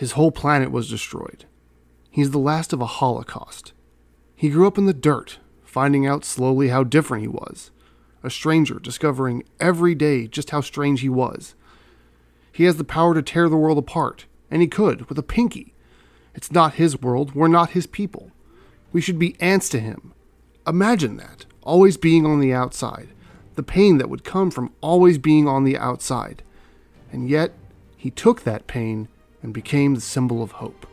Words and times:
His 0.00 0.12
whole 0.12 0.30
planet 0.30 0.70
was 0.70 0.88
destroyed. 0.88 1.44
He's 2.10 2.30
the 2.30 2.38
last 2.38 2.72
of 2.72 2.80
a 2.80 2.86
holocaust. 2.86 3.74
He 4.34 4.48
grew 4.48 4.66
up 4.66 4.78
in 4.78 4.86
the 4.86 4.94
dirt, 4.94 5.40
finding 5.62 6.06
out 6.06 6.24
slowly 6.24 6.68
how 6.68 6.84
different 6.84 7.20
he 7.20 7.28
was. 7.28 7.70
A 8.22 8.30
stranger 8.30 8.78
discovering 8.78 9.42
every 9.60 9.94
day 9.94 10.26
just 10.26 10.52
how 10.52 10.62
strange 10.62 11.02
he 11.02 11.10
was. 11.10 11.54
He 12.50 12.64
has 12.64 12.76
the 12.76 12.82
power 12.82 13.12
to 13.12 13.20
tear 13.20 13.50
the 13.50 13.58
world 13.58 13.76
apart, 13.76 14.24
and 14.50 14.62
he 14.62 14.68
could 14.68 15.06
with 15.10 15.18
a 15.18 15.22
pinky. 15.22 15.74
It's 16.34 16.50
not 16.50 16.76
his 16.76 17.02
world, 17.02 17.34
we're 17.34 17.48
not 17.48 17.72
his 17.72 17.86
people. 17.86 18.30
We 18.92 19.02
should 19.02 19.18
be 19.18 19.36
ants 19.38 19.68
to 19.68 19.80
him. 19.80 20.14
Imagine 20.66 21.18
that, 21.18 21.44
always 21.60 21.98
being 21.98 22.24
on 22.24 22.40
the 22.40 22.54
outside, 22.54 23.10
the 23.54 23.62
pain 23.62 23.98
that 23.98 24.08
would 24.08 24.24
come 24.24 24.50
from 24.50 24.72
always 24.80 25.18
being 25.18 25.46
on 25.46 25.64
the 25.64 25.76
outside. 25.76 26.42
And 27.12 27.28
yet, 27.28 27.52
he 27.98 28.10
took 28.10 28.44
that 28.44 28.66
pain 28.66 29.08
and 29.42 29.54
became 29.54 29.94
the 29.94 30.00
symbol 30.00 30.42
of 30.42 30.52
hope. 30.52 30.86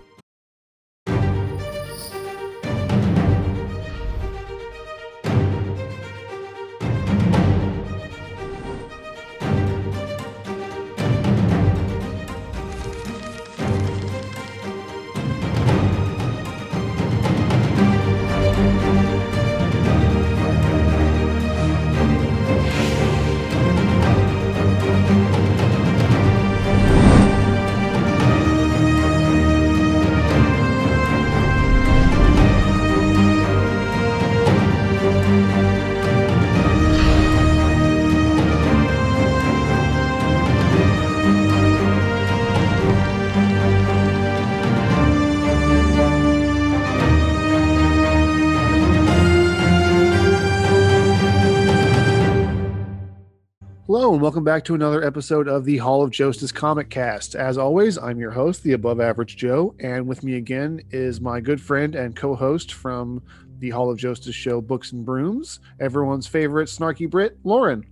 And 54.17 54.23
welcome 54.23 54.43
back 54.43 54.65
to 54.65 54.73
another 54.73 55.03
episode 55.03 55.47
of 55.47 55.63
the 55.63 55.77
Hall 55.77 56.01
of 56.01 56.09
Justice 56.09 56.51
Comic 56.51 56.89
Cast. 56.89 57.35
As 57.35 57.55
always, 57.55 57.99
I'm 57.99 58.19
your 58.19 58.31
host, 58.31 58.63
the 58.63 58.71
Above 58.71 58.99
Average 58.99 59.37
Joe, 59.37 59.75
and 59.79 60.07
with 60.07 60.23
me 60.23 60.37
again 60.37 60.81
is 60.89 61.21
my 61.21 61.39
good 61.39 61.61
friend 61.61 61.93
and 61.93 62.15
co 62.15 62.33
host 62.33 62.73
from 62.73 63.21
the 63.59 63.69
Hall 63.69 63.91
of 63.91 63.99
Justice 63.99 64.33
show, 64.33 64.59
Books 64.59 64.91
and 64.91 65.05
Brooms, 65.05 65.59
everyone's 65.79 66.25
favorite 66.25 66.67
snarky 66.67 67.07
Brit, 67.07 67.37
Lauren. 67.43 67.85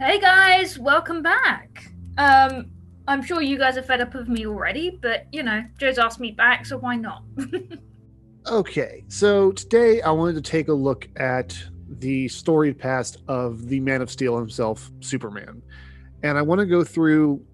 Hey 0.00 0.18
guys, 0.18 0.80
welcome 0.80 1.22
back. 1.22 1.92
Um, 2.18 2.66
I'm 3.06 3.22
sure 3.22 3.40
you 3.40 3.56
guys 3.56 3.76
are 3.76 3.84
fed 3.84 4.00
up 4.00 4.16
of 4.16 4.28
me 4.28 4.48
already, 4.48 4.98
but 5.00 5.28
you 5.30 5.44
know, 5.44 5.62
Joe's 5.78 5.98
asked 5.98 6.18
me 6.18 6.32
back, 6.32 6.66
so 6.66 6.76
why 6.76 6.96
not? 6.96 7.22
Okay, 8.46 9.04
so 9.08 9.52
today 9.52 10.00
I 10.00 10.10
wanted 10.12 10.34
to 10.36 10.50
take 10.50 10.68
a 10.68 10.72
look 10.72 11.06
at 11.16 11.62
the 12.00 12.28
storied 12.28 12.78
past 12.78 13.18
of 13.28 13.68
the 13.68 13.80
Man 13.80 14.02
of 14.02 14.10
Steel 14.10 14.38
himself, 14.38 14.90
Superman. 15.00 15.62
And 16.22 16.36
I 16.36 16.42
want 16.42 16.60
to 16.60 16.66
go 16.66 16.82
through 16.84 17.44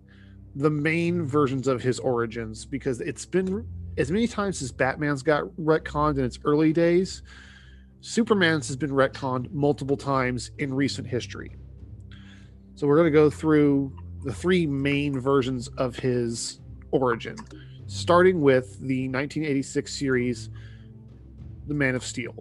the 0.55 0.71
main 0.71 1.27
versions 1.27 1.69
of 1.69 1.83
his 1.83 1.99
origins 1.99 2.65
because 2.65 3.01
it's 3.01 3.27
been 3.27 3.67
as 3.99 4.11
many 4.11 4.27
times 4.27 4.61
as 4.63 4.73
Batman's 4.73 5.23
got 5.23 5.45
retconned 5.61 6.19
in 6.19 6.25
its 6.25 6.39
early 6.45 6.73
days, 6.73 7.23
Superman's 8.01 8.69
has 8.69 8.77
been 8.77 8.91
retconned 8.91 9.51
multiple 9.53 9.97
times 9.97 10.51
in 10.59 10.73
recent 10.73 11.07
history. 11.07 11.57
So 12.75 12.87
we're 12.87 12.97
going 12.97 13.11
to 13.13 13.19
go 13.19 13.31
through 13.31 13.97
the 14.23 14.35
three 14.35 14.67
main 14.67 15.19
versions 15.19 15.69
of 15.79 15.97
his 15.97 16.61
origin, 16.91 17.37
starting 17.87 18.41
with 18.41 18.79
the 18.81 19.09
1986 19.09 19.99
series, 19.99 20.51
The 21.67 21.75
Man 21.75 21.95
of 21.95 22.05
Steel. 22.05 22.35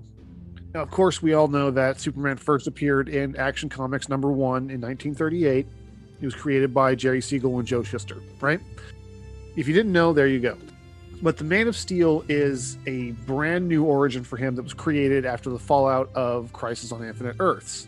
Now, 0.76 0.82
of 0.82 0.92
course, 0.92 1.22
we 1.22 1.34
all 1.34 1.48
know 1.48 1.72
that 1.72 2.02
Superman 2.02 2.36
first 2.36 2.68
appeared 2.68 3.08
in 3.08 3.38
Action 3.38 3.70
Comics 3.70 4.10
number 4.10 4.30
one 4.30 4.64
in 4.64 4.82
1938. 4.82 5.66
He 6.20 6.26
was 6.26 6.36
created 6.36 6.74
by 6.74 6.96
Jerry 6.96 7.22
Siegel 7.22 7.58
and 7.60 7.66
Joe 7.66 7.82
Shuster, 7.82 8.22
right? 8.42 8.60
If 9.56 9.70
you 9.70 9.74
didn't 9.74 9.94
know, 9.94 10.12
there 10.12 10.28
you 10.28 10.42
go. 10.42 10.58
But 11.22 11.38
the 11.38 11.46
Man 11.46 11.70
of 11.70 11.78
Steel 11.78 12.26
is 12.28 12.78
a 12.88 13.12
brand 13.26 13.70
new 13.70 13.86
origin 13.86 14.26
for 14.26 14.36
him 14.36 14.54
that 14.58 14.64
was 14.64 14.74
created 14.74 15.26
after 15.26 15.50
the 15.50 15.58
fallout 15.58 16.14
of 16.14 16.52
Crisis 16.52 16.92
on 16.92 17.02
Infinite 17.06 17.38
Earths. 17.40 17.88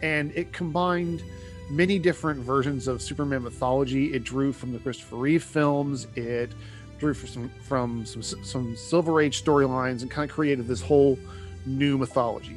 And 0.00 0.30
it 0.36 0.52
combined 0.52 1.24
many 1.70 1.98
different 1.98 2.38
versions 2.38 2.86
of 2.86 3.02
Superman 3.02 3.42
mythology. 3.42 4.14
It 4.14 4.22
drew 4.22 4.52
from 4.52 4.72
the 4.72 4.78
Christopher 4.78 5.16
Reeve 5.16 5.42
films. 5.42 6.06
It 6.14 6.52
drew 7.00 7.14
from 7.14 7.28
some, 7.28 7.50
from 7.62 8.06
some, 8.06 8.44
some 8.44 8.76
Silver 8.76 9.20
Age 9.20 9.42
storylines 9.42 10.02
and 10.02 10.10
kind 10.10 10.30
of 10.30 10.32
created 10.32 10.68
this 10.68 10.80
whole 10.80 11.18
new 11.66 11.98
mythology. 11.98 12.56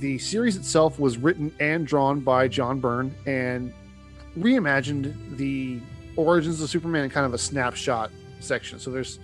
The 0.00 0.18
series 0.18 0.56
itself 0.56 0.98
was 0.98 1.16
written 1.16 1.52
and 1.58 1.86
drawn 1.86 2.20
by 2.20 2.48
John 2.48 2.80
Byrne 2.80 3.14
and 3.26 3.72
reimagined 4.38 5.36
the 5.36 5.80
origins 6.16 6.60
of 6.60 6.68
Superman 6.68 7.04
in 7.04 7.10
kind 7.10 7.26
of 7.26 7.34
a 7.34 7.38
snapshot 7.38 8.10
section. 8.40 8.78
So 8.78 8.90
there's 8.90 9.18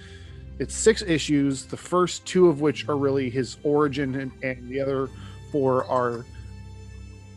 it's 0.59 0.75
six 0.75 1.03
issues, 1.03 1.65
the 1.65 1.77
first 1.77 2.25
two 2.27 2.49
of 2.49 2.61
which 2.61 2.89
are 2.89 2.97
really 2.97 3.31
his 3.31 3.57
origin 3.63 4.15
and, 4.15 4.33
and 4.43 4.69
the 4.69 4.81
other 4.81 5.09
four 5.51 5.85
are 5.87 6.25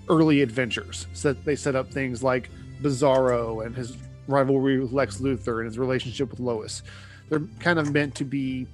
early 0.10 0.42
adventures. 0.42 1.08
So 1.14 1.34
they 1.34 1.56
set 1.56 1.76
up 1.76 1.90
things 1.92 2.24
like 2.24 2.50
Bizarro 2.82 3.66
and 3.66 3.76
his 3.76 3.98
rivalry 4.28 4.80
with 4.80 4.92
Lex 4.92 5.20
Luthor 5.20 5.60
and 5.60 5.66
his 5.66 5.80
relationship 5.80 6.30
with 6.30 6.40
Lois. 6.40 6.84
They're 7.30 7.42
kind 7.60 7.80
of 7.80 7.94
meant 7.94 8.16
to 8.16 8.26
be 8.26 8.68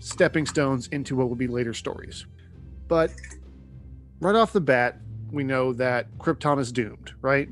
stepping 0.00 0.46
stones 0.46 0.88
into 0.88 1.14
what 1.14 1.28
will 1.28 1.36
be 1.36 1.46
later 1.46 1.72
stories. 1.72 2.26
But 2.88 3.12
right 4.20 4.34
off 4.34 4.52
the 4.52 4.60
bat, 4.60 4.98
we 5.30 5.44
know 5.44 5.72
that 5.74 6.18
Krypton 6.18 6.58
is 6.58 6.72
doomed, 6.72 7.12
right? 7.20 7.48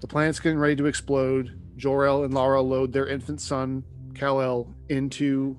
The 0.00 0.08
planet's 0.08 0.40
getting 0.40 0.58
ready 0.58 0.76
to 0.76 0.86
explode. 0.86 1.58
Jor-El 1.76 2.24
and 2.24 2.34
Lara 2.34 2.60
load 2.60 2.92
their 2.92 3.06
infant 3.06 3.40
son, 3.40 3.84
Kal-El, 4.14 4.74
into 4.88 5.56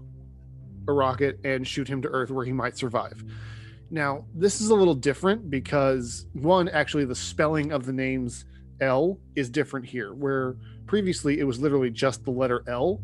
a 0.87 0.91
rocket 0.91 1.39
and 1.45 1.65
shoot 1.65 1.87
him 1.87 2.01
to 2.01 2.09
Earth 2.09 2.29
where 2.29 2.45
he 2.45 2.51
might 2.51 2.77
survive. 2.77 3.23
Now, 3.91 4.25
this 4.35 4.59
is 4.61 4.69
a 4.69 4.75
little 4.75 4.95
different 4.95 5.49
because 5.49 6.27
one, 6.33 6.67
actually, 6.69 7.05
the 7.05 7.15
spelling 7.15 7.71
of 7.71 7.85
the 7.85 7.93
names 7.93 8.45
L 8.81 9.19
is 9.35 9.49
different 9.49 9.85
here, 9.85 10.13
where 10.13 10.55
previously 10.87 11.39
it 11.39 11.43
was 11.43 11.59
literally 11.59 11.89
just 11.89 12.23
the 12.25 12.31
letter 12.31 12.63
L. 12.67 13.01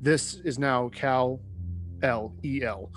This 0.00 0.34
is 0.34 0.58
now 0.58 0.88
Cal 0.90 1.40
L 2.04 2.32
E 2.44 2.62
L. 2.62 2.92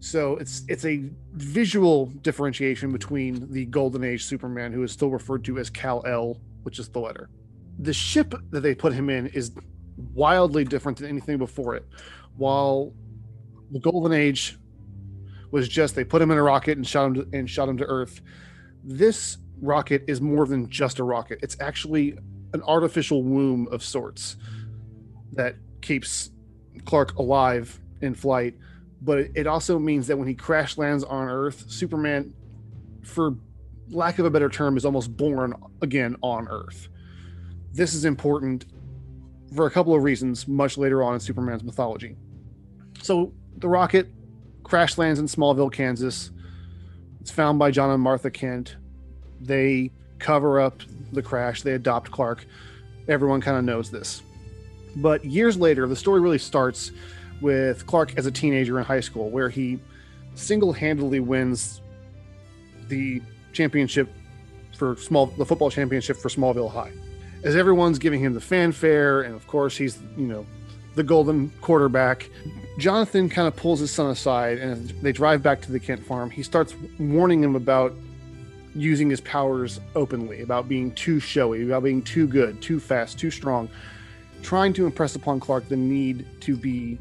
So 0.00 0.36
it's 0.36 0.62
it's 0.68 0.84
a 0.84 1.10
visual 1.32 2.06
differentiation 2.22 2.92
between 2.92 3.52
the 3.52 3.66
Golden 3.66 4.04
Age 4.04 4.24
Superman, 4.24 4.72
who 4.72 4.82
is 4.82 4.92
still 4.92 5.10
referred 5.10 5.44
to 5.44 5.58
as 5.58 5.68
Cal 5.68 6.02
L, 6.06 6.40
which 6.62 6.78
is 6.78 6.88
the 6.88 7.00
letter. 7.00 7.28
The 7.78 7.92
ship 7.92 8.34
that 8.50 8.60
they 8.60 8.74
put 8.74 8.92
him 8.92 9.10
in 9.10 9.26
is 9.28 9.52
wildly 10.14 10.64
different 10.64 10.98
than 10.98 11.08
anything 11.08 11.38
before 11.38 11.74
it. 11.74 11.86
While 12.36 12.92
the 13.70 13.80
Golden 13.80 14.12
Age 14.12 14.58
was 15.50 15.68
just 15.68 15.94
they 15.94 16.04
put 16.04 16.22
him 16.22 16.30
in 16.30 16.38
a 16.38 16.42
rocket 16.42 16.76
and 16.76 16.86
shot 16.86 17.06
him 17.06 17.14
to, 17.14 17.28
and 17.32 17.50
shot 17.50 17.68
him 17.68 17.76
to 17.78 17.84
Earth, 17.84 18.20
this 18.84 19.38
rocket 19.60 20.04
is 20.06 20.20
more 20.20 20.46
than 20.46 20.68
just 20.70 20.98
a 20.98 21.04
rocket. 21.04 21.38
It's 21.42 21.56
actually 21.60 22.16
an 22.52 22.62
artificial 22.62 23.22
womb 23.22 23.68
of 23.72 23.82
sorts 23.82 24.36
that 25.32 25.56
keeps 25.80 26.30
Clark 26.84 27.16
alive 27.16 27.80
in 28.00 28.14
flight 28.14 28.54
but 29.02 29.18
it 29.34 29.46
also 29.46 29.78
means 29.78 30.06
that 30.06 30.16
when 30.16 30.28
he 30.28 30.34
crash 30.34 30.78
lands 30.78 31.04
on 31.04 31.28
Earth, 31.28 31.70
Superman, 31.70 32.34
for 33.02 33.34
lack 33.90 34.18
of 34.18 34.24
a 34.24 34.30
better 34.30 34.48
term, 34.48 34.76
is 34.76 34.84
almost 34.84 35.16
born 35.16 35.54
again 35.82 36.16
on 36.22 36.48
Earth. 36.48 36.88
This 37.72 37.94
is 37.94 38.04
important 38.04 38.64
for 39.54 39.66
a 39.66 39.70
couple 39.70 39.94
of 39.94 40.02
reasons 40.02 40.48
much 40.48 40.78
later 40.78 41.02
on 41.02 41.14
in 41.14 41.20
Superman's 41.20 41.62
mythology. 41.62 42.16
So 43.02 43.32
the 43.58 43.68
rocket 43.68 44.08
crash 44.64 44.98
lands 44.98 45.20
in 45.20 45.26
Smallville, 45.26 45.72
Kansas. 45.72 46.30
It's 47.20 47.30
found 47.30 47.58
by 47.58 47.70
John 47.70 47.90
and 47.90 48.02
Martha 48.02 48.30
Kent. 48.30 48.76
They 49.40 49.92
cover 50.18 50.58
up 50.60 50.80
the 51.12 51.22
crash, 51.22 51.62
they 51.62 51.72
adopt 51.72 52.10
Clark. 52.10 52.46
Everyone 53.08 53.40
kind 53.40 53.58
of 53.58 53.64
knows 53.64 53.90
this. 53.90 54.22
But 54.96 55.24
years 55.24 55.58
later, 55.58 55.86
the 55.86 55.94
story 55.94 56.20
really 56.20 56.38
starts 56.38 56.90
with 57.40 57.86
Clark 57.86 58.16
as 58.16 58.26
a 58.26 58.30
teenager 58.30 58.78
in 58.78 58.84
high 58.84 59.00
school, 59.00 59.30
where 59.30 59.48
he 59.48 59.78
single 60.34 60.72
handedly 60.72 61.20
wins 61.20 61.80
the 62.88 63.22
championship 63.52 64.08
for 64.76 64.96
small 64.96 65.26
the 65.26 65.44
football 65.44 65.70
championship 65.70 66.16
for 66.16 66.28
Smallville 66.28 66.70
High. 66.70 66.92
As 67.44 67.56
everyone's 67.56 67.98
giving 67.98 68.20
him 68.20 68.34
the 68.34 68.40
fanfare, 68.40 69.22
and 69.22 69.34
of 69.34 69.46
course 69.46 69.76
he's 69.76 69.98
you 70.16 70.26
know 70.26 70.46
the 70.94 71.02
golden 71.02 71.50
quarterback. 71.60 72.28
Jonathan 72.78 73.28
kind 73.28 73.48
of 73.48 73.56
pulls 73.56 73.80
his 73.80 73.90
son 73.90 74.10
aside 74.10 74.58
and 74.58 74.90
they 75.02 75.12
drive 75.12 75.42
back 75.42 75.60
to 75.62 75.72
the 75.72 75.80
Kent 75.80 76.04
farm. 76.04 76.30
He 76.30 76.42
starts 76.42 76.74
warning 76.98 77.42
him 77.42 77.54
about 77.54 77.94
using 78.74 79.08
his 79.08 79.20
powers 79.22 79.80
openly, 79.94 80.42
about 80.42 80.68
being 80.68 80.90
too 80.92 81.18
showy, 81.18 81.62
about 81.62 81.82
being 81.82 82.02
too 82.02 82.26
good, 82.26 82.60
too 82.60 82.78
fast, 82.78 83.18
too 83.18 83.30
strong, 83.30 83.68
trying 84.42 84.72
to 84.74 84.84
impress 84.84 85.16
upon 85.16 85.40
Clark 85.40 85.68
the 85.68 85.76
need 85.76 86.26
to 86.42 86.56
be 86.56 86.98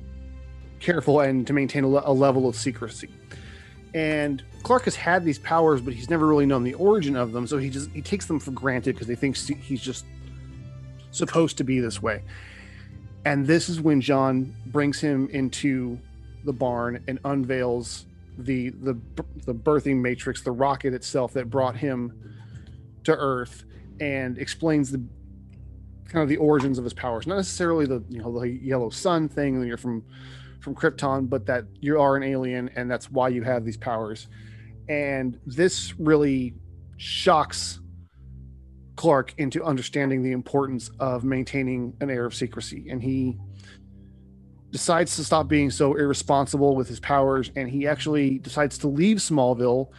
careful 0.79 1.19
and 1.21 1.45
to 1.47 1.53
maintain 1.53 1.83
a, 1.83 1.87
a 1.87 2.13
level 2.13 2.47
of 2.47 2.55
secrecy. 2.55 3.09
And 3.93 4.43
Clark 4.63 4.83
has 4.85 4.95
had 4.95 5.23
these 5.23 5.39
powers, 5.39 5.79
but 5.79 5.93
he's 5.93 6.09
never 6.09 6.27
really 6.27 6.45
known 6.45 6.63
the 6.63 6.73
origin 6.73 7.15
of 7.15 7.31
them, 7.31 7.47
so 7.47 7.57
he 7.57 7.69
just 7.69 7.89
he 7.91 8.01
takes 8.01 8.25
them 8.25 8.39
for 8.39 8.51
granted 8.51 8.95
because 8.95 9.07
he 9.07 9.15
thinks 9.15 9.47
he's 9.47 9.81
just 9.81 10.05
supposed 11.11 11.57
to 11.57 11.63
be 11.63 11.79
this 11.79 12.01
way. 12.01 12.23
And 13.25 13.47
this 13.47 13.69
is 13.69 13.79
when 13.79 14.01
John 14.01 14.53
brings 14.67 14.99
him 14.99 15.29
into 15.29 15.97
the 16.43 16.53
barn 16.53 17.03
and 17.07 17.19
unveils 17.25 18.05
the 18.37 18.69
the 18.69 18.99
the 19.45 19.55
birthing 19.55 20.01
matrix, 20.01 20.41
the 20.41 20.51
rocket 20.51 20.93
itself 20.93 21.33
that 21.33 21.49
brought 21.49 21.77
him 21.77 22.11
to 23.05 23.15
Earth, 23.15 23.63
and 23.99 24.37
explains 24.37 24.91
the 24.91 25.01
kind 26.09 26.21
of 26.21 26.29
the 26.29 26.37
origins 26.37 26.77
of 26.77 26.83
his 26.83 26.93
powers. 26.93 27.27
Not 27.27 27.37
necessarily 27.37 27.85
the 27.85 28.03
you 28.09 28.21
know 28.21 28.39
the 28.39 28.49
yellow 28.49 28.89
sun 28.89 29.29
thing 29.29 29.63
you're 29.63 29.77
from 29.77 30.03
from 30.65 30.75
Krypton, 30.75 31.29
but 31.29 31.45
that 31.45 31.63
you 31.79 32.01
are 32.01 32.17
an 32.17 32.23
alien 32.23 32.69
and 32.75 32.91
that's 32.91 33.09
why 33.09 33.29
you 33.29 33.43
have 33.43 33.63
these 33.63 33.77
powers. 33.77 34.27
And 34.89 35.39
this 35.45 35.97
really 35.97 36.55
shocks 36.97 37.79
Clark 38.95 39.35
into 39.37 39.63
understanding 39.63 40.23
the 40.23 40.31
importance 40.31 40.89
of 40.99 41.23
maintaining 41.23 41.93
an 42.01 42.09
air 42.09 42.25
of 42.25 42.33
secrecy. 42.33 42.87
And 42.89 43.01
he 43.01 43.37
decides 44.71 45.15
to 45.17 45.23
stop 45.23 45.47
being 45.47 45.69
so 45.69 45.93
irresponsible 45.93 46.75
with 46.75 46.87
his 46.87 46.99
powers. 46.99 47.51
And 47.55 47.69
he 47.69 47.87
actually 47.87 48.39
decides 48.39 48.77
to 48.79 48.87
leave 48.87 49.17
Smallville 49.17 49.89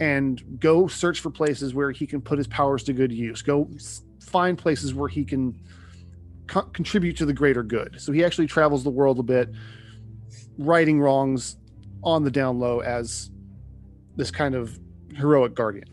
and 0.00 0.42
go 0.58 0.88
search 0.88 1.20
for 1.20 1.30
places 1.30 1.74
where 1.74 1.90
he 1.90 2.06
can 2.06 2.20
put 2.20 2.38
his 2.38 2.46
powers 2.46 2.82
to 2.84 2.92
good 2.92 3.12
use, 3.12 3.42
go 3.42 3.68
find 4.20 4.56
places 4.58 4.94
where 4.94 5.08
he 5.08 5.24
can 5.24 5.60
co- 6.46 6.62
contribute 6.62 7.16
to 7.18 7.26
the 7.26 7.32
greater 7.32 7.62
good. 7.62 7.96
So 8.00 8.10
he 8.10 8.24
actually 8.24 8.46
travels 8.46 8.82
the 8.82 8.90
world 8.90 9.18
a 9.18 9.22
bit, 9.22 9.50
righting 10.58 11.00
wrongs 11.00 11.56
on 12.02 12.24
the 12.24 12.30
down 12.30 12.58
low 12.58 12.80
as 12.80 13.30
this 14.16 14.30
kind 14.30 14.54
of 14.54 14.78
heroic 15.16 15.54
guardian 15.54 15.88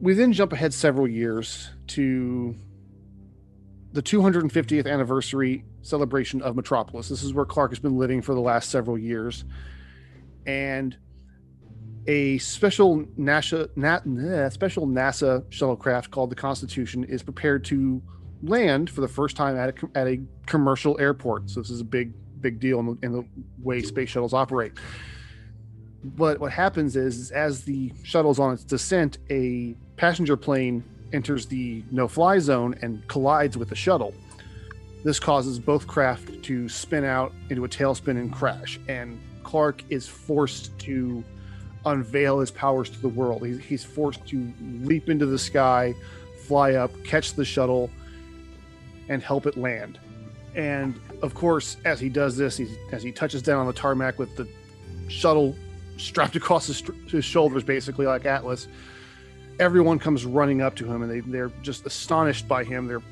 we 0.00 0.14
then 0.14 0.32
jump 0.32 0.52
ahead 0.52 0.74
several 0.74 1.08
years 1.08 1.70
to 1.88 2.54
the 3.92 4.02
250th 4.02 4.86
anniversary 4.86 5.64
celebration 5.82 6.42
of 6.42 6.54
Metropolis. 6.54 7.08
This 7.08 7.22
is 7.22 7.32
where 7.32 7.46
Clark 7.46 7.70
has 7.70 7.78
been 7.78 7.96
living 7.96 8.20
for 8.20 8.34
the 8.34 8.40
last 8.40 8.70
several 8.70 8.98
years. 8.98 9.44
And 10.46 10.96
a 12.06 12.38
special 12.38 13.04
NASA, 13.18 13.68
Na, 13.74 14.00
eh, 14.04 14.48
special 14.50 14.86
NASA 14.86 15.42
shuttlecraft 15.50 16.10
called 16.10 16.30
the 16.30 16.36
Constitution 16.36 17.04
is 17.04 17.22
prepared 17.22 17.64
to 17.64 18.02
land 18.42 18.90
for 18.90 19.00
the 19.00 19.08
first 19.08 19.34
time 19.34 19.56
at 19.56 19.70
a, 19.70 19.98
at 19.98 20.06
a 20.06 20.20
commercial 20.46 21.00
airport. 21.00 21.48
So 21.48 21.60
this 21.60 21.70
is 21.70 21.80
a 21.80 21.84
big, 21.84 22.12
big 22.40 22.60
deal 22.60 22.80
in 22.80 22.86
the, 22.86 22.98
in 23.02 23.12
the 23.12 23.24
way 23.62 23.82
space 23.82 24.10
shuttles 24.10 24.34
operate. 24.34 24.72
But 26.04 26.38
what 26.38 26.52
happens 26.52 26.96
is, 26.96 27.18
is 27.18 27.30
as 27.30 27.64
the 27.64 27.92
shuttle's 28.02 28.38
on 28.38 28.54
its 28.54 28.64
descent, 28.64 29.18
a 29.30 29.74
passenger 29.96 30.36
plane 30.36 30.84
enters 31.12 31.46
the 31.46 31.82
no 31.90 32.06
fly 32.08 32.38
zone 32.38 32.74
and 32.82 33.06
collides 33.08 33.56
with 33.56 33.68
the 33.68 33.74
shuttle. 33.74 34.14
This 35.04 35.20
causes 35.20 35.58
both 35.58 35.86
craft 35.86 36.42
to 36.44 36.68
spin 36.68 37.04
out 37.04 37.32
into 37.50 37.64
a 37.64 37.68
tailspin 37.68 38.18
and 38.18 38.32
crash, 38.32 38.78
and 38.88 39.20
Clark 39.42 39.84
is 39.88 40.08
forced 40.08 40.76
to 40.80 41.22
unveil 41.84 42.40
his 42.40 42.50
powers 42.50 42.90
to 42.90 43.00
the 43.00 43.08
world. 43.08 43.46
He's, 43.46 43.58
he's 43.58 43.84
forced 43.84 44.26
to 44.26 44.52
leap 44.82 45.08
into 45.08 45.26
the 45.26 45.38
sky, 45.38 45.94
fly 46.46 46.74
up, 46.74 46.90
catch 47.04 47.34
the 47.34 47.44
shuttle, 47.44 47.90
and 49.08 49.22
help 49.22 49.46
it 49.46 49.56
land. 49.56 50.00
And 50.56 50.98
of 51.22 51.34
course, 51.34 51.76
as 51.84 52.00
he 52.00 52.08
does 52.08 52.36
this, 52.36 52.60
as 52.92 53.02
he 53.02 53.12
touches 53.12 53.42
down 53.42 53.58
on 53.58 53.66
the 53.66 53.72
tarmac 53.72 54.18
with 54.18 54.36
the 54.36 54.48
shuttle 55.08 55.56
strapped 55.96 56.36
across 56.36 56.66
his, 56.66 56.82
his 57.08 57.24
shoulders, 57.24 57.64
basically 57.64 58.06
like 58.06 58.26
Atlas, 58.26 58.68
everyone 59.58 59.98
comes 59.98 60.24
running 60.24 60.60
up 60.60 60.76
to 60.76 60.84
him 60.84 61.02
and 61.02 61.10
they, 61.10 61.20
they're 61.20 61.50
just 61.62 61.86
astonished 61.86 62.46
by 62.46 62.64
him. 62.64 62.86
They're 62.86 63.02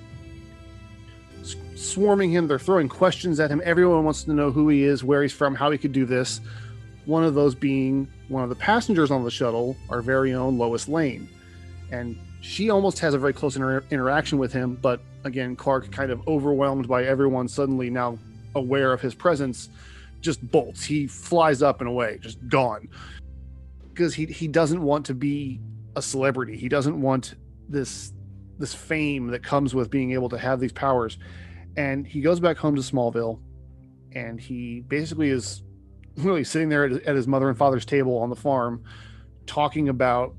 swarming 1.75 2.31
him. 2.31 2.47
They're 2.47 2.59
throwing 2.59 2.89
questions 2.89 3.41
at 3.41 3.51
him. 3.51 3.61
Everyone 3.65 4.05
wants 4.05 4.25
to 4.25 4.33
know 4.33 4.51
who 4.51 4.69
he 4.69 4.85
is, 4.85 5.05
where 5.05 5.23
he's 5.23 5.33
from, 5.33 5.55
how 5.55 5.71
he 5.71 5.79
could 5.79 5.93
do 5.93 6.05
this. 6.05 6.41
One 7.05 7.25
of 7.25 7.35
those 7.35 7.55
being 7.55 8.09
one 8.29 8.43
of 8.43 8.49
the 8.49 8.55
passengers 8.55 9.11
on 9.11 9.25
the 9.25 9.31
shuttle, 9.31 9.77
our 9.91 10.01
very 10.01 10.33
own 10.33 10.59
Lois 10.59 10.89
Lane. 10.89 11.29
And 11.91 12.19
she 12.45 12.69
almost 12.69 12.99
has 12.99 13.15
a 13.15 13.19
very 13.19 13.33
close 13.33 13.57
inter- 13.57 13.83
interaction 13.91 14.37
with 14.37 14.53
him, 14.53 14.75
but 14.83 15.01
again, 15.25 15.57
Clark, 15.57 15.91
kind 15.91 16.11
of 16.11 16.29
overwhelmed 16.29 16.87
by 16.87 17.05
everyone 17.05 17.49
suddenly 17.49 17.89
now 17.89 18.19
aware 18.55 18.93
of 18.93 19.01
his 19.01 19.15
presence, 19.15 19.71
just 20.21 20.47
bolts. 20.51 20.85
He 20.85 21.07
flies 21.07 21.63
up 21.63 21.81
and 21.81 21.89
away, 21.89 22.19
just 22.21 22.47
gone. 22.49 22.91
Because 23.89 24.13
he, 24.13 24.27
he 24.27 24.47
doesn't 24.47 24.83
want 24.83 25.07
to 25.07 25.15
be 25.15 25.59
a 25.97 26.03
celebrity. 26.03 26.55
He 26.55 26.69
doesn't 26.69 27.01
want 27.01 27.35
this 27.69 28.13
this 28.59 28.75
fame 28.75 29.29
that 29.29 29.43
comes 29.43 29.75
with 29.75 29.91
being 29.91 30.13
able 30.13 30.29
to 30.29 30.39
have 30.39 30.61
these 30.61 30.71
powers. 30.71 31.19
And 31.77 32.07
he 32.07 32.21
goes 32.21 32.39
back 32.39 32.57
home 32.57 32.77
to 32.77 32.83
Smallville 32.83 33.41
and 34.13 34.39
he 34.39 34.81
basically 34.87 35.31
is 35.31 35.63
really 36.19 36.45
sitting 36.45 36.69
there 36.69 36.85
at, 36.85 37.17
his 37.17 37.27
mother 37.27 37.49
and 37.49 37.59
father's 37.59 37.85
table 37.85 38.19
on 38.19 38.31
the 38.31 38.37
farm 38.37 38.85
talking 39.47 39.89
about 39.89 40.37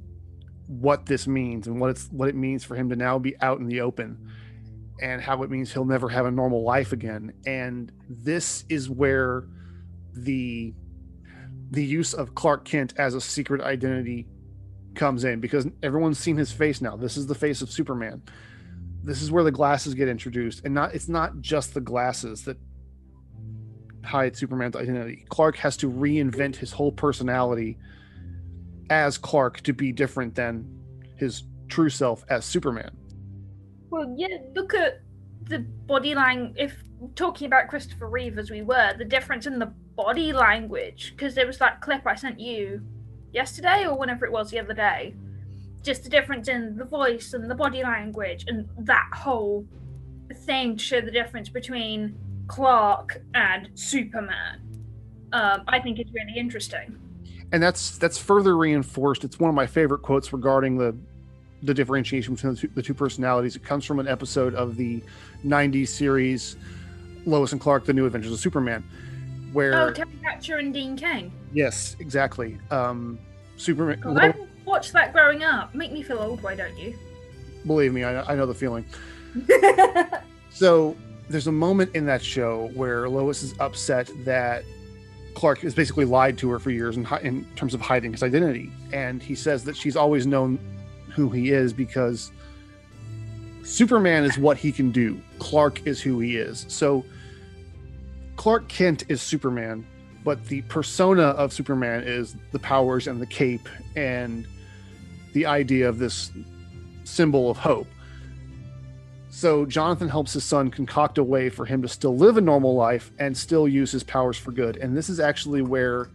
what 0.68 1.06
this 1.06 1.28
means 1.28 1.68
and 1.68 1.80
what 1.80 1.90
it's 1.90 2.08
what 2.12 2.28
it 2.28 2.36
means 2.36 2.64
for 2.64 2.76
him 2.76 2.90
to 2.90 2.96
now 2.96 3.20
be 3.20 3.40
out 3.42 3.60
in 3.60 3.68
the 3.68 3.82
open 3.82 4.18
and 5.02 5.22
how 5.22 5.44
it 5.44 5.50
means 5.50 5.72
he'll 5.72 5.86
never 5.86 6.10
have 6.10 6.26
a 6.26 6.32
normal 6.32 6.64
life 6.64 6.92
again 6.92 7.32
and 7.46 7.92
this 8.10 8.66
is 8.70 8.90
where 8.90 9.46
the 10.14 10.74
the 11.72 11.84
use 11.84 12.14
of 12.14 12.36
Clark 12.36 12.66
Kent 12.66 12.94
as 12.98 13.14
a 13.14 13.22
secret 13.22 13.62
identity 13.62 14.28
comes 14.96 15.24
in 15.24 15.40
because 15.40 15.68
everyone's 15.84 16.20
seen 16.20 16.38
his 16.38 16.52
face 16.52 16.82
now. 16.82 16.96
This 16.96 17.18
is 17.18 17.28
the 17.28 17.36
face 17.36 17.62
of 17.62 17.70
Superman. 17.70 18.22
This 19.04 19.22
is 19.22 19.32
where 19.32 19.44
the 19.44 19.52
glasses 19.52 19.94
get 19.94 20.08
introduced, 20.08 20.66
and 20.66 20.74
not 20.74 20.96
it's 20.96 21.08
not 21.08 21.42
just 21.42 21.74
the 21.74 21.82
glasses 21.82 22.44
that 22.46 22.58
hide 24.04 24.36
Superman's 24.36 24.76
identity. 24.76 25.26
Clark 25.30 25.58
has 25.58 25.78
to 25.78 25.90
reinvent 25.90 26.56
his 26.56 26.72
whole 26.72 26.92
personality 26.92 27.78
as 28.90 29.18
Clark 29.18 29.62
to 29.62 29.74
be 29.74 29.92
different 29.92 30.36
than 30.36 30.68
his 31.16 31.44
true 31.68 31.90
self 31.90 32.24
as 32.30 32.46
Superman. 32.46 32.92
Well, 33.90 34.14
yeah, 34.18 34.38
look 34.54 34.74
at 34.74 35.02
the 35.44 35.60
body 35.60 36.16
language. 36.16 36.56
If 36.58 36.84
talking 37.16 37.48
about 37.48 37.68
Christopher 37.68 38.10
Reeve 38.10 38.38
as 38.38 38.50
we 38.50 38.62
were, 38.62 38.94
the 38.98 39.06
difference 39.06 39.46
in 39.46 39.60
the 39.60 39.72
body 39.96 40.34
language, 40.34 41.14
because 41.16 41.36
there 41.36 41.48
was 41.48 41.58
that 41.60 41.82
clip 41.82 42.06
I 42.06 42.16
sent 42.16 42.40
you 42.40 42.82
yesterday 43.34 43.86
or 43.86 43.98
whenever 43.98 44.26
it 44.26 44.32
was 44.32 44.52
the 44.52 44.60
other 44.60 44.74
day. 44.74 45.14
Just 45.84 46.04
the 46.04 46.10
difference 46.10 46.48
in 46.48 46.78
the 46.78 46.86
voice 46.86 47.34
and 47.34 47.50
the 47.50 47.56
body 47.56 47.84
language 47.84 48.46
and 48.48 48.68
that 48.80 49.10
whole 49.14 49.68
thing 50.34 50.78
to 50.78 50.84
show 50.84 51.02
the 51.02 51.12
difference 51.12 51.50
between 51.50 52.16
Clark 52.48 53.22
and 53.34 53.70
Superman. 53.76 54.62
Um, 55.32 55.64
I 55.68 55.80
think 55.80 56.00
it's 56.00 56.12
really 56.12 56.40
interesting. 56.40 56.98
And 57.56 57.64
that's 57.64 57.98
that's 57.98 58.18
further 58.18 58.58
reinforced. 58.58 59.24
It's 59.24 59.40
one 59.40 59.48
of 59.48 59.56
my 59.56 59.66
favorite 59.66 60.02
quotes 60.02 60.34
regarding 60.34 60.78
the 60.78 60.94
the 61.64 61.74
differentiation 61.74 62.36
between 62.36 62.54
the 62.54 62.60
two, 62.60 62.68
the 62.76 62.82
two 62.82 62.94
personalities. 62.94 63.56
It 63.56 63.64
comes 63.64 63.86
from 63.86 64.00
an 64.00 64.10
episode 64.10 64.54
of 64.56 64.76
the 64.76 65.02
'90s 65.46 65.88
series 65.88 66.58
Lois 67.26 67.54
and 67.54 67.62
Clark: 67.62 67.86
The 67.86 67.94
New 67.94 68.06
Adventures 68.06 68.34
of 68.34 68.40
Superman 68.40 68.84
where 69.56 69.88
oh 69.88 69.94
Teri 69.94 70.22
Hatcher 70.22 70.58
and 70.58 70.74
Dean 70.74 70.98
Cain. 70.98 71.32
Yes, 71.54 71.96
exactly. 72.00 72.60
Um, 72.72 73.18
Superman. 73.56 74.04
Oh, 74.06 74.18
I 74.18 74.34
watched 74.66 74.92
that 74.92 75.14
growing 75.14 75.44
up. 75.44 75.74
Make 75.74 75.94
me 75.94 76.04
feel 76.04 76.20
old, 76.20 76.44
why 76.44 76.56
don't 76.56 76.78
you? 76.78 76.94
Believe 77.66 77.94
me, 77.94 78.04
I, 78.04 78.34
I 78.34 78.36
know 78.36 78.46
the 78.46 78.54
feeling. 78.54 78.86
so 80.50 80.96
there's 81.30 81.48
a 81.48 81.54
moment 81.54 81.96
in 81.96 82.06
that 82.06 82.22
show 82.22 82.70
where 82.74 83.08
Lois 83.08 83.44
is 83.44 83.56
upset 83.62 84.10
that 84.26 84.66
Clark 85.36 85.60
has 85.60 85.76
basically 85.76 86.06
lied 86.06 86.38
to 86.40 86.50
her 86.50 86.60
for 86.60 86.72
years 86.72 86.98
in, 86.98 87.06
in 87.22 87.46
terms 87.56 87.74
of 87.74 87.82
hiding 87.82 88.14
his 88.14 88.24
identity, 88.24 88.72
and 88.92 89.22
he 89.22 89.36
says 89.36 89.64
that 89.66 89.76
she's 89.76 89.96
always 89.96 90.26
known 90.26 90.58
who 91.10 91.30
he 91.30 91.52
is 91.52 91.74
because 91.74 92.32
Superman 93.64 94.24
is 94.24 94.38
what 94.38 94.58
he 94.58 94.72
can 94.72 94.92
do. 94.92 95.20
Clark 95.40 95.86
is 95.86 96.02
who 96.02 96.20
he 96.20 96.38
is. 96.38 96.66
So 96.68 97.06
Clark 98.36 98.68
Kent 98.68 99.04
is 99.10 99.22
Superman, 99.22 99.86
but 100.24 100.44
the 100.46 100.62
persona 100.64 101.24
of 101.24 101.54
Superman 101.54 102.04
is 102.04 102.36
the 102.52 102.60
powers 102.60 103.08
and 103.08 103.22
the 103.22 103.26
cape 103.26 103.68
and 103.96 104.48
the 105.34 105.46
idea 105.46 105.88
of 105.88 106.00
this 106.00 106.32
symbol 107.04 107.50
of 107.50 107.58
hope. 107.58 107.88
So 109.36 109.66
Jonathan 109.66 110.08
helps 110.08 110.32
his 110.32 110.46
son 110.46 110.72
concoct 110.72 111.18
a 111.18 111.24
way 111.24 111.50
for 111.50 111.66
him 111.66 111.82
to 111.82 111.90
still 111.90 112.16
live 112.16 112.38
a 112.38 112.42
normal 112.42 112.74
life 112.74 113.12
and 113.20 113.38
still 113.38 113.68
use 113.68 113.92
his 113.92 114.02
powers 114.02 114.38
for 114.38 114.54
good. 114.54 114.78
And 114.78 114.96
this 114.96 115.10
is 115.10 115.20
actually 115.20 115.62
where 115.62 116.10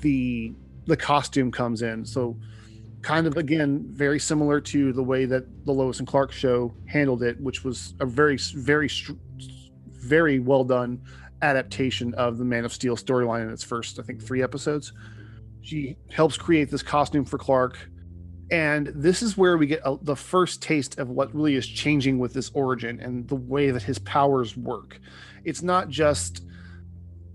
the 0.00 0.52
the 0.86 0.96
costume 0.96 1.50
comes 1.50 1.82
in. 1.82 2.04
So 2.04 2.36
kind 3.02 3.26
of 3.26 3.36
again 3.36 3.84
very 3.90 4.20
similar 4.20 4.60
to 4.60 4.92
the 4.92 5.02
way 5.02 5.24
that 5.24 5.44
the 5.66 5.72
Lois 5.72 5.98
and 5.98 6.06
Clark 6.06 6.30
show 6.30 6.72
handled 6.86 7.24
it, 7.24 7.40
which 7.40 7.64
was 7.64 7.94
a 7.98 8.06
very 8.06 8.36
very 8.36 8.88
very 9.90 10.38
well 10.38 10.62
done 10.62 11.02
adaptation 11.42 12.14
of 12.14 12.38
the 12.38 12.44
Man 12.44 12.64
of 12.64 12.72
Steel 12.72 12.96
storyline 12.96 13.42
in 13.42 13.50
its 13.50 13.64
first 13.64 13.98
I 13.98 14.04
think 14.04 14.22
3 14.22 14.40
episodes. 14.40 14.92
She 15.62 15.96
helps 16.12 16.36
create 16.36 16.70
this 16.70 16.84
costume 16.84 17.24
for 17.24 17.38
Clark 17.38 17.90
and 18.50 18.86
this 18.88 19.22
is 19.22 19.36
where 19.36 19.58
we 19.58 19.66
get 19.66 19.80
a, 19.84 19.96
the 20.00 20.16
first 20.16 20.62
taste 20.62 20.98
of 20.98 21.10
what 21.10 21.34
really 21.34 21.54
is 21.54 21.66
changing 21.66 22.18
with 22.18 22.32
this 22.32 22.50
origin 22.54 23.00
and 23.00 23.28
the 23.28 23.36
way 23.36 23.70
that 23.70 23.82
his 23.82 23.98
powers 23.98 24.56
work. 24.56 25.00
It's 25.44 25.62
not 25.62 25.88
just 25.88 26.42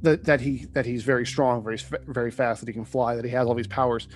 that 0.01 0.25
that 0.25 0.41
he 0.41 0.65
that 0.73 0.85
he's 0.85 1.03
very 1.03 1.25
strong, 1.25 1.63
very 1.63 1.77
very 2.07 2.31
fast, 2.31 2.61
that 2.61 2.67
he 2.67 2.73
can 2.73 2.85
fly, 2.85 3.15
that 3.15 3.25
he 3.25 3.31
has 3.31 3.47
all 3.47 3.53
these 3.53 3.67
powers. 3.67 4.07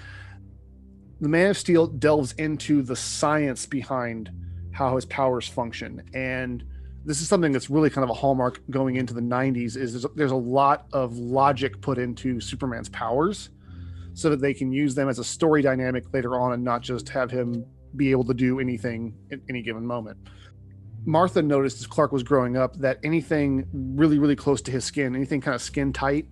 The 1.22 1.30
Man 1.30 1.52
of 1.52 1.58
Steel 1.58 1.88
delves 1.88 2.34
into 2.34 2.82
the 2.82 2.96
science 2.96 3.66
behind 3.66 4.32
how 4.72 4.96
his 4.96 5.06
powers 5.06 5.48
function, 5.48 6.04
and 6.14 6.64
this 7.06 7.22
is 7.22 7.28
something 7.28 7.52
that's 7.52 7.70
really 7.70 7.90
kind 7.90 8.04
of 8.04 8.10
a 8.10 8.14
hallmark 8.14 8.60
going 8.70 8.96
into 8.96 9.14
the 9.14 9.22
90s. 9.22 9.78
Is 9.78 9.94
there's, 9.94 10.06
there's 10.16 10.32
a 10.32 10.36
lot 10.36 10.88
of 10.94 11.18
logic 11.18 11.80
put 11.82 11.98
into 11.98 12.40
Superman's 12.40 12.90
powers 12.90 13.50
so 14.18 14.32
that 14.32 14.42
they 14.42 14.52
can 14.52 14.72
use 14.72 14.96
them 14.96 15.08
as 15.08 15.20
a 15.20 15.24
story 15.24 15.62
dynamic 15.62 16.12
later 16.12 16.40
on 16.40 16.52
and 16.52 16.64
not 16.64 16.82
just 16.82 17.08
have 17.08 17.30
him 17.30 17.64
be 17.96 18.10
able 18.10 18.24
to 18.24 18.34
do 18.34 18.60
anything 18.60 19.14
at 19.32 19.38
any 19.48 19.62
given 19.62 19.86
moment. 19.86 20.18
Martha 21.06 21.40
noticed 21.40 21.80
as 21.82 21.86
Clark 21.86 22.12
was 22.12 22.24
growing 22.24 22.58
up 22.58 22.76
that 22.78 22.98
anything 23.04 23.68
really, 23.72 24.18
really 24.18 24.36
close 24.36 24.60
to 24.64 24.72
his 24.72 24.84
skin, 24.84 25.16
anything 25.16 25.40
kind 25.40 25.54
of 25.54 25.62
skin 25.62 25.94
tight, 25.94 26.28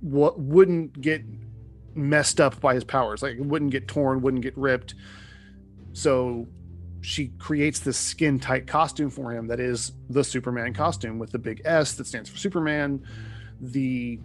what 0.00 0.40
wouldn't 0.40 0.98
get 1.02 1.22
messed 1.94 2.40
up 2.40 2.58
by 2.62 2.72
his 2.72 2.82
powers. 2.82 3.22
Like 3.22 3.34
it 3.34 3.44
wouldn't 3.44 3.72
get 3.72 3.88
torn, 3.88 4.22
wouldn't 4.22 4.42
get 4.42 4.56
ripped. 4.56 4.94
So 5.92 6.48
she 7.02 7.28
creates 7.38 7.80
this 7.80 7.98
skin 7.98 8.40
tight 8.40 8.66
costume 8.66 9.10
for 9.10 9.32
him 9.32 9.48
that 9.48 9.60
is 9.60 9.92
the 10.08 10.24
Superman 10.24 10.72
costume 10.72 11.18
with 11.18 11.30
the 11.30 11.38
big 11.38 11.60
S 11.66 11.92
that 11.96 12.06
stands 12.06 12.30
for 12.30 12.38
Superman, 12.38 13.06
the 13.60 14.18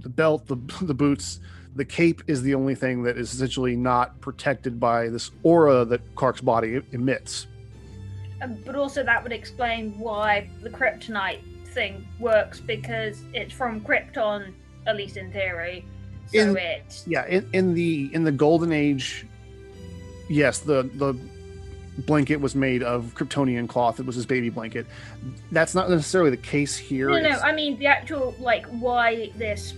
the 0.00 0.08
belt, 0.08 0.48
the 0.48 0.56
the 0.82 0.92
boots, 0.94 1.38
the 1.76 1.84
cape 1.84 2.22
is 2.26 2.42
the 2.42 2.54
only 2.54 2.74
thing 2.74 3.02
that 3.02 3.18
is 3.18 3.32
essentially 3.32 3.76
not 3.76 4.18
protected 4.20 4.80
by 4.80 5.08
this 5.08 5.30
aura 5.42 5.84
that 5.84 6.00
Clark's 6.14 6.40
body 6.40 6.80
emits. 6.92 7.46
Um, 8.42 8.58
but 8.64 8.74
also, 8.74 9.02
that 9.02 9.22
would 9.22 9.32
explain 9.32 9.98
why 9.98 10.50
the 10.62 10.70
kryptonite 10.70 11.40
thing 11.68 12.06
works 12.18 12.60
because 12.60 13.22
it's 13.34 13.52
from 13.52 13.80
Krypton, 13.82 14.52
at 14.86 14.96
least 14.96 15.16
in 15.16 15.30
theory. 15.32 15.84
So 16.32 16.40
in, 16.40 16.56
it. 16.56 17.04
Yeah, 17.06 17.26
in, 17.26 17.48
in 17.52 17.74
the 17.74 18.10
in 18.12 18.24
the 18.24 18.32
golden 18.32 18.72
age, 18.72 19.26
yes, 20.28 20.58
the 20.58 20.90
the 20.94 21.18
blanket 22.02 22.36
was 22.36 22.54
made 22.54 22.82
of 22.82 23.14
Kryptonian 23.14 23.68
cloth. 23.68 24.00
It 24.00 24.06
was 24.06 24.16
his 24.16 24.26
baby 24.26 24.50
blanket. 24.50 24.86
That's 25.52 25.74
not 25.74 25.88
necessarily 25.88 26.30
the 26.30 26.36
case 26.36 26.76
here. 26.76 27.10
No, 27.10 27.20
no. 27.20 27.38
I 27.38 27.52
mean 27.52 27.78
the 27.78 27.86
actual 27.86 28.34
like 28.38 28.66
why 28.66 29.30
this 29.36 29.72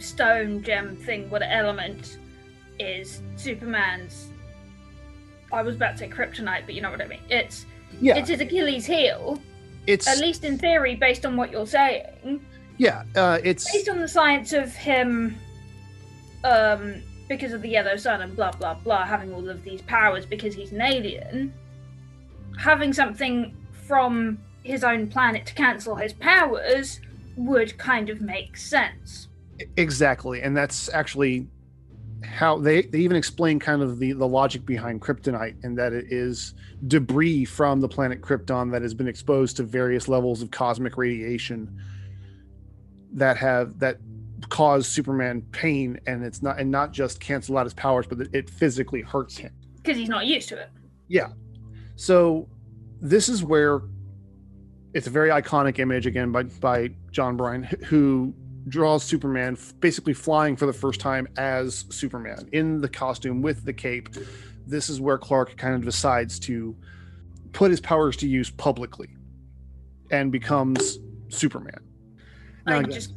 stone 0.00 0.62
gem 0.62 0.96
thing, 0.96 1.28
what 1.30 1.42
element 1.42 2.18
is 2.78 3.20
Superman's. 3.36 4.28
I 5.52 5.62
was 5.62 5.76
about 5.76 5.92
to 5.92 5.98
say 5.98 6.08
kryptonite, 6.08 6.66
but 6.66 6.74
you 6.74 6.80
know 6.80 6.90
what 6.90 7.00
I 7.00 7.06
mean. 7.06 7.20
It's 7.28 7.66
yeah. 8.00 8.16
it's 8.16 8.28
his 8.28 8.40
Achilles 8.40 8.86
heel. 8.86 9.40
It's 9.86 10.08
at 10.08 10.18
least 10.18 10.44
in 10.44 10.58
theory, 10.58 10.96
based 10.96 11.26
on 11.26 11.36
what 11.36 11.52
you're 11.52 11.66
saying. 11.66 12.44
Yeah, 12.78 13.04
uh, 13.14 13.38
it's 13.44 13.70
based 13.70 13.88
on 13.88 14.00
the 14.00 14.08
science 14.08 14.52
of 14.52 14.74
him, 14.74 15.38
um, 16.42 17.02
because 17.28 17.52
of 17.52 17.62
the 17.62 17.68
yellow 17.68 17.96
sun 17.96 18.22
and 18.22 18.34
blah 18.34 18.52
blah 18.52 18.74
blah, 18.74 19.04
having 19.04 19.32
all 19.32 19.48
of 19.48 19.62
these 19.62 19.82
powers 19.82 20.26
because 20.26 20.54
he's 20.54 20.72
an 20.72 20.80
alien. 20.80 21.52
Having 22.58 22.92
something 22.92 23.54
from 23.86 24.38
his 24.62 24.82
own 24.82 25.06
planet 25.06 25.46
to 25.46 25.54
cancel 25.54 25.94
his 25.94 26.12
powers 26.12 27.00
would 27.36 27.76
kind 27.78 28.10
of 28.10 28.20
make 28.20 28.56
sense. 28.56 29.28
Exactly, 29.76 30.42
and 30.42 30.56
that's 30.56 30.88
actually 30.92 31.46
how 32.24 32.58
they, 32.58 32.82
they 32.82 32.98
even 32.98 33.16
explain 33.16 33.58
kind 33.58 33.82
of 33.82 33.98
the, 33.98 34.12
the 34.12 34.26
logic 34.26 34.64
behind 34.64 35.00
kryptonite 35.00 35.62
and 35.62 35.76
that 35.78 35.92
it 35.92 36.06
is 36.08 36.54
debris 36.88 37.44
from 37.44 37.80
the 37.80 37.88
planet 37.88 38.20
Krypton 38.20 38.72
that 38.72 38.82
has 38.82 38.94
been 38.94 39.08
exposed 39.08 39.56
to 39.58 39.62
various 39.62 40.08
levels 40.08 40.42
of 40.42 40.50
cosmic 40.50 40.96
radiation 40.96 41.78
that 43.12 43.36
have 43.36 43.78
that 43.78 43.98
cause 44.48 44.86
Superman 44.86 45.42
pain 45.52 45.98
and 46.06 46.24
it's 46.24 46.42
not 46.42 46.58
and 46.58 46.70
not 46.70 46.92
just 46.92 47.20
cancel 47.20 47.56
out 47.56 47.64
his 47.64 47.74
powers, 47.74 48.06
but 48.06 48.18
it 48.32 48.50
physically 48.50 49.00
hurts 49.00 49.36
him. 49.36 49.52
Because 49.76 49.96
he's 49.96 50.08
not 50.08 50.26
used 50.26 50.48
to 50.50 50.58
it. 50.58 50.70
Yeah. 51.08 51.28
So 51.96 52.48
this 53.00 53.28
is 53.28 53.44
where 53.44 53.82
it's 54.94 55.06
a 55.06 55.10
very 55.10 55.30
iconic 55.30 55.78
image 55.78 56.06
again 56.06 56.32
by 56.32 56.44
by 56.44 56.90
John 57.10 57.36
Byrne, 57.36 57.64
who 57.86 58.34
draws 58.68 59.04
Superman 59.04 59.58
basically 59.80 60.14
flying 60.14 60.56
for 60.56 60.66
the 60.66 60.72
first 60.72 61.00
time 61.00 61.28
as 61.36 61.84
Superman 61.90 62.48
in 62.52 62.80
the 62.80 62.88
costume 62.88 63.42
with 63.42 63.64
the 63.64 63.72
cape. 63.72 64.08
This 64.66 64.88
is 64.88 65.00
where 65.00 65.18
Clark 65.18 65.56
kind 65.56 65.74
of 65.74 65.84
decides 65.84 66.38
to 66.40 66.74
put 67.52 67.70
his 67.70 67.80
powers 67.80 68.16
to 68.18 68.28
use 68.28 68.50
publicly 68.50 69.08
and 70.10 70.32
becomes 70.32 70.98
Superman. 71.28 71.80
Now, 72.66 72.78
I 72.78 72.82
just 72.82 73.12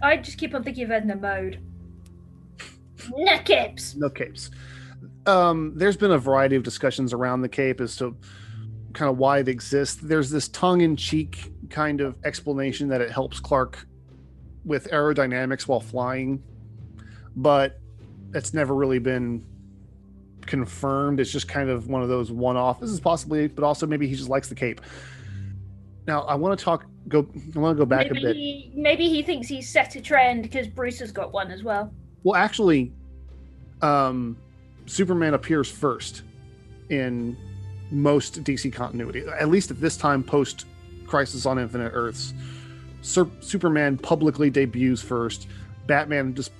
I 0.00 0.16
just 0.16 0.38
keep 0.38 0.54
on 0.54 0.64
thinking 0.64 0.84
of 0.84 0.90
Edna 0.90 1.16
Mode. 1.16 1.60
No 3.16 3.38
capes. 3.38 3.94
No 3.96 4.08
capes. 4.08 4.50
Um, 5.26 5.72
there's 5.76 5.96
been 5.96 6.12
a 6.12 6.18
variety 6.18 6.56
of 6.56 6.62
discussions 6.62 7.12
around 7.12 7.42
the 7.42 7.48
cape 7.48 7.80
as 7.80 7.96
to 7.96 8.16
kind 8.92 9.10
of 9.10 9.18
why 9.18 9.38
it 9.38 9.48
exists. 9.48 9.96
There's 9.96 10.30
this 10.30 10.48
tongue-in-cheek 10.48 11.52
kind 11.70 12.00
of 12.00 12.16
explanation 12.24 12.88
that 12.88 13.00
it 13.00 13.10
helps 13.10 13.40
Clark 13.40 13.86
with 14.64 14.88
aerodynamics 14.90 15.62
while 15.62 15.80
flying, 15.80 16.42
but 17.36 17.80
it's 18.34 18.54
never 18.54 18.74
really 18.74 18.98
been 18.98 19.44
confirmed. 20.46 21.20
It's 21.20 21.30
just 21.30 21.48
kind 21.48 21.68
of 21.68 21.88
one 21.88 22.02
of 22.02 22.08
those 22.08 22.30
one 22.30 22.56
off. 22.56 22.80
This 22.80 22.90
is 22.90 23.00
possibly, 23.00 23.48
but 23.48 23.64
also 23.64 23.86
maybe 23.86 24.06
he 24.06 24.14
just 24.14 24.28
likes 24.28 24.48
the 24.48 24.54
cape. 24.54 24.80
Now 26.06 26.22
I 26.22 26.34
want 26.34 26.58
to 26.58 26.64
talk. 26.64 26.86
Go. 27.08 27.26
I 27.54 27.58
want 27.58 27.76
to 27.76 27.80
go 27.80 27.86
back 27.86 28.10
maybe 28.10 28.18
a 28.20 28.28
bit. 28.28 28.36
He, 28.36 28.72
maybe 28.74 29.08
he 29.08 29.22
thinks 29.22 29.48
he's 29.48 29.68
set 29.68 29.96
a 29.96 30.00
trend 30.00 30.42
because 30.42 30.68
Bruce 30.68 31.00
has 31.00 31.10
got 31.10 31.32
one 31.32 31.50
as 31.50 31.62
well. 31.62 31.92
Well, 32.22 32.36
actually, 32.36 32.92
um, 33.82 34.36
Superman 34.86 35.34
appears 35.34 35.70
first 35.70 36.22
in 36.90 37.36
most 37.90 38.42
DC 38.44 38.72
continuity, 38.72 39.24
at 39.26 39.48
least 39.48 39.70
at 39.70 39.80
this 39.80 39.96
time 39.96 40.22
post 40.22 40.66
Crisis 41.06 41.44
on 41.44 41.58
Infinite 41.58 41.90
Earths. 41.92 42.34
Sur- 43.02 43.30
Superman 43.40 43.98
publicly 43.98 44.48
debuts 44.48 45.02
first. 45.02 45.48
Batman 45.86 46.34
just 46.34 46.52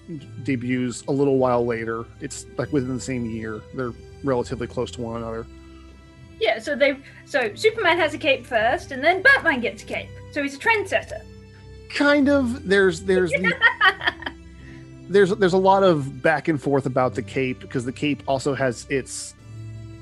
debuts 0.42 1.02
a 1.06 1.12
little 1.12 1.38
while 1.38 1.64
later. 1.64 2.04
It's 2.20 2.46
like 2.58 2.72
within 2.72 2.94
the 2.94 3.00
same 3.00 3.24
year. 3.24 3.62
They're 3.74 3.92
relatively 4.24 4.66
close 4.66 4.90
to 4.92 5.00
one 5.00 5.16
another. 5.22 5.46
Yeah, 6.40 6.58
so 6.58 6.74
they 6.74 6.98
so 7.24 7.54
Superman 7.54 7.98
has 7.98 8.14
a 8.14 8.18
cape 8.18 8.44
first, 8.44 8.90
and 8.90 9.02
then 9.02 9.22
Batman 9.22 9.60
gets 9.60 9.84
a 9.84 9.86
cape. 9.86 10.08
So 10.32 10.42
he's 10.42 10.56
a 10.56 10.58
trendsetter. 10.58 11.22
Kind 11.88 12.28
of. 12.28 12.66
There's 12.68 13.02
there's 13.02 13.30
the, 13.30 13.54
there's 15.08 15.30
there's 15.30 15.52
a 15.52 15.58
lot 15.58 15.84
of 15.84 16.20
back 16.20 16.48
and 16.48 16.60
forth 16.60 16.86
about 16.86 17.14
the 17.14 17.22
cape 17.22 17.60
because 17.60 17.84
the 17.84 17.92
cape 17.92 18.24
also 18.26 18.54
has 18.54 18.86
its 18.90 19.34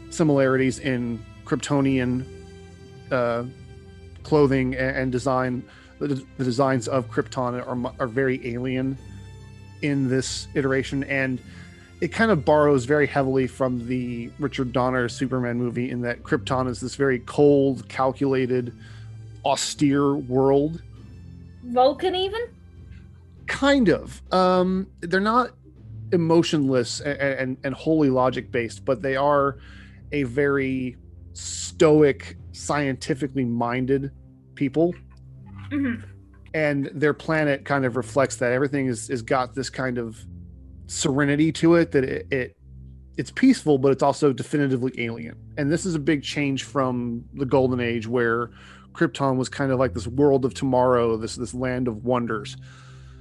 similarities 0.09 0.79
in 0.79 1.23
Kryptonian 1.45 2.25
uh, 3.11 3.45
clothing 4.23 4.75
and, 4.77 4.97
and 4.97 5.13
design 5.13 5.63
the, 6.09 6.25
the 6.39 6.45
designs 6.45 6.89
of 6.89 7.11
Krypton 7.11 7.67
are, 7.67 7.93
are 8.01 8.07
very 8.07 8.55
alien 8.55 8.97
in 9.83 10.09
this 10.09 10.49
iteration, 10.55 11.05
and 11.05 11.41
it 12.01 12.09
kind 12.09 12.31
of 12.31 12.45
borrows 12.45 12.87
very 12.87 13.07
heavily 13.07 13.47
from 13.47 13.87
the 13.87 14.31
Richard 14.39 14.73
Donner 14.73 15.09
Superman 15.09 15.59
movie 15.59 15.91
in 15.91 16.01
that 16.03 16.23
Krypton 16.23 16.69
is 16.69 16.81
this 16.81 16.95
very 16.95 17.19
cold, 17.21 17.89
calculated, 17.89 18.75
austere 19.45 20.15
world. 20.15 20.83
Vulcan, 21.65 22.15
even? 22.15 22.41
Kind 23.47 23.89
of. 23.89 24.23
Um, 24.33 24.87
they're 25.01 25.21
not 25.21 25.51
emotionless 26.13 27.01
and, 27.01 27.21
and, 27.21 27.57
and 27.65 27.75
wholly 27.75 28.09
logic 28.09 28.51
based, 28.51 28.85
but 28.85 29.03
they 29.03 29.17
are 29.17 29.59
a 30.13 30.23
very 30.23 30.97
stoic, 31.35 32.37
scientifically 32.53 33.45
minded 33.45 34.11
people 34.55 34.95
Mm-hmm. 35.71 36.05
And 36.53 36.91
their 36.93 37.15
planet 37.15 37.65
kind 37.65 37.85
of 37.85 37.97
reflects 37.97 38.37
that 38.37 38.53
everything 38.53 38.87
is, 38.87 39.09
is 39.09 39.23
got 39.23 39.55
this 39.55 39.71
kind 39.71 39.99
of 39.99 40.19
serenity 40.87 41.53
to 41.53 41.77
it 41.77 41.93
that 41.93 42.05
it, 42.05 42.27
it 42.31 42.57
it's 43.17 43.31
peaceful, 43.31 43.79
but 43.79 43.93
it's 43.93 44.03
also 44.03 44.33
definitively 44.33 44.93
alien. 44.99 45.37
And 45.59 45.71
this 45.71 45.85
is 45.85 45.95
a 45.95 45.99
big 45.99 46.23
change 46.23 46.65
from 46.65 47.25
the 47.35 47.45
Golden 47.45 47.79
Age, 47.79 48.07
where 48.07 48.51
Krypton 48.93 49.37
was 49.37 49.49
kind 49.49 49.71
of 49.71 49.79
like 49.79 49.95
this 49.95 50.07
world 50.07 50.45
of 50.45 50.55
tomorrow, 50.55 51.17
this 51.17 51.37
this 51.37 51.55
land 51.55 51.87
of 51.87 52.05
wonders. 52.05 52.57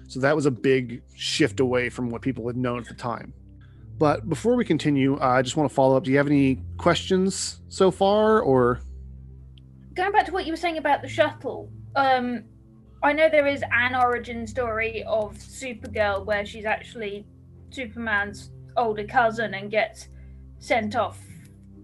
So 0.07 0.19
that 0.21 0.35
was 0.35 0.45
a 0.45 0.51
big 0.51 1.03
shift 1.15 1.59
away 1.59 1.89
from 1.89 2.09
what 2.09 2.21
people 2.21 2.47
had 2.47 2.57
known 2.57 2.79
at 2.79 2.87
the 2.87 2.95
time. 2.95 3.33
But 3.97 4.29
before 4.29 4.55
we 4.55 4.63
continue, 4.63 5.19
uh, 5.19 5.27
I 5.27 5.41
just 5.41 5.57
want 5.57 5.69
to 5.69 5.75
follow 5.75 5.97
up. 5.97 6.05
Do 6.05 6.11
you 6.11 6.17
have 6.17 6.27
any 6.27 6.61
questions 6.77 7.59
so 7.67 7.91
far, 7.91 8.39
or 8.41 8.79
going 9.93 10.11
back 10.11 10.25
to 10.27 10.31
what 10.31 10.45
you 10.45 10.53
were 10.53 10.57
saying 10.57 10.77
about 10.77 11.01
the 11.01 11.09
shuttle? 11.09 11.69
Um, 11.95 12.43
I 13.01 13.13
know 13.13 13.29
there 13.29 13.47
is 13.47 13.63
an 13.71 13.95
origin 13.95 14.45
story 14.45 15.03
of 15.03 15.37
Supergirl 15.37 16.25
where 16.25 16.45
she's 16.45 16.65
actually 16.65 17.25
Superman's 17.71 18.51
older 18.75 19.05
cousin 19.05 19.53
and 19.53 19.71
gets 19.71 20.09
sent 20.59 20.95
off 20.95 21.19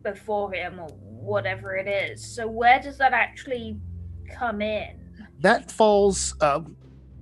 before 0.04 0.52
him 0.54 0.80
or 0.80 0.90
whatever 0.90 1.76
it 1.76 1.88
is. 1.88 2.24
So 2.26 2.48
where 2.48 2.80
does 2.80 2.98
that 2.98 3.14
actually 3.14 3.80
come 4.30 4.62
in? 4.62 5.00
That 5.40 5.72
falls 5.72 6.36
uh, 6.42 6.62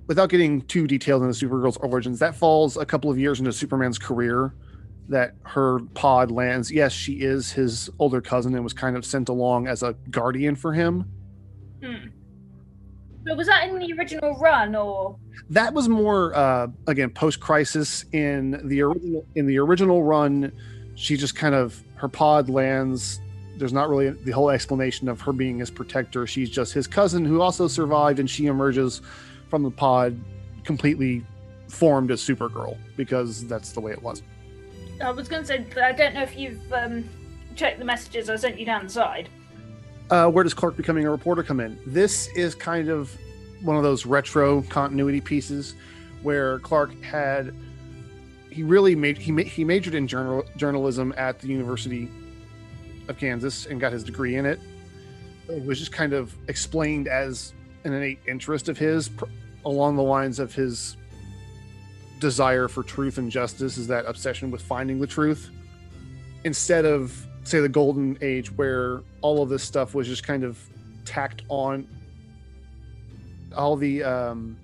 without 0.06 0.28
getting 0.28 0.62
too 0.62 0.86
detailed 0.86 1.22
into 1.22 1.46
Supergirl's 1.46 1.76
origins. 1.78 2.18
That 2.18 2.34
falls 2.34 2.76
a 2.76 2.84
couple 2.84 3.10
of 3.10 3.18
years 3.18 3.38
into 3.38 3.52
Superman's 3.52 3.98
career. 3.98 4.54
That 5.08 5.34
her 5.42 5.80
pod 5.92 6.30
lands. 6.30 6.72
Yes, 6.72 6.90
she 6.90 7.20
is 7.20 7.52
his 7.52 7.90
older 7.98 8.22
cousin 8.22 8.54
and 8.54 8.64
was 8.64 8.72
kind 8.72 8.96
of 8.96 9.04
sent 9.04 9.28
along 9.28 9.66
as 9.68 9.82
a 9.82 9.94
guardian 10.10 10.56
for 10.56 10.72
him. 10.72 11.10
Hmm. 11.82 12.08
But 13.24 13.36
was 13.36 13.46
that 13.46 13.68
in 13.68 13.78
the 13.78 13.92
original 13.94 14.36
run 14.38 14.74
or? 14.74 15.16
That 15.50 15.72
was 15.72 15.88
more 15.88 16.34
uh, 16.34 16.68
again 16.86 17.10
post 17.10 17.40
crisis 17.40 18.04
in 18.12 18.60
the 18.68 18.82
original 18.82 19.26
in 19.34 19.46
the 19.46 19.58
original 19.58 20.02
run. 20.02 20.52
She 20.94 21.16
just 21.16 21.34
kind 21.34 21.54
of 21.54 21.82
her 21.96 22.08
pod 22.08 22.48
lands. 22.48 23.20
There's 23.56 23.72
not 23.72 23.88
really 23.88 24.10
the 24.10 24.32
whole 24.32 24.50
explanation 24.50 25.08
of 25.08 25.20
her 25.22 25.32
being 25.32 25.58
his 25.58 25.70
protector. 25.70 26.26
She's 26.26 26.50
just 26.50 26.72
his 26.72 26.86
cousin 26.86 27.24
who 27.24 27.40
also 27.40 27.68
survived, 27.68 28.18
and 28.18 28.28
she 28.28 28.46
emerges 28.46 29.00
from 29.48 29.62
the 29.62 29.70
pod 29.70 30.18
completely 30.64 31.24
formed 31.68 32.10
as 32.10 32.20
Supergirl 32.20 32.76
because 32.96 33.46
that's 33.46 33.72
the 33.72 33.80
way 33.80 33.92
it 33.92 34.02
was. 34.02 34.22
I 35.02 35.10
was 35.10 35.28
going 35.28 35.42
to 35.42 35.46
say 35.46 35.66
I 35.80 35.92
don't 35.92 36.14
know 36.14 36.22
if 36.22 36.36
you've 36.36 36.72
um, 36.72 37.08
checked 37.56 37.78
the 37.78 37.84
messages 37.84 38.28
I 38.28 38.36
sent 38.36 38.58
you 38.58 38.66
down 38.66 38.84
the 38.84 38.90
side. 38.90 39.28
Uh, 40.10 40.28
where 40.28 40.44
does 40.44 40.54
Clark 40.54 40.76
becoming 40.76 41.06
a 41.06 41.10
reporter 41.10 41.42
come 41.42 41.60
in? 41.60 41.78
This 41.86 42.28
is 42.36 42.54
kind 42.54 42.88
of 42.88 43.16
one 43.62 43.76
of 43.76 43.82
those 43.82 44.04
retro 44.04 44.62
continuity 44.62 45.20
pieces 45.20 45.74
where 46.22 46.58
Clark 46.60 47.00
had 47.02 47.54
he 48.50 48.62
really 48.62 48.94
made 48.94 49.18
he 49.18 49.42
he 49.42 49.64
majored 49.64 49.94
in 49.94 50.06
journal, 50.06 50.44
journalism 50.56 51.14
at 51.16 51.40
the 51.40 51.48
University 51.48 52.08
of 53.08 53.18
Kansas 53.18 53.66
and 53.66 53.80
got 53.80 53.92
his 53.92 54.04
degree 54.04 54.36
in 54.36 54.46
it. 54.46 54.60
It 55.48 55.64
was 55.64 55.78
just 55.78 55.92
kind 55.92 56.12
of 56.12 56.36
explained 56.48 57.08
as 57.08 57.52
an 57.84 57.92
innate 57.92 58.20
interest 58.26 58.68
of 58.68 58.78
his 58.78 59.10
along 59.64 59.96
the 59.96 60.02
lines 60.02 60.38
of 60.38 60.54
his 60.54 60.96
desire 62.20 62.68
for 62.68 62.82
truth 62.82 63.18
and 63.18 63.30
justice 63.30 63.76
is 63.76 63.86
that 63.88 64.06
obsession 64.06 64.50
with 64.50 64.62
finding 64.62 64.98
the 65.00 65.06
truth 65.06 65.50
instead 66.44 66.84
of 66.84 67.26
say 67.44 67.60
the 67.60 67.68
golden 67.68 68.18
age 68.20 68.50
where 68.52 69.02
all 69.20 69.42
of 69.42 69.48
this 69.48 69.62
stuff 69.62 69.94
was 69.94 70.06
just 70.06 70.24
kind 70.24 70.44
of 70.44 70.58
tacked 71.04 71.42
on 71.48 71.86
all 73.56 73.76
the 73.76 74.02
um, 74.02 74.56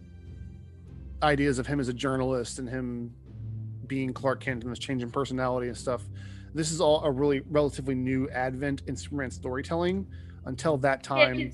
ideas 1.22 1.58
of 1.58 1.66
him 1.66 1.78
as 1.78 1.88
a 1.88 1.92
journalist 1.92 2.58
and 2.58 2.68
him 2.68 3.14
being 3.86 4.12
Clark 4.12 4.40
Kent 4.40 4.64
and 4.64 4.72
this 4.72 4.78
change 4.78 5.02
in 5.02 5.10
personality 5.10 5.68
and 5.68 5.76
stuff. 5.76 6.02
This 6.54 6.72
is 6.72 6.80
all 6.80 7.04
a 7.04 7.10
really 7.10 7.40
relatively 7.50 7.94
new 7.94 8.28
advent 8.30 8.82
in 8.86 8.96
Superman 8.96 9.30
storytelling. 9.30 10.06
Until 10.46 10.78
that 10.78 11.02
time, 11.02 11.38
yeah, 11.38 11.50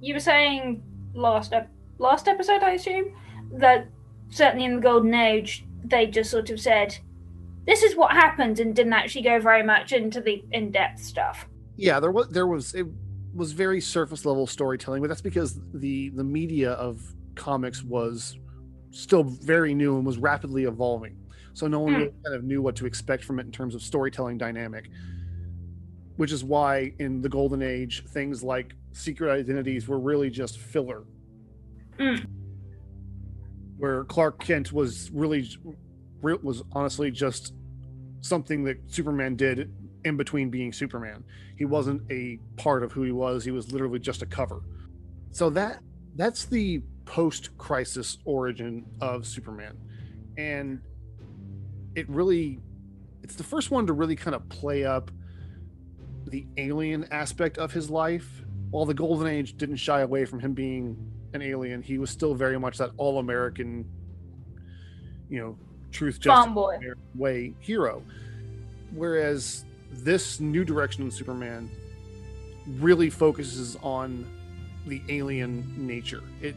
you 0.00 0.14
were 0.14 0.20
saying 0.20 0.82
last 1.14 1.52
ep- 1.52 1.70
last 1.98 2.26
episode, 2.26 2.62
I 2.62 2.72
assume 2.72 3.14
that 3.52 3.86
certainly 4.30 4.64
in 4.64 4.76
the 4.76 4.80
Golden 4.80 5.14
Age 5.14 5.64
they 5.84 6.06
just 6.06 6.30
sort 6.30 6.48
of 6.50 6.58
said 6.58 6.96
this 7.66 7.82
is 7.82 7.96
what 7.96 8.12
happened 8.12 8.58
and 8.60 8.74
didn't 8.74 8.92
actually 8.92 9.22
go 9.22 9.38
very 9.38 9.62
much 9.62 9.92
into 9.92 10.20
the 10.20 10.44
in-depth 10.52 11.00
stuff. 11.00 11.46
Yeah, 11.76 12.00
there 12.00 12.10
was 12.10 12.28
there 12.28 12.46
was 12.46 12.74
it 12.74 12.86
was 13.34 13.52
very 13.52 13.80
surface 13.80 14.24
level 14.24 14.46
storytelling, 14.46 15.00
but 15.00 15.08
that's 15.08 15.20
because 15.22 15.60
the 15.74 16.10
the 16.10 16.24
media 16.24 16.72
of 16.72 17.00
comics 17.34 17.82
was 17.82 18.38
still 18.90 19.22
very 19.22 19.74
new 19.74 19.96
and 19.96 20.04
was 20.04 20.18
rapidly 20.18 20.64
evolving. 20.64 21.16
So 21.54 21.66
no 21.66 21.80
one 21.80 21.92
mm. 21.92 21.96
really 21.98 22.12
kind 22.24 22.36
of 22.36 22.44
knew 22.44 22.62
what 22.62 22.76
to 22.76 22.86
expect 22.86 23.24
from 23.24 23.38
it 23.38 23.46
in 23.46 23.52
terms 23.52 23.74
of 23.74 23.82
storytelling 23.82 24.38
dynamic. 24.38 24.90
Which 26.16 26.32
is 26.32 26.44
why 26.44 26.92
in 26.98 27.22
the 27.22 27.28
golden 27.28 27.62
age, 27.62 28.04
things 28.08 28.42
like 28.42 28.74
secret 28.92 29.30
identities 29.32 29.88
were 29.88 29.98
really 29.98 30.30
just 30.30 30.58
filler. 30.58 31.04
Mm. 31.98 32.26
Where 33.78 34.04
Clark 34.04 34.38
Kent 34.40 34.72
was 34.72 35.10
really 35.10 35.48
was 36.22 36.62
honestly 36.72 37.10
just 37.10 37.54
something 38.20 38.64
that 38.64 38.78
Superman 38.86 39.36
did 39.36 39.72
in 40.04 40.16
between 40.16 40.50
being 40.50 40.72
Superman. 40.72 41.24
He 41.56 41.64
wasn't 41.64 42.02
a 42.10 42.38
part 42.56 42.82
of 42.82 42.92
who 42.92 43.02
he 43.02 43.12
was. 43.12 43.44
He 43.44 43.50
was 43.50 43.72
literally 43.72 43.98
just 43.98 44.22
a 44.22 44.26
cover. 44.26 44.62
So 45.30 45.50
that 45.50 45.80
that's 46.16 46.44
the 46.44 46.82
post-crisis 47.04 48.18
origin 48.24 48.84
of 49.00 49.26
Superman. 49.26 49.76
And 50.36 50.80
it 51.94 52.08
really 52.08 52.60
it's 53.22 53.34
the 53.34 53.44
first 53.44 53.70
one 53.70 53.86
to 53.86 53.92
really 53.92 54.16
kind 54.16 54.34
of 54.34 54.48
play 54.48 54.84
up 54.84 55.10
the 56.26 56.46
alien 56.56 57.06
aspect 57.10 57.58
of 57.58 57.72
his 57.72 57.90
life. 57.90 58.44
While 58.70 58.86
the 58.86 58.94
Golden 58.94 59.26
Age 59.26 59.56
didn't 59.56 59.76
shy 59.76 60.00
away 60.00 60.24
from 60.24 60.40
him 60.40 60.54
being 60.54 60.96
an 61.34 61.42
alien, 61.42 61.82
he 61.82 61.98
was 61.98 62.10
still 62.10 62.34
very 62.34 62.58
much 62.58 62.78
that 62.78 62.90
all-American, 62.96 63.84
you 65.28 65.40
know, 65.40 65.58
truth 65.92 66.20
justice 66.20 66.54
way 67.14 67.54
hero. 67.60 68.02
Whereas 68.94 69.64
this 69.90 70.40
new 70.40 70.64
direction 70.64 71.06
of 71.06 71.12
Superman 71.12 71.70
really 72.66 73.10
focuses 73.10 73.76
on 73.82 74.26
the 74.86 75.02
alien 75.08 75.86
nature. 75.86 76.22
It 76.40 76.56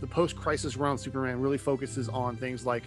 the 0.00 0.06
post-crisis 0.06 0.76
run 0.76 0.98
Superman 0.98 1.40
really 1.40 1.58
focuses 1.58 2.08
on 2.10 2.36
things 2.36 2.66
like 2.66 2.82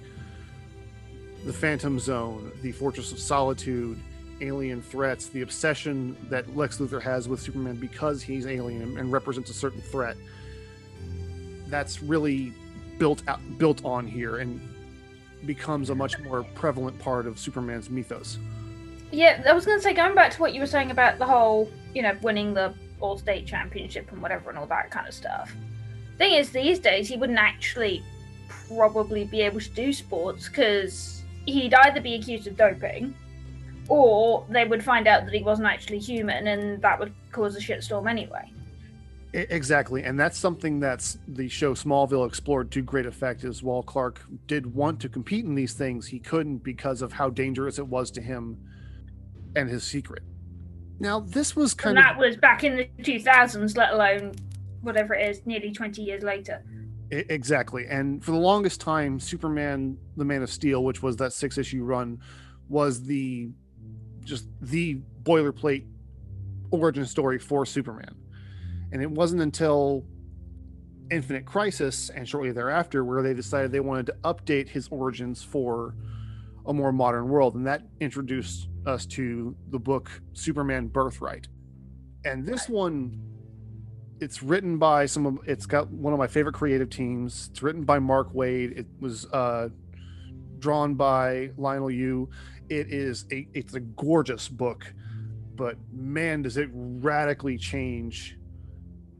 the 1.45 1.53
Phantom 1.53 1.99
Zone, 1.99 2.51
the 2.61 2.71
Fortress 2.71 3.11
of 3.11 3.19
Solitude, 3.19 3.99
alien 4.41 4.81
threats, 4.81 5.27
the 5.27 5.41
obsession 5.41 6.15
that 6.29 6.55
Lex 6.55 6.77
Luthor 6.77 7.01
has 7.01 7.27
with 7.27 7.41
Superman 7.41 7.77
because 7.77 8.21
he's 8.21 8.45
alien 8.45 8.97
and 8.97 9.11
represents 9.11 9.49
a 9.49 9.53
certain 9.53 9.81
threat. 9.81 10.17
That's 11.67 12.01
really 12.03 12.53
built 12.99 13.23
out, 13.27 13.39
built 13.57 13.83
on 13.83 14.07
here 14.07 14.37
and 14.37 14.61
becomes 15.45 15.89
a 15.89 15.95
much 15.95 16.19
more 16.19 16.43
prevalent 16.55 16.97
part 16.99 17.25
of 17.25 17.39
Superman's 17.39 17.89
mythos. 17.89 18.37
Yeah, 19.11 19.41
I 19.47 19.53
was 19.53 19.65
going 19.65 19.77
to 19.77 19.83
say, 19.83 19.93
going 19.93 20.15
back 20.15 20.31
to 20.33 20.39
what 20.39 20.53
you 20.53 20.59
were 20.59 20.67
saying 20.67 20.91
about 20.91 21.17
the 21.17 21.25
whole, 21.25 21.71
you 21.95 22.01
know, 22.01 22.15
winning 22.21 22.53
the 22.53 22.73
All 22.99 23.17
State 23.17 23.47
Championship 23.47 24.11
and 24.11 24.21
whatever 24.21 24.49
and 24.49 24.59
all 24.59 24.67
that 24.67 24.91
kind 24.91 25.07
of 25.07 25.13
stuff. 25.13 25.55
Thing 26.17 26.33
is, 26.33 26.51
these 26.51 26.79
days 26.79 27.07
he 27.07 27.17
wouldn't 27.17 27.39
actually 27.39 28.03
probably 28.67 29.25
be 29.25 29.41
able 29.41 29.59
to 29.59 29.69
do 29.69 29.93
sports 29.93 30.47
because 30.47 31.23
he'd 31.45 31.73
either 31.73 32.01
be 32.01 32.15
accused 32.15 32.45
of 32.45 32.57
doping 32.57 33.15
or 33.87 34.45
they 34.49 34.65
would 34.65 34.83
find 34.83 35.07
out 35.07 35.25
that 35.25 35.33
he 35.33 35.41
wasn't 35.41 35.67
actually 35.67 35.97
human 35.97 36.47
and 36.47 36.81
that 36.81 36.99
would 36.99 37.13
cause 37.31 37.55
a 37.55 37.59
shitstorm 37.59 38.09
anyway. 38.09 38.51
Exactly, 39.31 40.03
and 40.03 40.19
that's 40.19 40.39
something 40.39 40.79
that's 40.79 41.19
the 41.27 41.47
show 41.47 41.75
Smallville 41.75 42.27
explored 42.27 42.71
to 42.71 42.81
great 42.81 43.05
effect. 43.05 43.43
Is 43.43 43.61
while 43.61 43.83
Clark 43.83 44.21
did 44.47 44.73
want 44.73 44.99
to 45.01 45.09
compete 45.09 45.45
in 45.45 45.53
these 45.53 45.73
things, 45.73 46.07
he 46.07 46.19
couldn't 46.19 46.63
because 46.63 47.03
of 47.03 47.13
how 47.13 47.29
dangerous 47.29 47.77
it 47.77 47.87
was 47.87 48.09
to 48.11 48.21
him 48.21 48.57
and 49.55 49.69
his 49.69 49.83
secret. 49.83 50.23
Now, 50.99 51.19
this 51.19 51.55
was 51.55 51.75
kind 51.75 51.97
and 51.97 52.07
of 52.07 52.15
that 52.15 52.19
was 52.19 52.37
back 52.37 52.63
in 52.63 52.75
the 52.75 52.89
2000s, 53.03 53.77
let 53.77 53.93
alone 53.93 54.33
whatever 54.81 55.13
it 55.13 55.29
is, 55.29 55.45
nearly 55.45 55.71
20 55.71 56.01
years 56.01 56.23
later. 56.23 56.63
Exactly, 57.11 57.85
and 57.87 58.23
for 58.23 58.31
the 58.31 58.37
longest 58.37 58.81
time, 58.81 59.19
Superman: 59.19 59.97
The 60.17 60.25
Man 60.25 60.41
of 60.41 60.49
Steel, 60.49 60.83
which 60.83 61.03
was 61.03 61.17
that 61.17 61.33
six-issue 61.33 61.83
run, 61.83 62.19
was 62.67 63.03
the 63.03 63.49
just 64.23 64.47
the 64.61 65.01
boilerplate 65.23 65.85
origin 66.71 67.05
story 67.05 67.39
for 67.39 67.65
Superman. 67.65 68.15
And 68.91 69.01
it 69.01 69.09
wasn't 69.09 69.41
until 69.41 70.03
Infinite 71.11 71.45
Crisis 71.45 72.09
and 72.09 72.27
shortly 72.27 72.51
thereafter 72.51 73.03
where 73.03 73.21
they 73.21 73.33
decided 73.33 73.71
they 73.71 73.79
wanted 73.79 74.07
to 74.07 74.15
update 74.23 74.69
his 74.69 74.87
origins 74.89 75.43
for 75.43 75.95
a 76.65 76.73
more 76.73 76.91
modern 76.91 77.29
world. 77.29 77.55
And 77.55 77.65
that 77.67 77.83
introduced 77.99 78.69
us 78.85 79.05
to 79.07 79.55
the 79.69 79.79
book 79.79 80.09
Superman 80.33 80.87
Birthright. 80.87 81.47
And 82.25 82.45
this 82.45 82.69
one, 82.69 83.19
it's 84.19 84.43
written 84.43 84.77
by 84.77 85.05
some 85.05 85.25
of 85.25 85.39
it's 85.45 85.65
got 85.65 85.89
one 85.89 86.13
of 86.13 86.19
my 86.19 86.27
favorite 86.27 86.53
creative 86.53 86.89
teams. 86.89 87.49
It's 87.51 87.63
written 87.63 87.83
by 87.83 87.99
Mark 87.99 88.33
Waid. 88.33 88.77
It 88.77 88.87
was 88.99 89.25
uh, 89.27 89.69
drawn 90.59 90.95
by 90.95 91.51
Leinil 91.57 91.93
Yu. 91.93 92.29
it 92.69 92.91
is 92.91 93.25
a 93.31 93.47
it's 93.53 93.75
a 93.75 93.79
gorgeous 93.79 94.49
book, 94.49 94.93
but 95.55 95.77
man, 95.93 96.41
does 96.41 96.57
it 96.57 96.69
radically 96.73 97.57
change 97.57 98.37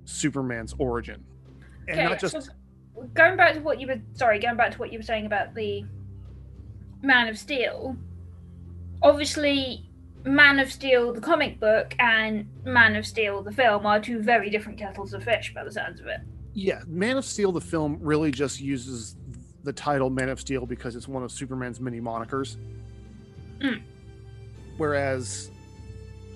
Superman's 0.09 0.73
origin, 0.79 1.23
and 1.87 1.99
Okay, 1.99 2.03
not 2.09 2.19
just 2.19 2.41
so 2.41 2.51
going 3.13 3.37
back 3.37 3.53
to 3.53 3.61
what 3.61 3.79
you 3.79 3.87
were 3.87 4.01
sorry, 4.13 4.39
going 4.39 4.57
back 4.57 4.71
to 4.71 4.77
what 4.79 4.91
you 4.91 4.99
were 4.99 5.03
saying 5.03 5.25
about 5.25 5.53
the 5.55 5.85
Man 7.01 7.27
of 7.27 7.37
Steel. 7.37 7.95
Obviously, 9.01 9.89
Man 10.25 10.59
of 10.59 10.71
Steel, 10.71 11.13
the 11.13 11.21
comic 11.21 11.59
book, 11.59 11.95
and 11.99 12.47
Man 12.65 12.95
of 12.95 13.05
Steel, 13.05 13.41
the 13.41 13.51
film, 13.51 13.85
are 13.85 13.99
two 13.99 14.19
very 14.19 14.49
different 14.49 14.77
kettles 14.77 15.13
of 15.13 15.23
fish 15.23 15.53
by 15.53 15.63
the 15.63 15.71
sounds 15.71 16.01
of 16.01 16.07
it. 16.07 16.19
yeah, 16.53 16.81
Man 16.87 17.17
of 17.17 17.23
Steel, 17.23 17.51
the 17.51 17.61
film 17.61 17.97
really 18.01 18.31
just 18.31 18.59
uses 18.59 19.15
the 19.63 19.71
title 19.71 20.09
Man 20.09 20.29
of 20.29 20.39
Steel 20.39 20.65
because 20.65 20.95
it's 20.95 21.07
one 21.07 21.23
of 21.23 21.31
Superman's 21.31 21.79
many 21.79 22.01
monikers. 22.01 22.57
Mm. 23.61 23.81
Whereas, 24.77 25.51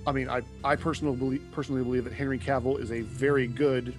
I 0.06 0.12
mean, 0.12 0.30
I 0.30 0.42
I 0.64 0.76
personally 0.76 1.16
believe, 1.16 1.44
personally 1.52 1.84
believe 1.84 2.04
that 2.04 2.14
Henry 2.14 2.40
Cavill 2.40 2.80
is 2.80 2.92
a 2.92 3.02
very 3.02 3.48
good 3.48 3.96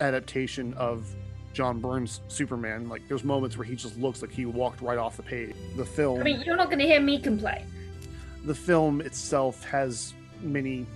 adaptation 0.00 0.72
of 0.74 1.06
John 1.52 1.80
Byrne's 1.80 2.20
Superman. 2.28 2.88
Like, 2.88 3.06
there's 3.08 3.24
moments 3.24 3.56
where 3.56 3.64
he 3.64 3.76
just 3.76 3.98
looks 3.98 4.20
like 4.22 4.30
he 4.30 4.46
walked 4.46 4.80
right 4.82 4.98
off 4.98 5.16
the 5.16 5.22
page. 5.22 5.54
The 5.76 5.84
film, 5.84 6.20
I 6.20 6.24
mean, 6.24 6.40
you're 6.42 6.56
not 6.56 6.66
going 6.66 6.78
to 6.78 6.84
hear 6.86 7.00
me 7.00 7.18
complain. 7.20 7.66
the 8.44 8.54
film 8.54 9.00
itself 9.00 9.64
has 9.64 10.14
many 10.42 10.86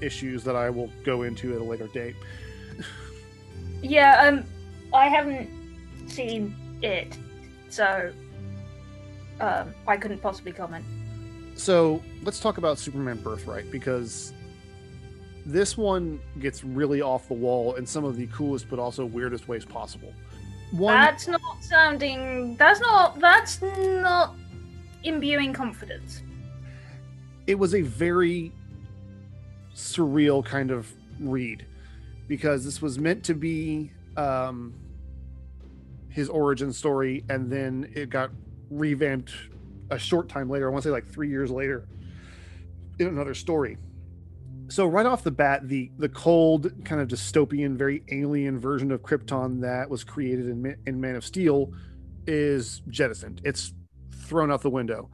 issues 0.00 0.42
that 0.44 0.56
I 0.56 0.68
will 0.70 0.90
go 1.04 1.22
into 1.22 1.54
at 1.54 1.60
a 1.60 1.64
later 1.64 1.86
date. 1.88 2.16
Yeah, 3.82 4.22
um, 4.22 4.44
I 4.94 5.08
haven't 5.08 5.50
seen 6.08 6.54
it, 6.80 7.18
so 7.68 8.10
um, 9.40 9.74
I 9.86 9.98
couldn't 9.98 10.22
possibly 10.22 10.52
comment. 10.52 10.86
So 11.56 12.02
let's 12.22 12.40
talk 12.40 12.58
about 12.58 12.78
Superman 12.78 13.18
Birthright 13.18 13.70
because 13.70 14.32
this 15.46 15.76
one 15.76 16.20
gets 16.40 16.64
really 16.64 17.00
off 17.02 17.28
the 17.28 17.34
wall 17.34 17.74
in 17.74 17.86
some 17.86 18.04
of 18.04 18.16
the 18.16 18.26
coolest 18.28 18.68
but 18.68 18.78
also 18.78 19.04
weirdest 19.04 19.46
ways 19.48 19.64
possible. 19.64 20.12
One, 20.72 20.94
That's 20.94 21.28
not 21.28 21.40
sounding. 21.60 22.56
That's 22.56 22.80
not. 22.80 23.20
That's 23.20 23.62
not 23.62 24.34
imbuing 25.04 25.52
confidence. 25.52 26.22
it 27.46 27.56
was 27.56 27.74
a 27.74 27.82
very 27.82 28.50
surreal 29.74 30.42
kind 30.44 30.70
of 30.70 30.90
read 31.20 31.66
because 32.26 32.64
this 32.64 32.80
was 32.80 32.98
meant 32.98 33.22
to 33.24 33.34
be 33.34 33.92
um, 34.16 34.72
his 36.08 36.28
origin 36.28 36.72
story, 36.72 37.22
and 37.28 37.52
then 37.52 37.90
it 37.94 38.08
got 38.08 38.30
revamped 38.70 39.32
a 39.90 39.98
short 39.98 40.28
time 40.28 40.48
later. 40.48 40.68
I 40.68 40.72
want 40.72 40.82
to 40.82 40.88
say 40.88 40.92
like 40.92 41.06
three 41.06 41.28
years 41.28 41.50
later 41.50 41.86
in 42.98 43.08
another 43.08 43.34
story. 43.34 43.76
So 44.68 44.86
right 44.86 45.04
off 45.04 45.22
the 45.22 45.30
bat, 45.30 45.68
the 45.68 45.90
the 45.98 46.08
cold 46.08 46.72
kind 46.84 47.00
of 47.00 47.08
dystopian, 47.08 47.76
very 47.76 48.02
alien 48.10 48.58
version 48.58 48.90
of 48.92 49.02
Krypton 49.02 49.60
that 49.60 49.90
was 49.90 50.04
created 50.04 50.48
in, 50.48 50.76
in 50.86 51.00
Man 51.00 51.16
of 51.16 51.24
Steel 51.24 51.72
is 52.26 52.82
jettisoned. 52.88 53.42
It's 53.44 53.74
thrown 54.12 54.50
out 54.50 54.62
the 54.62 54.70
window, 54.70 55.10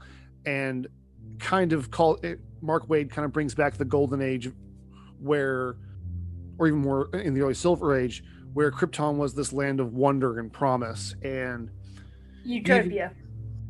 and 0.47 0.87
kind 1.39 1.73
of 1.73 1.91
call 1.91 2.17
it. 2.23 2.39
Mark 2.63 2.89
Waid 2.89 3.11
kind 3.11 3.25
of 3.25 3.33
brings 3.33 3.55
back 3.55 3.75
the 3.75 3.85
golden 3.85 4.21
age, 4.23 4.51
where, 5.19 5.77
or 6.59 6.69
even 6.69 6.81
more 6.81 7.09
in 7.17 7.35
the 7.35 7.41
early 7.41 7.55
Silver 7.55 7.99
Age, 7.99 8.23
where 8.53 8.71
Krypton 8.71 9.17
was 9.17 9.35
this 9.35 9.53
land 9.53 9.81
of 9.81 9.95
wonder 9.95 10.39
and 10.39 10.53
promise, 10.53 11.15
and 11.23 11.71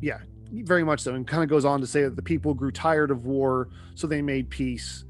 Utopia. 0.01 0.27
Very 0.51 0.83
much 0.83 1.01
so, 1.01 1.15
and 1.15 1.25
kind 1.27 1.43
of 1.43 1.49
goes 1.49 1.65
on 1.65 1.79
to 1.81 1.87
say 1.87 2.03
that 2.03 2.15
the 2.15 2.21
people 2.21 2.53
grew 2.53 2.71
tired 2.71 3.11
of 3.11 3.25
war, 3.25 3.69
so 3.95 4.07
they 4.07 4.21
made 4.21 4.49
peace 4.49 5.05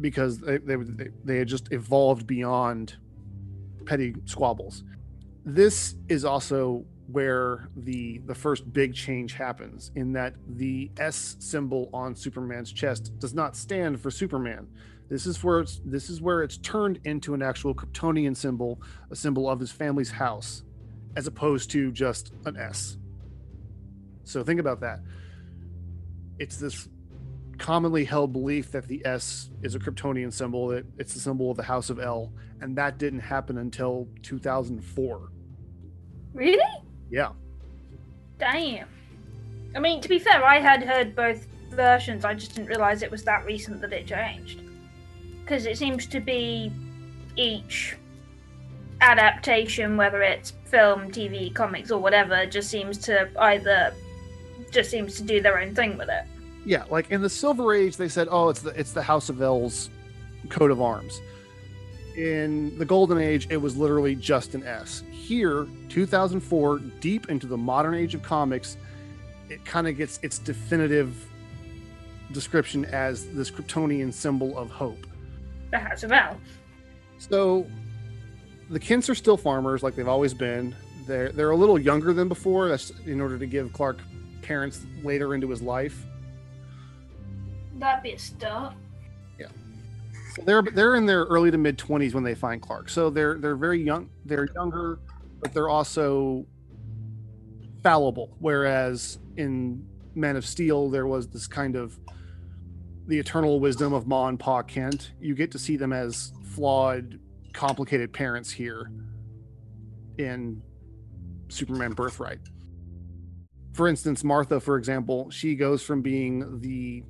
because 0.00 0.38
they 0.38 0.58
they, 0.58 0.76
they- 1.24 1.38
had 1.38 1.48
just 1.48 1.72
evolved 1.72 2.26
beyond 2.26 2.96
petty 3.86 4.14
squabbles. 4.24 4.84
This 5.44 5.94
is 6.08 6.24
also 6.24 6.84
where 7.08 7.68
the 7.76 8.18
the 8.26 8.34
first 8.34 8.72
big 8.72 8.94
change 8.94 9.34
happens 9.34 9.90
in 9.94 10.12
that 10.14 10.34
the 10.56 10.90
S 10.98 11.36
symbol 11.38 11.90
on 11.92 12.14
Superman's 12.16 12.72
chest 12.72 13.12
does 13.18 13.34
not 13.34 13.54
stand 13.56 14.00
for 14.00 14.10
Superman. 14.10 14.66
This 15.10 15.26
is 15.26 15.44
where 15.44 15.60
it's 15.60 15.80
this 15.84 16.08
is 16.08 16.22
where 16.22 16.42
it's 16.42 16.56
turned 16.56 16.98
into 17.04 17.34
an 17.34 17.42
actual 17.42 17.74
Kryptonian 17.74 18.34
symbol, 18.36 18.80
a 19.10 19.16
symbol 19.16 19.50
of 19.50 19.60
his 19.60 19.70
family's 19.70 20.12
house, 20.12 20.62
as 21.14 21.26
opposed 21.26 21.70
to 21.72 21.92
just 21.92 22.32
an 22.46 22.56
S. 22.56 22.96
So 24.24 24.42
think 24.42 24.60
about 24.60 24.80
that. 24.80 25.00
It's 26.38 26.56
this 26.56 26.88
commonly 27.58 28.04
held 28.04 28.32
belief 28.32 28.72
that 28.72 28.88
the 28.88 29.04
S 29.06 29.50
is 29.62 29.74
a 29.74 29.78
Kryptonian 29.78 30.32
symbol, 30.32 30.68
that 30.68 30.84
it's 30.98 31.14
the 31.14 31.20
symbol 31.20 31.50
of 31.50 31.56
the 31.56 31.62
House 31.62 31.90
of 31.90 32.00
El, 32.00 32.32
and 32.60 32.76
that 32.76 32.98
didn't 32.98 33.20
happen 33.20 33.58
until 33.58 34.08
2004. 34.22 35.30
Really? 36.32 36.58
Yeah. 37.10 37.28
Damn. 38.38 38.88
I 39.76 39.78
mean, 39.78 40.00
to 40.00 40.08
be 40.08 40.18
fair, 40.18 40.44
I 40.44 40.58
had 40.58 40.82
heard 40.82 41.14
both 41.14 41.46
versions. 41.70 42.24
I 42.24 42.34
just 42.34 42.54
didn't 42.54 42.68
realize 42.68 43.02
it 43.02 43.10
was 43.10 43.24
that 43.24 43.44
recent 43.44 43.80
that 43.80 43.92
it 43.92 44.06
changed. 44.06 44.60
Because 45.42 45.66
it 45.66 45.78
seems 45.78 46.06
to 46.06 46.20
be 46.20 46.72
each 47.36 47.96
adaptation, 49.00 49.96
whether 49.96 50.22
it's 50.22 50.52
film, 50.66 51.10
TV, 51.10 51.54
comics, 51.54 51.90
or 51.90 52.00
whatever, 52.00 52.46
just 52.46 52.70
seems 52.70 52.98
to 52.98 53.28
either 53.38 53.92
just 54.74 54.90
seems 54.90 55.16
to 55.16 55.22
do 55.22 55.40
their 55.40 55.58
own 55.58 55.74
thing 55.74 55.96
with 55.96 56.08
it. 56.08 56.24
Yeah, 56.66 56.84
like 56.90 57.10
in 57.10 57.22
the 57.22 57.30
Silver 57.30 57.74
Age, 57.74 57.96
they 57.96 58.08
said, 58.08 58.28
"Oh, 58.30 58.48
it's 58.48 58.62
the 58.62 58.70
it's 58.78 58.92
the 58.92 59.02
House 59.02 59.28
of 59.28 59.40
El's 59.40 59.90
coat 60.48 60.70
of 60.70 60.80
arms." 60.80 61.20
In 62.16 62.76
the 62.78 62.84
Golden 62.84 63.18
Age, 63.18 63.46
it 63.50 63.56
was 63.56 63.76
literally 63.76 64.14
just 64.14 64.54
an 64.54 64.64
S. 64.64 65.02
Here, 65.10 65.66
2004, 65.88 66.78
deep 67.00 67.28
into 67.28 67.46
the 67.46 67.56
modern 67.56 67.94
age 67.94 68.14
of 68.14 68.22
comics, 68.22 68.76
it 69.48 69.64
kind 69.64 69.88
of 69.88 69.96
gets 69.96 70.20
its 70.22 70.38
definitive 70.38 71.26
description 72.32 72.84
as 72.86 73.26
this 73.32 73.50
Kryptonian 73.50 74.12
symbol 74.12 74.56
of 74.56 74.70
hope. 74.70 75.06
The 75.70 75.78
House 75.78 76.02
of 76.02 76.12
El. 76.12 76.38
So, 77.18 77.66
the 78.70 78.78
Kents 78.78 79.08
are 79.10 79.14
still 79.14 79.36
farmers, 79.36 79.82
like 79.82 79.94
they've 79.94 80.08
always 80.08 80.34
been. 80.34 80.74
They're 81.06 81.30
they're 81.30 81.50
a 81.50 81.56
little 81.56 81.78
younger 81.78 82.12
than 82.12 82.28
before. 82.28 82.68
That's 82.68 82.90
in 83.06 83.20
order 83.20 83.38
to 83.38 83.46
give 83.46 83.72
Clark 83.72 83.98
parents 84.44 84.84
later 85.02 85.34
into 85.34 85.48
his 85.48 85.62
life. 85.62 86.04
That'd 87.78 88.02
be 88.02 88.12
a 88.12 88.18
start. 88.18 88.74
So 90.34 90.42
they're 90.42 90.62
they're 90.62 90.96
in 90.96 91.06
their 91.06 91.24
early 91.24 91.50
to 91.50 91.58
mid 91.58 91.78
twenties 91.78 92.14
when 92.14 92.24
they 92.24 92.34
find 92.34 92.60
Clark. 92.60 92.88
So 92.88 93.08
they're 93.08 93.38
they're 93.38 93.56
very 93.56 93.80
young. 93.82 94.10
They're 94.24 94.48
younger, 94.54 94.98
but 95.40 95.52
they're 95.52 95.68
also 95.68 96.44
fallible. 97.82 98.34
Whereas 98.40 99.18
in 99.36 99.86
Man 100.14 100.36
of 100.36 100.44
Steel, 100.44 100.90
there 100.90 101.06
was 101.06 101.28
this 101.28 101.46
kind 101.46 101.76
of 101.76 101.98
the 103.06 103.18
eternal 103.18 103.60
wisdom 103.60 103.92
of 103.92 104.08
Ma 104.08 104.26
and 104.26 104.40
Pa 104.40 104.62
Kent. 104.62 105.12
You 105.20 105.34
get 105.36 105.52
to 105.52 105.58
see 105.58 105.76
them 105.76 105.92
as 105.92 106.32
flawed, 106.42 107.20
complicated 107.52 108.12
parents 108.12 108.50
here 108.50 108.90
in 110.18 110.62
Superman 111.48 111.92
Birthright. 111.92 112.40
For 113.74 113.88
instance, 113.88 114.24
Martha, 114.24 114.60
for 114.60 114.76
example, 114.76 115.30
she 115.30 115.54
goes 115.54 115.82
from 115.82 116.00
being 116.00 116.60
the 116.60 117.02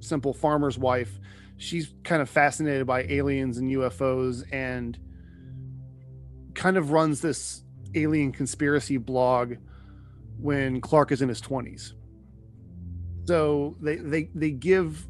simple 0.00 0.32
farmer's 0.32 0.78
wife 0.78 1.18
she's 1.60 1.92
kind 2.04 2.22
of 2.22 2.28
fascinated 2.28 2.86
by 2.86 3.02
aliens 3.02 3.58
and 3.58 3.70
UFOs 3.70 4.44
and 4.50 4.98
kind 6.54 6.78
of 6.78 6.90
runs 6.90 7.20
this 7.20 7.62
alien 7.94 8.32
conspiracy 8.32 8.96
blog 8.96 9.56
when 10.38 10.80
Clark 10.80 11.12
is 11.12 11.20
in 11.20 11.28
his 11.28 11.40
20s. 11.42 11.92
So 13.28 13.76
they 13.80 13.96
they 13.96 14.30
they 14.34 14.50
give 14.50 15.06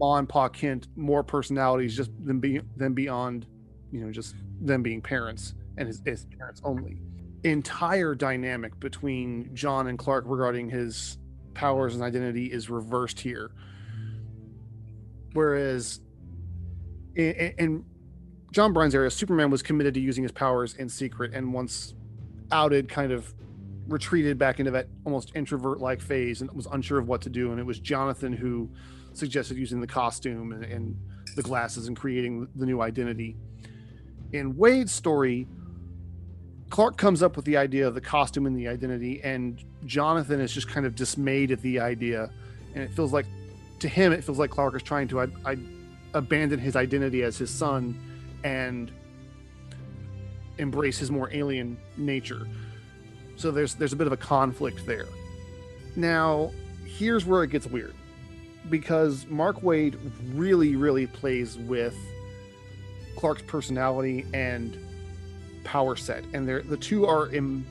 Ma 0.00 0.16
and 0.16 0.28
Pa 0.28 0.48
Kent 0.48 0.88
more 0.96 1.22
personalities 1.22 1.96
just 1.96 2.10
than 2.24 2.40
be 2.40 2.60
than 2.76 2.92
beyond, 2.92 3.46
you 3.92 4.04
know, 4.04 4.10
just 4.10 4.34
them 4.60 4.82
being 4.82 5.00
parents 5.00 5.54
and 5.78 5.86
his, 5.86 6.02
his 6.04 6.26
parents 6.36 6.60
only. 6.64 7.00
Entire 7.44 8.14
dynamic 8.14 8.78
between 8.78 9.54
John 9.54 9.88
and 9.88 9.98
Clark 9.98 10.24
regarding 10.26 10.70
his 10.70 11.18
powers 11.54 11.94
and 11.94 12.02
identity 12.02 12.46
is 12.46 12.70
reversed 12.70 13.20
here 13.20 13.50
whereas 15.32 16.00
in, 17.14 17.54
in 17.58 17.84
John 18.52 18.72
Byrne's 18.72 18.94
era, 18.94 19.10
Superman 19.10 19.50
was 19.50 19.62
committed 19.62 19.94
to 19.94 20.00
using 20.00 20.22
his 20.22 20.32
powers 20.32 20.74
in 20.74 20.88
secret, 20.88 21.32
and 21.34 21.52
once 21.52 21.94
outed, 22.50 22.88
kind 22.88 23.12
of 23.12 23.32
retreated 23.88 24.38
back 24.38 24.58
into 24.58 24.70
that 24.72 24.88
almost 25.04 25.32
introvert-like 25.34 26.00
phase, 26.00 26.40
and 26.40 26.50
was 26.52 26.66
unsure 26.66 26.98
of 26.98 27.08
what 27.08 27.22
to 27.22 27.30
do. 27.30 27.50
And 27.50 27.58
it 27.58 27.64
was 27.64 27.78
Jonathan 27.78 28.32
who 28.32 28.70
suggested 29.14 29.56
using 29.56 29.80
the 29.80 29.86
costume 29.86 30.52
and, 30.52 30.64
and 30.64 30.96
the 31.34 31.42
glasses 31.42 31.88
and 31.88 31.96
creating 31.96 32.48
the 32.54 32.66
new 32.66 32.80
identity. 32.82 33.36
In 34.32 34.56
Waid's 34.56 34.92
story, 34.92 35.46
Clark 36.72 36.96
comes 36.96 37.22
up 37.22 37.36
with 37.36 37.44
the 37.44 37.58
idea 37.58 37.86
of 37.86 37.94
the 37.94 38.00
costume 38.00 38.46
and 38.46 38.56
the 38.56 38.66
identity, 38.66 39.20
and 39.22 39.62
Jonathan 39.84 40.40
is 40.40 40.50
just 40.50 40.68
kind 40.68 40.86
of 40.86 40.94
dismayed 40.94 41.50
at 41.50 41.60
the 41.60 41.78
idea 41.78 42.30
and 42.74 42.82
it 42.82 42.90
feels 42.92 43.12
like 43.12 43.26
to 43.80 43.88
him 43.88 44.10
it 44.10 44.24
feels 44.24 44.38
like 44.38 44.48
Clark 44.48 44.74
is 44.74 44.82
trying 44.82 45.06
to 45.08 45.20
I, 45.20 45.26
I 45.44 45.58
abandon 46.14 46.58
his 46.58 46.74
identity 46.74 47.24
as 47.24 47.36
his 47.36 47.50
son 47.50 48.00
and 48.42 48.90
embrace 50.56 50.96
his 50.96 51.10
more 51.10 51.28
alien 51.34 51.76
nature. 51.98 52.48
So 53.36 53.50
there's 53.50 53.74
there's 53.74 53.92
a 53.92 53.96
bit 53.96 54.06
of 54.06 54.14
a 54.14 54.16
conflict 54.16 54.86
there. 54.86 55.08
Now, 55.94 56.52
here's 56.86 57.26
where 57.26 57.42
it 57.42 57.50
gets 57.50 57.66
weird. 57.66 57.94
Because 58.70 59.26
Mark 59.26 59.60
Waid 59.60 59.98
really, 60.32 60.74
really 60.76 61.06
plays 61.06 61.58
with 61.58 61.94
Clark's 63.14 63.42
personality 63.42 64.24
and 64.32 64.78
power 65.64 65.96
set, 65.96 66.24
and 66.32 66.46
they're, 66.46 66.62
the 66.62 66.76
two 66.76 67.06
are 67.06 67.26
in, 67.26 67.64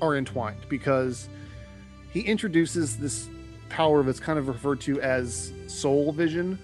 are 0.00 0.16
entwined 0.16 0.60
because 0.68 1.28
he 2.12 2.20
introduces 2.20 2.96
this 2.96 3.28
power 3.68 4.02
that's 4.02 4.20
kind 4.20 4.38
of 4.38 4.48
referred 4.48 4.80
to 4.82 5.00
as 5.00 5.52
soul 5.66 6.12
vision, 6.12 6.58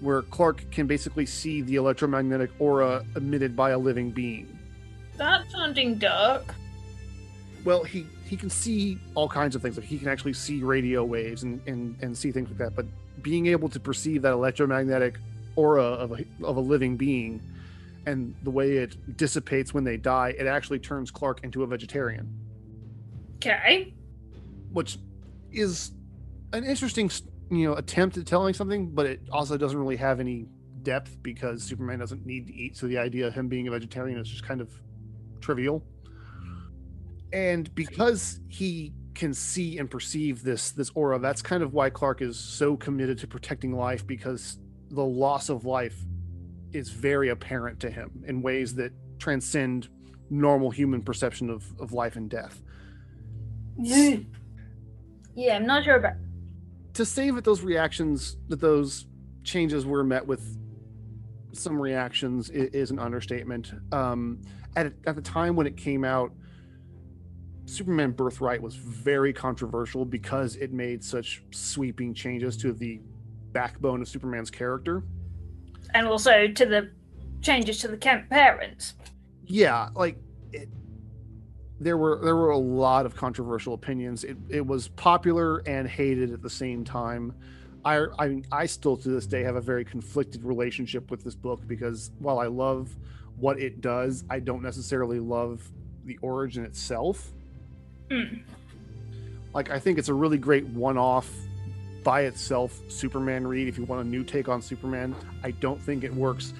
where 0.00 0.22
Clark 0.22 0.70
can 0.70 0.86
basically 0.86 1.26
see 1.26 1.62
the 1.62 1.76
electromagnetic 1.76 2.50
aura 2.58 3.04
emitted 3.14 3.56
by 3.56 3.70
a 3.70 3.78
living 3.78 4.10
being. 4.10 4.58
That's 5.16 5.50
sounding 5.52 5.96
dark. 5.96 6.54
Well, 7.64 7.82
he 7.82 8.06
he 8.24 8.36
can 8.36 8.50
see 8.50 8.98
all 9.14 9.28
kinds 9.28 9.56
of 9.56 9.62
things. 9.62 9.76
Like 9.76 9.86
he 9.86 9.98
can 9.98 10.08
actually 10.08 10.34
see 10.34 10.62
radio 10.62 11.04
waves 11.04 11.42
and 11.42 11.60
and 11.66 11.96
and 12.02 12.16
see 12.16 12.30
things 12.32 12.48
like 12.48 12.58
that. 12.58 12.76
But 12.76 12.86
being 13.22 13.46
able 13.46 13.68
to 13.70 13.80
perceive 13.80 14.22
that 14.22 14.32
electromagnetic 14.32 15.18
aura 15.56 15.82
of 15.82 16.12
a 16.12 16.24
of 16.44 16.56
a 16.56 16.60
living 16.60 16.96
being 16.96 17.40
and 18.06 18.34
the 18.44 18.50
way 18.50 18.76
it 18.76 19.16
dissipates 19.16 19.74
when 19.74 19.84
they 19.84 19.96
die, 19.96 20.34
it 20.38 20.46
actually 20.46 20.78
turns 20.78 21.10
Clark 21.10 21.40
into 21.42 21.64
a 21.64 21.66
vegetarian. 21.66 22.32
Okay. 23.36 23.94
Which 24.72 24.98
is 25.50 25.92
an 26.52 26.64
interesting, 26.64 27.10
you 27.50 27.68
know, 27.68 27.74
attempt 27.74 28.16
at 28.16 28.26
telling 28.26 28.54
something, 28.54 28.90
but 28.90 29.06
it 29.06 29.20
also 29.32 29.56
doesn't 29.56 29.78
really 29.78 29.96
have 29.96 30.20
any 30.20 30.46
depth 30.82 31.20
because 31.22 31.62
Superman 31.62 31.98
doesn't 31.98 32.24
need 32.24 32.46
to 32.46 32.54
eat. 32.54 32.76
So 32.76 32.86
the 32.86 32.98
idea 32.98 33.26
of 33.26 33.34
him 33.34 33.48
being 33.48 33.66
a 33.66 33.70
vegetarian 33.72 34.18
is 34.18 34.28
just 34.28 34.44
kind 34.44 34.60
of 34.60 34.70
trivial. 35.40 35.82
And 37.32 37.74
because 37.74 38.40
he 38.48 38.92
can 39.14 39.34
see 39.34 39.78
and 39.78 39.90
perceive 39.90 40.44
this 40.44 40.70
this 40.70 40.90
aura, 40.94 41.18
that's 41.18 41.42
kind 41.42 41.62
of 41.62 41.72
why 41.72 41.90
Clark 41.90 42.22
is 42.22 42.38
so 42.38 42.76
committed 42.76 43.18
to 43.18 43.26
protecting 43.26 43.72
life 43.72 44.06
because 44.06 44.58
the 44.90 45.04
loss 45.04 45.48
of 45.48 45.64
life 45.64 45.96
is 46.76 46.90
very 46.90 47.30
apparent 47.30 47.80
to 47.80 47.90
him 47.90 48.24
in 48.26 48.42
ways 48.42 48.74
that 48.74 48.92
transcend 49.18 49.88
normal 50.30 50.70
human 50.70 51.02
perception 51.02 51.50
of, 51.50 51.64
of 51.80 51.92
life 51.92 52.16
and 52.16 52.30
death. 52.30 52.60
Yeah. 53.78 54.16
Yeah, 55.38 55.56
I'm 55.56 55.66
not 55.66 55.84
sure 55.84 55.96
about 55.96 56.14
to 56.94 57.04
say 57.04 57.30
that 57.30 57.44
those 57.44 57.60
reactions 57.60 58.38
that 58.48 58.58
those 58.58 59.04
changes 59.44 59.84
were 59.84 60.02
met 60.02 60.26
with 60.26 60.56
some 61.52 61.78
reactions 61.78 62.48
is, 62.48 62.70
is 62.70 62.90
an 62.90 62.98
understatement. 62.98 63.70
Um, 63.92 64.40
at 64.76 64.94
at 65.06 65.14
the 65.14 65.20
time 65.20 65.54
when 65.54 65.66
it 65.66 65.76
came 65.76 66.04
out, 66.04 66.32
Superman 67.66 68.12
Birthright 68.12 68.62
was 68.62 68.76
very 68.76 69.34
controversial 69.34 70.06
because 70.06 70.56
it 70.56 70.72
made 70.72 71.04
such 71.04 71.42
sweeping 71.52 72.14
changes 72.14 72.56
to 72.58 72.72
the 72.72 73.00
backbone 73.52 74.00
of 74.00 74.08
Superman's 74.08 74.50
character. 74.50 75.02
And 75.96 76.06
also 76.06 76.46
to 76.46 76.66
the 76.66 76.90
changes 77.40 77.78
to 77.78 77.88
the 77.88 77.96
Kent 77.96 78.28
parents. 78.28 78.92
Yeah, 79.46 79.88
like 79.94 80.18
it, 80.52 80.68
there 81.80 81.96
were 81.96 82.20
there 82.22 82.36
were 82.36 82.50
a 82.50 82.58
lot 82.58 83.06
of 83.06 83.16
controversial 83.16 83.72
opinions. 83.72 84.22
It 84.22 84.36
it 84.50 84.66
was 84.66 84.88
popular 84.88 85.62
and 85.66 85.88
hated 85.88 86.34
at 86.34 86.42
the 86.42 86.50
same 86.50 86.84
time. 86.84 87.32
I 87.82 88.04
I 88.18 88.28
mean 88.28 88.44
I 88.52 88.66
still 88.66 88.98
to 88.98 89.08
this 89.08 89.24
day 89.24 89.42
have 89.44 89.56
a 89.56 89.60
very 89.62 89.86
conflicted 89.86 90.44
relationship 90.44 91.10
with 91.10 91.24
this 91.24 91.34
book 91.34 91.66
because 91.66 92.10
while 92.18 92.40
I 92.40 92.46
love 92.46 92.94
what 93.38 93.58
it 93.58 93.80
does, 93.80 94.22
I 94.28 94.38
don't 94.40 94.62
necessarily 94.62 95.18
love 95.18 95.66
the 96.04 96.18
origin 96.20 96.62
itself. 96.66 97.32
Mm. 98.10 98.42
Like 99.54 99.70
I 99.70 99.78
think 99.78 99.98
it's 99.98 100.10
a 100.10 100.14
really 100.14 100.36
great 100.36 100.66
one-off 100.66 101.32
by 102.06 102.20
itself 102.20 102.80
Superman 102.86 103.44
read 103.44 103.66
if 103.66 103.76
you 103.76 103.84
want 103.84 104.06
a 104.06 104.08
new 104.08 104.22
take 104.22 104.48
on 104.48 104.62
Superman. 104.62 105.12
I 105.42 105.50
don't 105.50 105.82
think 105.82 106.04
it 106.04 106.14
works 106.14 106.54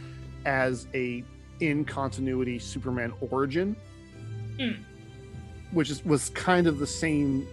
as 0.44 0.88
a 0.92 1.22
in 1.60 1.84
continuity 1.84 2.58
Superman 2.58 3.12
origin. 3.20 3.76
Mm. 4.58 4.78
Which 5.70 5.88
is 5.88 6.04
was 6.04 6.30
kind 6.30 6.66
of 6.66 6.80
the 6.80 6.86
same 6.86 7.46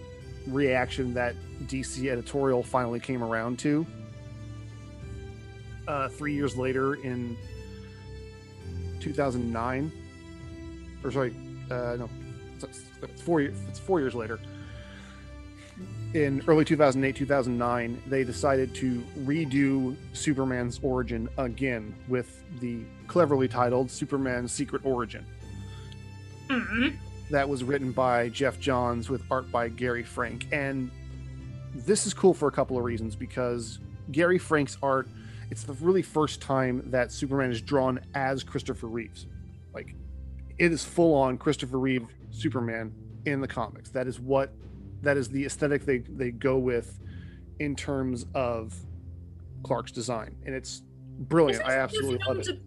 reaction 0.48 1.14
that 1.14 1.36
DC 1.66 2.10
editorial 2.10 2.64
finally 2.64 2.98
came 2.98 3.22
around 3.22 3.60
to. 3.60 3.86
Uh, 5.86 6.08
three 6.08 6.34
years 6.34 6.56
later 6.56 6.94
in 6.94 7.36
2009 9.00 9.92
or 11.04 11.12
sorry 11.12 11.36
uh, 11.70 11.94
no 11.98 12.08
it's, 12.56 12.86
it's 13.02 13.22
four 13.22 13.42
it's 13.42 13.78
four 13.78 14.00
years 14.00 14.14
later 14.14 14.40
in 16.14 16.42
early 16.46 16.64
2008 16.64 17.14
2009 17.16 18.02
they 18.06 18.24
decided 18.24 18.74
to 18.74 19.04
redo 19.20 19.96
superman's 20.12 20.80
origin 20.82 21.28
again 21.38 21.94
with 22.08 22.44
the 22.60 22.82
cleverly 23.06 23.48
titled 23.48 23.90
superman's 23.90 24.52
secret 24.52 24.84
origin 24.84 25.26
mm-hmm. 26.48 26.88
that 27.30 27.48
was 27.48 27.64
written 27.64 27.92
by 27.92 28.28
geoff 28.28 28.58
johns 28.58 29.10
with 29.10 29.22
art 29.30 29.50
by 29.50 29.68
gary 29.68 30.04
frank 30.04 30.46
and 30.52 30.90
this 31.74 32.06
is 32.06 32.14
cool 32.14 32.32
for 32.32 32.48
a 32.48 32.52
couple 32.52 32.78
of 32.78 32.84
reasons 32.84 33.16
because 33.16 33.80
gary 34.12 34.38
frank's 34.38 34.78
art 34.82 35.08
it's 35.50 35.64
the 35.64 35.72
really 35.74 36.02
first 36.02 36.40
time 36.40 36.82
that 36.90 37.12
Superman 37.12 37.50
is 37.50 37.60
drawn 37.60 38.00
as 38.14 38.42
Christopher 38.42 38.86
Reeves. 38.86 39.26
Like 39.72 39.94
it 40.58 40.72
is 40.72 40.84
full 40.84 41.14
on 41.14 41.38
Christopher 41.38 41.78
Reeve 41.78 42.06
Superman 42.30 42.92
in 43.26 43.40
the 43.40 43.48
comics. 43.48 43.90
That 43.90 44.06
is 44.06 44.20
what 44.20 44.52
that 45.04 45.16
is 45.16 45.28
the 45.28 45.44
aesthetic 45.44 45.84
they 45.84 45.98
they 45.98 46.30
go 46.30 46.58
with 46.58 46.98
in 47.60 47.76
terms 47.76 48.26
of 48.34 48.74
Clark's 49.62 49.92
design, 49.92 50.36
and 50.44 50.54
it's 50.54 50.82
brilliant. 51.18 51.64
I 51.64 51.76
absolutely 51.76 52.18
love 52.26 52.38
it. 52.38 52.60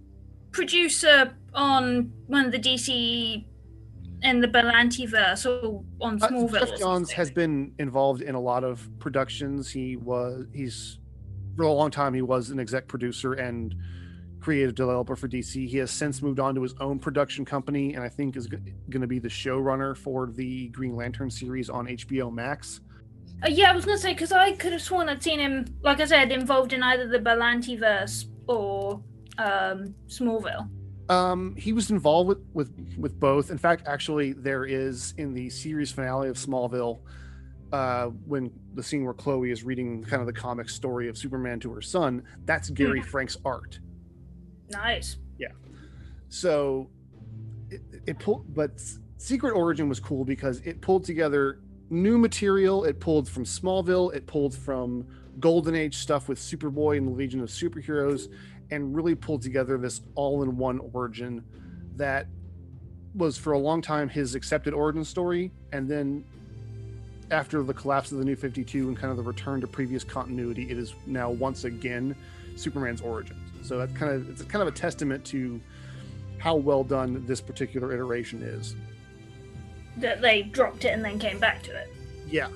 Producer 0.52 1.34
on 1.54 2.12
one 2.28 2.45
of 2.45 2.52
the 2.52 2.60
DC 2.60 3.45
in 4.23 4.39
the 4.41 4.47
Berlanti 4.47 5.08
verse 5.08 5.45
or 5.45 5.84
on 6.02 6.19
Smallville. 6.19 6.62
Uh, 6.62 6.65
Geoff 6.65 6.80
Johns 6.80 7.12
has 7.12 7.30
been 7.30 7.73
involved 7.80 8.21
in 8.21 8.36
a 8.36 8.39
lot 8.39 8.63
of 8.63 8.88
productions. 9.00 9.69
He 9.69 9.95
was 9.97 10.45
he's 10.54 11.00
for 11.56 11.63
a 11.63 11.71
long 11.71 11.91
time 11.91 12.13
he 12.13 12.21
was 12.21 12.50
an 12.50 12.60
exec 12.60 12.88
producer 12.88 13.34
and 13.34 13.76
creative 14.48 14.76
developer 14.76 15.14
for 15.14 15.28
DC. 15.28 15.68
He 15.68 15.78
has 15.80 15.92
since 15.92 16.22
moved 16.22 16.40
on 16.40 16.56
to 16.56 16.62
his 16.62 16.74
own 16.80 17.00
production 17.00 17.44
company, 17.44 17.96
and 17.96 18.02
I 18.02 18.08
think 18.08 18.38
is 18.38 18.48
going 18.48 19.02
to 19.02 19.06
be 19.06 19.20
the 19.20 19.28
showrunner 19.28 19.98
for 19.98 20.28
the 20.28 20.70
Green 20.70 20.96
Lantern 20.96 21.30
series 21.30 21.70
on 21.70 21.86
HBO 21.88 22.32
Max. 22.32 22.80
Uh, 23.44 23.50
yeah, 23.50 23.70
I 23.70 23.76
was 23.76 23.84
going 23.84 23.98
to 23.98 24.02
say 24.02 24.14
because 24.14 24.32
I 24.32 24.54
could 24.54 24.72
have 24.72 24.82
sworn 24.82 25.10
I'd 25.10 25.22
seen 25.22 25.42
him, 25.42 25.66
like 25.82 26.00
I 26.00 26.06
said, 26.06 26.32
involved 26.32 26.72
in 26.72 26.82
either 26.82 27.10
the 27.10 27.20
Berlanti 27.20 27.78
verse 27.78 28.28
or 28.48 29.04
um, 29.38 29.94
Smallville. 30.08 30.70
Um, 31.10 31.54
he 31.58 31.74
was 31.74 31.92
involved 31.92 32.30
with, 32.30 32.40
with 32.54 32.72
with 32.98 33.20
both. 33.20 33.52
In 33.52 33.58
fact, 33.58 33.84
actually, 33.86 34.32
there 34.32 34.64
is 34.64 35.14
in 35.18 35.34
the 35.34 35.50
series 35.50 35.92
finale 35.92 36.30
of 36.30 36.38
Smallville 36.38 37.02
uh, 37.74 38.06
when 38.26 38.50
the 38.76 38.84
scene 38.84 39.04
where 39.04 39.14
Chloe 39.14 39.52
is 39.52 39.66
reading 39.66 40.06
kind 40.06 40.22
of 40.22 40.26
the 40.26 40.32
comic 40.32 40.70
story 40.70 41.10
of 41.10 41.18
Superman 41.18 41.60
to 41.60 41.74
her 41.74 41.82
son, 41.82 42.24
that's 42.46 42.70
Gary. 42.70 43.02
Frank's 43.02 43.36
art. 43.44 43.80
Nice. 44.70 45.18
Yeah. 45.38 45.50
So 46.30 46.90
it, 47.70 47.82
it 48.06 48.20
pulled, 48.20 48.54
but 48.54 48.82
Secret 49.18 49.52
Origin 49.52 49.90
was 49.90 50.00
cool 50.00 50.26
because 50.26 50.60
it 50.60 50.82
pulled 50.82 51.04
together 51.04 51.60
new 51.90 52.18
material. 52.18 52.84
It 52.84 53.00
pulled 53.00 53.28
from 53.28 53.44
Smallville. 53.44 54.14
It 54.14 54.28
pulled 54.28 54.56
from 54.56 55.08
Golden 55.40 55.76
Age 55.76 55.98
stuff 55.98 56.28
with 56.28 56.40
Superboy 56.40 56.98
and 56.98 57.08
the 57.08 57.12
Legion 57.12 57.42
of 57.42 57.50
Superheroes, 57.50 58.32
and 58.72 58.96
really 58.96 59.16
pulled 59.16 59.42
together 59.42 59.78
this 59.78 60.02
all-in-one 60.16 60.80
origin 60.94 61.44
that 61.96 62.28
was 63.16 63.38
for 63.38 63.54
a 63.54 63.58
long 63.58 63.82
time 63.82 64.10
his 64.10 64.36
accepted 64.36 64.74
origin 64.74 65.04
story, 65.04 65.52
and 65.72 65.90
then 65.90 66.24
after 67.32 67.62
the 67.64 67.74
collapse 67.74 68.12
of 68.12 68.20
the 68.20 68.26
New 68.26 68.36
52 68.36 68.88
and 68.88 68.98
kind 68.98 69.12
of 69.12 69.18
the 69.18 69.24
return 69.24 69.60
to 69.62 69.68
previous 69.68 70.04
continuity, 70.04 70.70
it 70.70 70.78
is 70.78 70.94
now 71.06 71.30
once 71.30 71.64
again 71.64 72.16
Superman's 72.56 73.02
origins. 73.02 73.47
So 73.68 73.78
that's 73.78 73.94
kind 73.94 74.12
of 74.12 74.30
it's 74.30 74.42
kind 74.44 74.62
of 74.62 74.68
a 74.68 74.78
testament 74.78 75.26
to 75.26 75.60
how 76.38 76.56
well 76.56 76.84
done 76.84 77.26
this 77.26 77.42
particular 77.42 77.94
iteration 77.94 78.42
is. 78.42 78.76
That 79.98 80.22
they 80.22 80.44
dropped 80.44 80.86
it 80.86 80.90
and 80.90 81.04
then 81.04 81.20
came 81.20 81.40
back 81.40 81.64
to 81.64 81.76
it. 81.76 81.90
Yeah. 82.30 82.50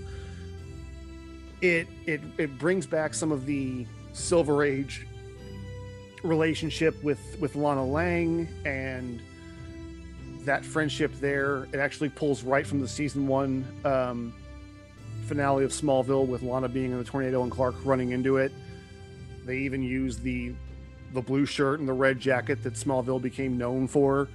It 1.62 1.88
it 2.06 2.21
it 2.38 2.58
brings 2.58 2.86
back 2.86 3.13
some 3.13 3.32
of 3.32 3.45
the 3.45 3.86
Silver 4.13 4.63
Age 4.63 5.06
relationship 6.24 7.02
with 7.04 7.19
with 7.39 7.56
Lana 7.56 7.86
Lang 7.86 8.47
and 8.65 9.21
that 10.45 10.63
friendship 10.63 11.13
there. 11.19 11.67
It 11.74 11.78
actually 11.78 12.10
pulls 12.10 12.43
right 12.43 12.65
from 12.65 12.80
the 12.80 12.88
season 12.88 13.28
one 13.28 13.65
um, 13.86 14.34
finale 15.26 15.63
of 15.63 15.71
Smallville 15.71 16.26
with 16.26 16.41
Lana 16.41 16.69
being 16.69 16.91
in 16.91 16.97
the 16.97 17.04
tornado 17.04 17.43
and 17.43 17.52
Clark 17.52 17.76
running 17.84 18.12
into 18.12 18.38
it. 18.38 18.52
They 19.45 19.58
even 19.58 19.84
use 19.84 20.17
the 20.17 20.54
the 21.13 21.21
blue 21.21 21.45
shirt 21.45 21.80
and 21.80 21.88
the 21.88 21.93
red 21.93 22.19
jacket 22.19 22.63
that 22.63 22.74
Smallville 22.74 23.21
became 23.21 23.58
known 23.58 23.88
for. 23.88 24.28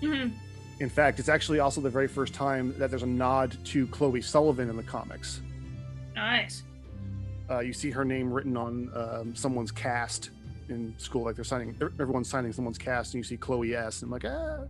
Mhm. 0.00 0.32
In 0.80 0.88
fact, 0.88 1.18
it's 1.18 1.28
actually 1.28 1.58
also 1.58 1.80
the 1.80 1.90
very 1.90 2.06
first 2.06 2.34
time 2.34 2.74
that 2.78 2.90
there's 2.90 3.02
a 3.02 3.06
nod 3.06 3.56
to 3.66 3.86
Chloe 3.88 4.20
Sullivan 4.20 4.70
in 4.70 4.76
the 4.76 4.82
comics. 4.82 5.40
Nice. 6.14 6.62
Uh, 7.50 7.60
you 7.60 7.72
see 7.72 7.90
her 7.90 8.04
name 8.04 8.32
written 8.32 8.56
on 8.56 8.90
um, 8.94 9.34
someone's 9.34 9.72
cast 9.72 10.30
in 10.68 10.94
school, 10.98 11.24
like 11.24 11.34
they're 11.34 11.44
signing, 11.44 11.74
er, 11.80 11.92
everyone's 11.98 12.28
signing 12.28 12.52
someone's 12.52 12.78
cast, 12.78 13.14
and 13.14 13.20
you 13.20 13.24
see 13.24 13.36
Chloe 13.36 13.74
S. 13.74 14.02
And 14.02 14.08
I'm 14.08 14.12
like, 14.12 14.24
ah. 14.24 14.66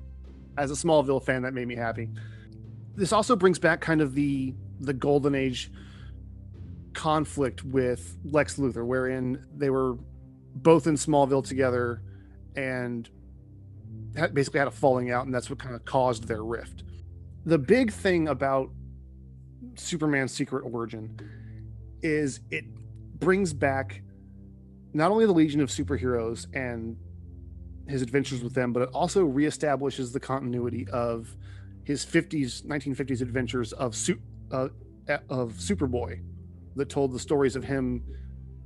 As 0.56 0.70
a 0.70 0.74
Smallville 0.74 1.22
fan, 1.24 1.42
that 1.42 1.54
made 1.54 1.68
me 1.68 1.76
happy. 1.76 2.08
This 2.96 3.12
also 3.12 3.36
brings 3.36 3.58
back 3.58 3.80
kind 3.80 4.00
of 4.00 4.14
the 4.14 4.54
the 4.80 4.92
golden 4.92 5.34
age 5.34 5.70
conflict 6.94 7.64
with 7.64 8.16
Lex 8.24 8.56
Luthor, 8.58 8.84
wherein 8.84 9.44
they 9.56 9.70
were 9.70 9.96
both 10.62 10.86
in 10.86 10.94
Smallville 10.94 11.46
together 11.46 12.02
and 12.56 13.08
had, 14.16 14.34
basically 14.34 14.58
had 14.58 14.68
a 14.68 14.72
falling 14.72 15.10
out, 15.10 15.26
and 15.26 15.34
that's 15.34 15.50
what 15.50 15.58
kind 15.58 15.74
of 15.74 15.84
caused 15.84 16.28
their 16.28 16.44
rift. 16.44 16.84
The 17.44 17.58
big 17.58 17.92
thing 17.92 18.28
about 18.28 18.70
Superman's 19.76 20.32
secret 20.32 20.62
origin 20.62 21.18
is 22.02 22.40
it 22.50 22.64
brings 23.18 23.52
back 23.52 24.02
not 24.92 25.10
only 25.10 25.26
the 25.26 25.32
Legion 25.32 25.60
of 25.60 25.68
Superheroes 25.68 26.46
and 26.54 26.96
his 27.88 28.02
adventures 28.02 28.42
with 28.42 28.54
them, 28.54 28.72
but 28.72 28.82
it 28.82 28.90
also 28.92 29.26
reestablishes 29.26 30.12
the 30.12 30.20
continuity 30.20 30.86
of 30.92 31.36
his 31.84 32.04
50s, 32.04 32.64
1950s 32.66 33.22
adventures 33.22 33.72
of 33.72 33.96
uh, 34.52 34.68
of 35.30 35.54
Superboy, 35.54 36.20
that 36.76 36.88
told 36.88 37.12
the 37.12 37.18
stories 37.18 37.56
of 37.56 37.64
him 37.64 38.02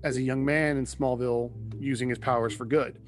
as 0.03 0.17
a 0.17 0.23
young 0.23 0.45
man 0.45 0.77
in 0.77 0.85
Smallville 0.85 1.53
using 1.79 2.09
his 2.09 2.19
powers 2.19 2.55
for 2.55 2.65
good. 2.65 2.99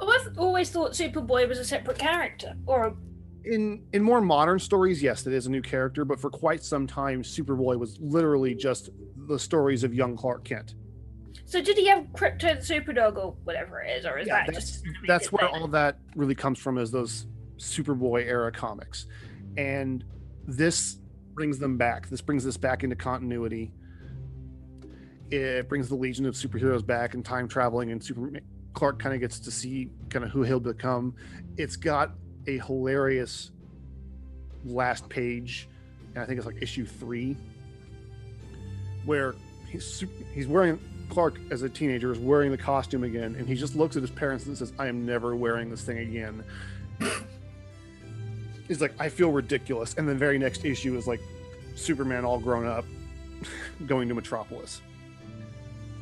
I've 0.00 0.38
always 0.38 0.70
thought 0.70 0.92
Superboy 0.92 1.48
was 1.48 1.58
a 1.58 1.64
separate 1.64 1.98
character, 1.98 2.54
or 2.66 2.96
in 3.44 3.84
in 3.92 4.02
more 4.02 4.20
modern 4.20 4.58
stories, 4.58 5.02
yes, 5.02 5.26
it 5.26 5.32
is 5.32 5.46
a 5.46 5.50
new 5.50 5.62
character, 5.62 6.04
but 6.04 6.20
for 6.20 6.30
quite 6.30 6.62
some 6.64 6.86
time, 6.86 7.22
Superboy 7.22 7.78
was 7.78 7.98
literally 8.00 8.54
just 8.54 8.90
the 9.28 9.38
stories 9.38 9.84
of 9.84 9.94
young 9.94 10.16
Clark 10.16 10.44
Kent. 10.44 10.74
so 11.44 11.60
did 11.60 11.76
he 11.76 11.86
have 11.86 12.04
Krypto 12.12 12.40
the 12.40 12.74
Superdog 12.74 13.16
or 13.16 13.36
whatever 13.44 13.80
it 13.82 13.98
is, 13.98 14.06
or 14.06 14.18
is 14.18 14.26
Yeah, 14.26 14.44
that 14.46 14.54
just 14.54 14.84
That's 15.06 15.30
where 15.30 15.48
all 15.48 15.68
that 15.68 15.98
really 16.16 16.34
comes 16.34 16.58
from 16.58 16.78
is 16.78 16.90
those 16.90 17.26
Superboy 17.56 18.26
era 18.26 18.50
comics, 18.50 19.06
and 19.56 20.04
this 20.46 20.98
brings 21.34 21.58
them 21.58 21.76
back. 21.76 22.08
This 22.08 22.20
brings 22.20 22.44
this 22.44 22.56
back 22.56 22.82
into 22.84 22.96
continuity. 22.96 23.72
It 25.34 25.68
brings 25.68 25.88
the 25.88 25.94
Legion 25.94 26.26
of 26.26 26.34
Superheroes 26.34 26.84
back 26.84 27.14
and 27.14 27.24
time 27.24 27.48
traveling, 27.48 27.90
and 27.90 28.02
Superman 28.02 28.42
Clark 28.74 28.98
kind 28.98 29.14
of 29.14 29.20
gets 29.20 29.38
to 29.40 29.50
see 29.50 29.90
kind 30.10 30.24
of 30.24 30.30
who 30.30 30.42
he'll 30.42 30.60
become. 30.60 31.14
It's 31.56 31.76
got 31.76 32.12
a 32.46 32.58
hilarious 32.58 33.50
last 34.64 35.08
page, 35.08 35.68
and 36.14 36.22
I 36.22 36.26
think 36.26 36.38
it's 36.38 36.46
like 36.46 36.62
issue 36.62 36.86
three, 36.86 37.36
where 39.04 39.34
he's 39.68 40.04
he's 40.32 40.46
wearing 40.46 40.78
Clark 41.08 41.38
as 41.50 41.62
a 41.62 41.68
teenager 41.68 42.12
is 42.12 42.18
wearing 42.18 42.50
the 42.50 42.58
costume 42.58 43.04
again, 43.04 43.34
and 43.36 43.48
he 43.48 43.54
just 43.54 43.76
looks 43.76 43.96
at 43.96 44.02
his 44.02 44.10
parents 44.10 44.46
and 44.46 44.56
says, 44.56 44.72
"I 44.78 44.86
am 44.88 45.04
never 45.06 45.34
wearing 45.36 45.70
this 45.70 45.82
thing 45.82 45.98
again." 45.98 46.44
He's 48.68 48.80
like, 48.80 48.94
"I 48.98 49.10
feel 49.10 49.30
ridiculous," 49.30 49.94
and 49.94 50.08
the 50.08 50.14
very 50.14 50.38
next 50.38 50.64
issue 50.64 50.96
is 50.96 51.06
like 51.06 51.20
Superman 51.74 52.24
all 52.24 52.38
grown 52.38 52.66
up, 52.66 52.86
going 53.86 54.08
to 54.08 54.14
Metropolis, 54.14 54.80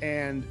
and 0.03 0.45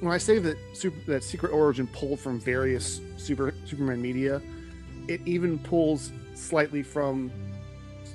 when 0.00 0.12
I 0.12 0.18
say 0.18 0.38
that 0.40 0.56
super, 0.72 0.98
that 1.12 1.22
Secret 1.22 1.50
Origin 1.50 1.86
pulled 1.86 2.20
from 2.20 2.40
various 2.40 3.00
super 3.16 3.54
Superman 3.64 4.02
media, 4.02 4.42
it 5.08 5.20
even 5.24 5.58
pulls 5.58 6.12
slightly 6.34 6.82
from 6.82 7.30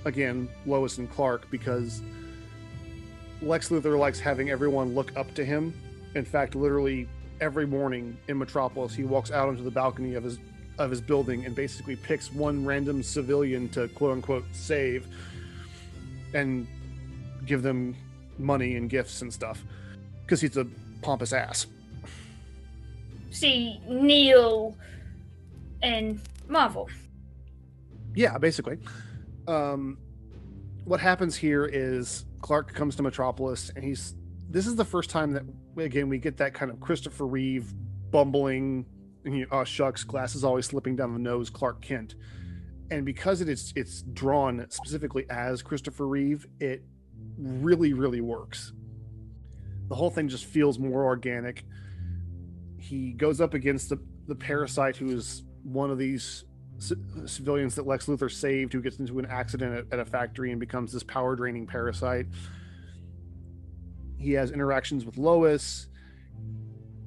again 0.04 0.50
Lois 0.66 0.98
and 0.98 1.10
Clark 1.10 1.50
because 1.50 2.02
Lex 3.42 3.70
Luthor 3.70 3.98
likes 3.98 4.20
having 4.20 4.50
everyone 4.50 4.94
look 4.94 5.16
up 5.16 5.34
to 5.36 5.46
him. 5.46 5.74
In 6.16 6.26
fact, 6.26 6.56
literally 6.56 7.08
every 7.40 7.68
morning 7.68 8.18
in 8.28 8.38
Metropolis, 8.38 8.94
he 8.94 9.04
walks 9.04 9.32
out 9.32 9.48
onto 9.48 9.64
the 9.64 9.72
balcony 9.72 10.16
of 10.16 10.24
his 10.24 10.40
of 10.78 10.90
his 10.90 11.00
building 11.00 11.46
and 11.46 11.56
basically 11.56 11.96
picks 11.96 12.34
one 12.34 12.66
random 12.66 13.02
civilian 13.02 13.70
to 13.70 13.88
quote 13.90 14.12
unquote 14.12 14.44
save 14.52 15.08
and 16.34 16.68
give 17.46 17.62
them 17.62 17.96
money 18.38 18.76
and 18.76 18.90
gifts 18.90 19.22
and 19.22 19.32
stuff 19.32 19.64
because 20.26 20.42
he's 20.42 20.58
a 20.58 20.66
pompous 21.02 21.34
ass. 21.34 21.68
see 23.32 23.80
Neil 23.88 24.76
and 25.84 26.20
Marvel. 26.48 26.90
Yeah, 28.16 28.38
basically. 28.38 28.80
Um, 29.48 29.98
what 30.86 31.00
happens 31.00 31.36
here 31.36 31.66
is 31.66 32.26
Clark 32.42 32.74
comes 32.74 32.96
to 32.96 33.04
Metropolis, 33.04 33.72
and 33.76 33.84
he's. 33.84 34.16
This 34.50 34.68
is 34.68 34.76
the 34.76 34.86
first 34.86 35.10
time 35.10 35.32
that 35.34 35.44
again 35.78 36.08
we 36.08 36.18
get 36.18 36.38
that 36.38 36.54
kind 36.54 36.72
of 36.72 36.80
Christopher 36.80 37.26
Reeve 37.26 37.74
bumbling, 38.12 38.86
you 39.24 39.42
know, 39.42 39.48
oh 39.52 39.64
shucks, 39.64 40.04
glasses 40.04 40.44
always 40.44 40.68
slipping 40.68 40.96
down 40.96 41.14
the 41.14 41.20
nose, 41.20 41.50
Clark 41.50 41.82
Kent, 41.82 42.16
and 42.92 43.06
because 43.06 43.42
it 43.42 43.50
is 43.50 43.74
it's 43.76 44.04
drawn 44.14 44.66
specifically 44.70 45.26
as 45.30 45.62
Christopher 45.62 46.08
Reeve, 46.08 46.46
it 46.60 46.84
really 47.38 47.94
really 47.94 48.22
works. 48.22 48.72
The 49.88 49.96
whole 49.96 50.10
thing 50.10 50.28
just 50.28 50.46
feels 50.46 50.80
more 50.80 51.04
organic. 51.04 51.64
He 52.78 53.14
goes 53.14 53.42
up 53.42 53.54
against 53.54 53.90
the 53.90 54.00
the 54.28 54.36
parasite, 54.36 54.98
who 54.98 55.12
is 55.12 55.44
one 55.64 55.92
of 55.92 55.98
these 55.98 56.46
c- 56.80 56.96
civilians 57.26 57.76
that 57.76 57.86
Lex 57.86 58.08
Luthor 58.08 58.32
saved 58.32 58.74
who 58.74 58.82
gets 58.82 58.98
into 58.98 59.20
an 59.20 59.26
accident 59.28 59.76
at, 59.76 59.94
at 59.94 60.00
a 60.00 60.06
factory 60.06 60.52
and 60.52 60.60
becomes 60.60 60.92
this 60.92 61.04
power 61.04 61.36
draining 61.36 61.68
parasite. 61.68 62.26
He 64.18 64.32
has 64.34 64.52
interactions 64.52 65.06
with 65.06 65.18
Lois. 65.18 65.88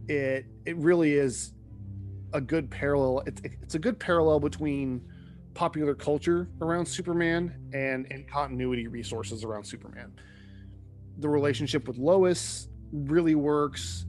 It 0.09 0.47
it 0.65 0.77
really 0.77 1.15
is 1.15 1.53
a 2.33 2.41
good 2.41 2.71
parallel. 2.71 3.23
It's 3.27 3.41
it's 3.63 3.75
a 3.75 3.79
good 3.79 3.99
parallel 3.99 4.41
between 4.41 5.03
popular 5.55 5.95
culture 5.95 6.49
around 6.61 6.87
Superman 6.87 7.55
and 7.73 8.07
and 8.11 8.29
continuity 8.31 8.87
resources 8.87 9.45
around 9.45 9.65
Superman. 9.65 10.13
The 11.19 11.29
relationship 11.29 11.87
with 11.89 11.99
Lois 11.99 12.69
really 12.93 13.35
works 13.35 14.07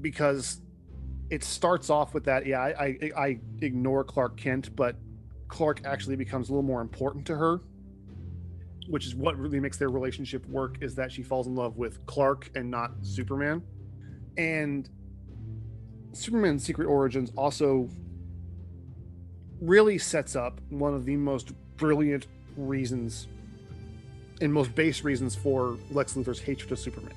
because 0.00 0.60
it 1.30 1.42
starts 1.44 1.88
off 1.90 2.12
with 2.12 2.24
that. 2.24 2.44
Yeah, 2.44 2.60
I, 2.60 2.84
I, 2.84 3.10
I 3.16 3.38
ignore 3.60 4.04
Clark 4.04 4.36
Kent, 4.36 4.74
but 4.76 4.96
Clark 5.48 5.82
actually 5.84 6.16
becomes 6.16 6.48
a 6.48 6.52
little 6.52 6.62
more 6.62 6.80
important 6.80 7.26
to 7.26 7.36
her, 7.36 7.60
which 8.88 9.06
is 9.06 9.14
what 9.14 9.38
really 9.38 9.60
makes 9.60 9.78
their 9.78 9.88
relationship 9.88 10.46
work. 10.48 10.78
Is 10.82 10.94
that 10.96 11.12
she 11.12 11.22
falls 11.22 11.46
in 11.46 11.54
love 11.54 11.76
with 11.76 12.04
Clark 12.06 12.50
and 12.54 12.70
not 12.70 12.92
Superman, 13.02 13.62
and 14.36 14.88
Superman's 16.12 16.64
Secret 16.64 16.86
Origins 16.86 17.32
also 17.36 17.88
really 19.60 19.96
sets 19.96 20.34
up 20.34 20.60
one 20.68 20.92
of 20.92 21.04
the 21.04 21.16
most 21.16 21.52
brilliant 21.76 22.26
reasons 22.56 23.28
and 24.42 24.52
most 24.52 24.74
base 24.74 25.04
reasons 25.04 25.34
for 25.34 25.78
Lex 25.90 26.14
Luthor's 26.14 26.40
hatred 26.40 26.72
of 26.72 26.78
Superman. 26.78 27.14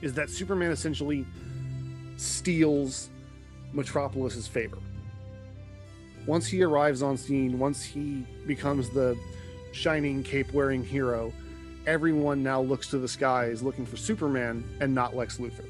Is 0.00 0.14
that 0.14 0.30
Superman 0.30 0.70
essentially 0.70 1.26
steals 2.16 3.10
Metropolis's 3.74 4.48
favor. 4.48 4.78
Once 6.26 6.46
he 6.46 6.62
arrives 6.62 7.02
on 7.02 7.16
scene, 7.16 7.58
once 7.58 7.82
he 7.82 8.24
becomes 8.46 8.88
the 8.90 9.16
shining 9.72 10.22
cape 10.22 10.52
wearing 10.52 10.82
hero, 10.82 11.32
everyone 11.86 12.42
now 12.42 12.60
looks 12.60 12.88
to 12.88 12.98
the 12.98 13.08
skies 13.08 13.62
looking 13.62 13.84
for 13.84 13.96
Superman 13.96 14.64
and 14.80 14.94
not 14.94 15.14
Lex 15.14 15.38
Luthor. 15.38 15.66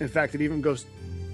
In 0.00 0.08
fact, 0.08 0.34
it 0.34 0.40
even 0.40 0.60
goes 0.60 0.86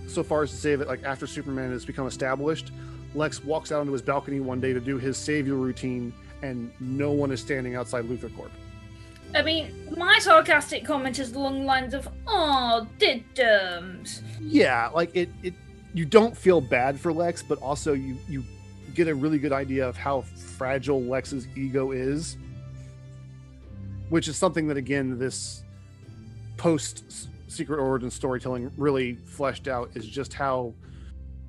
so 0.07 0.23
far 0.23 0.43
as 0.43 0.51
to 0.51 0.57
say 0.57 0.77
that 0.77 0.89
like 0.89 1.05
after 1.05 1.27
Superman 1.27 1.71
has 1.71 1.85
become 1.85 2.07
established, 2.07 2.71
Lex 3.15 3.43
walks 3.43 3.73
out 3.73 3.81
onto 3.81 3.93
his 3.93 4.03
balcony 4.03 4.41
one 4.41 4.61
day 4.61 4.73
to 4.73 4.81
do 4.81 4.99
his 4.99 5.17
savior 5.17 5.55
routine 5.55 6.13
and 6.43 6.71
no 6.81 7.11
one 7.11 7.31
is 7.31 7.41
standing 7.41 7.75
outside 7.77 8.05
Luthor 8.05 8.35
Corp. 8.37 8.51
I 9.35 9.43
mean, 9.43 9.73
my 9.97 10.19
sarcastic 10.21 10.85
comment 10.85 11.19
is 11.19 11.33
along 11.33 11.61
the 11.61 11.65
lines 11.65 11.95
of, 11.95 12.09
"Oh, 12.27 12.87
diddums." 12.99 14.23
yeah 14.41 14.89
like 14.95 15.15
it 15.15 15.29
it 15.43 15.55
you 15.95 16.05
don't 16.05 16.37
feel 16.37 16.61
bad 16.61 16.99
for 16.99 17.13
lex 17.13 17.43
but 17.43 17.59
also 17.59 17.93
you 17.93 18.17
you 18.29 18.45
get 18.95 19.09
a 19.09 19.15
really 19.15 19.39
good 19.39 19.53
idea 19.53 19.87
of 19.87 19.97
how 19.97 20.23
fragile 20.57 21.03
lex's 21.03 21.47
ego 21.57 21.91
is 21.91 22.37
which 24.09 24.29
is 24.29 24.37
something 24.37 24.67
that 24.69 24.77
again 24.77 25.19
this 25.19 25.65
post 26.57 27.29
secret 27.49 27.79
origin 27.79 28.11
storytelling 28.11 28.71
really 28.77 29.17
fleshed 29.25 29.69
out 29.69 29.91
is 29.95 30.07
just 30.07 30.33
how 30.33 30.73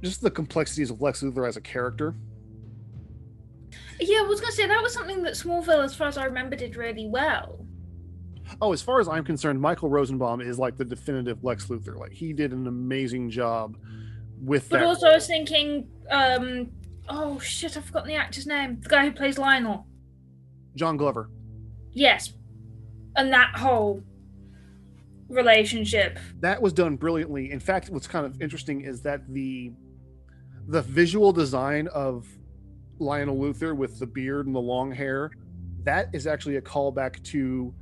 just 0.02 0.22
the 0.22 0.32
complexities 0.32 0.90
of 0.90 1.02
lex 1.02 1.22
luthor 1.22 1.48
as 1.48 1.58
a 1.58 1.62
character 1.62 2.16
Yeah, 4.00 4.20
I 4.20 4.28
was 4.28 4.40
gonna 4.40 4.52
say 4.52 4.68
that 4.68 4.82
was 4.82 4.94
something 4.94 5.24
that 5.24 5.34
Smallville, 5.34 5.84
as 5.84 5.96
far 5.96 6.08
as 6.08 6.18
I 6.18 6.26
remember, 6.26 6.56
did 6.56 6.76
really 6.76 7.08
well. 7.08 7.66
Oh, 8.62 8.72
as 8.74 8.82
far 8.82 9.00
as 9.00 9.08
I'm 9.08 9.24
concerned, 9.24 9.60
Michael 9.60 9.90
Rosenbaum 9.90 10.42
is 10.42 10.58
like 10.58 10.78
the 10.78 10.86
definitive 10.86 11.44
Lex 11.44 11.68
Luthor. 11.68 11.98
Like 11.98 12.12
he 12.12 12.34
did 12.34 12.54
an 12.54 12.68
amazing 12.68 13.30
job 13.30 13.78
with 14.42 14.70
But 14.70 14.78
that. 14.78 14.84
But 14.84 14.88
also, 14.88 15.08
I 15.08 15.16
was 15.16 15.28
thinking, 15.28 15.88
um, 16.10 16.72
oh 17.10 17.40
shit, 17.40 17.76
I've 17.76 17.86
forgotten 17.86 18.10
the 18.10 18.16
actor's 18.16 18.48
name. 18.48 18.80
The 18.82 18.90
guy 18.90 19.06
who 19.06 19.12
plays 19.12 19.38
Lionel. 19.38 19.86
John 20.76 20.98
Glover. 20.98 21.30
Yes, 21.92 22.34
and 23.16 23.34
that 23.34 23.56
whole 23.56 24.04
relationship. 25.30 26.20
That 26.40 26.62
was 26.62 26.74
done 26.74 26.96
brilliantly. 26.96 27.52
In 27.52 27.60
fact, 27.60 27.90
what's 27.90 28.08
kind 28.08 28.26
of 28.26 28.42
interesting 28.42 28.82
is 28.82 29.02
that 29.02 29.28
the 29.34 29.72
the 30.68 30.82
visual 30.82 31.32
design 31.32 31.88
of 31.88 32.28
Lionel 33.00 33.38
Luthor 33.38 33.76
with 33.76 34.00
the 34.00 34.08
beard 34.08 34.48
and 34.48 34.56
the 34.56 34.62
long 34.62 34.92
hair, 34.92 35.32
that 35.84 36.10
is 36.14 36.28
actually 36.28 36.58
a 36.58 36.62
callback 36.62 37.24
to 37.26 37.74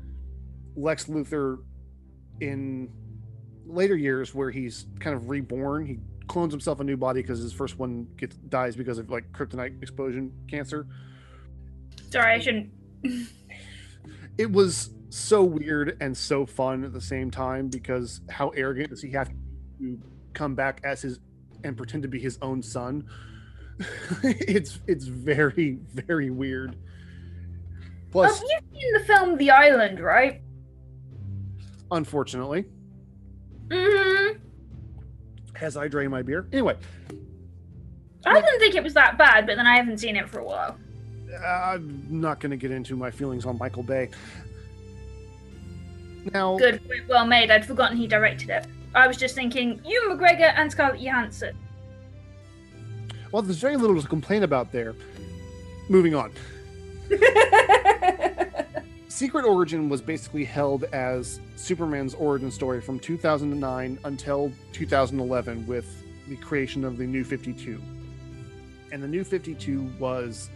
Lex 0.76 1.06
Luthor 1.06 1.60
in 2.42 2.90
later 3.66 3.96
years 3.96 4.36
where 4.36 4.52
he's 4.52 4.88
kind 5.00 5.16
of 5.16 5.30
reborn. 5.30 5.86
He 5.86 6.00
clones 6.28 6.54
himself 6.54 6.80
a 6.80 6.84
new 6.84 6.98
body 6.98 7.22
because 7.22 7.40
his 7.40 7.54
first 7.54 7.80
one 7.80 8.08
gets 8.18 8.36
dies 8.36 8.76
because 8.76 8.98
of 8.98 9.10
like 9.10 9.32
kryptonite 9.32 9.82
explosion 9.82 10.32
cancer. 10.50 10.88
Sorry, 12.12 12.34
I 12.34 12.40
shouldn't. 12.40 12.72
It 14.38 14.52
was 14.52 14.90
so 15.10 15.44
weird 15.44 15.98
and 16.02 16.16
so 16.16 16.46
fun 16.46 16.84
at 16.84 16.92
the 16.92 17.02
same 17.02 17.32
time 17.32 17.70
because 17.70 18.22
how 18.30 18.50
arrogant 18.50 18.90
does 18.90 19.02
he 19.02 19.12
have 19.12 19.30
to 19.80 20.00
come 20.34 20.56
back 20.56 20.82
as 20.84 21.02
his 21.02 21.20
and 21.64 21.78
pretend 21.78 22.04
to 22.04 22.10
be 22.10 22.20
his 22.20 22.38
own 22.42 22.62
son? 22.62 23.08
it's 24.24 24.80
it's 24.88 25.06
very 25.06 25.80
very 25.94 26.30
weird. 26.30 26.76
Plus, 28.12 28.40
Have 28.40 28.44
you 28.74 28.80
seen 28.80 28.94
the 28.94 29.00
film 29.06 29.38
The 29.38 29.52
Island, 29.52 30.00
right? 30.00 30.42
unfortunately, 31.92 32.66
Mm-hmm. 33.68 34.38
as 35.62 35.76
I 35.78 35.88
drain 35.88 36.10
my 36.10 36.22
beer. 36.22 36.48
Anyway, 36.52 36.76
I 38.26 38.34
didn't 38.42 38.60
think 38.60 38.76
it 38.76 38.84
was 38.84 38.94
that 38.96 39.18
bad, 39.18 39.46
but 39.46 39.56
then 39.56 39.68
I 39.68 39.76
haven't 39.78 39.98
seen 40.00 40.16
it 40.16 40.30
for 40.30 40.40
a 40.40 40.44
while. 40.44 40.78
I'm 41.46 42.06
not 42.10 42.40
going 42.40 42.52
to 42.52 42.58
get 42.58 42.72
into 42.72 42.96
my 42.96 43.12
feelings 43.12 43.46
on 43.46 43.58
Michael 43.58 43.84
Bay. 43.84 44.10
Now, 46.34 46.58
Good, 46.58 46.82
well 47.08 47.26
made. 47.26 47.52
I'd 47.52 47.66
forgotten 47.66 47.98
he 47.98 48.08
directed 48.08 48.50
it. 48.50 48.68
I 48.96 49.08
was 49.08 49.18
just 49.18 49.36
thinking, 49.36 49.82
Ewan 49.86 50.18
McGregor 50.18 50.54
and 50.56 50.72
Scarlett 50.72 51.02
Johansson. 51.02 51.56
Well, 53.36 53.42
there's 53.42 53.58
very 53.58 53.76
little 53.76 54.02
to 54.02 54.08
complain 54.08 54.44
about 54.44 54.72
there. 54.72 54.96
Moving 55.90 56.16
on. 56.16 56.32
Secret 59.10 59.44
Origin 59.44 59.90
was 59.90 60.02
basically 60.02 60.46
held 60.46 60.86
as 60.86 61.42
Superman's 61.58 62.14
origin 62.14 62.50
story 62.50 62.80
from 62.80 62.98
2009 62.98 64.00
until 64.06 64.54
2011 64.72 65.68
with 65.68 66.02
the 66.30 66.38
creation 66.38 66.86
of 66.86 66.98
the 66.98 67.06
New 67.06 67.26
52. 67.26 67.82
And 68.94 69.04
the 69.04 69.08
New 69.10 69.26
52 69.26 69.92
was 70.00 70.50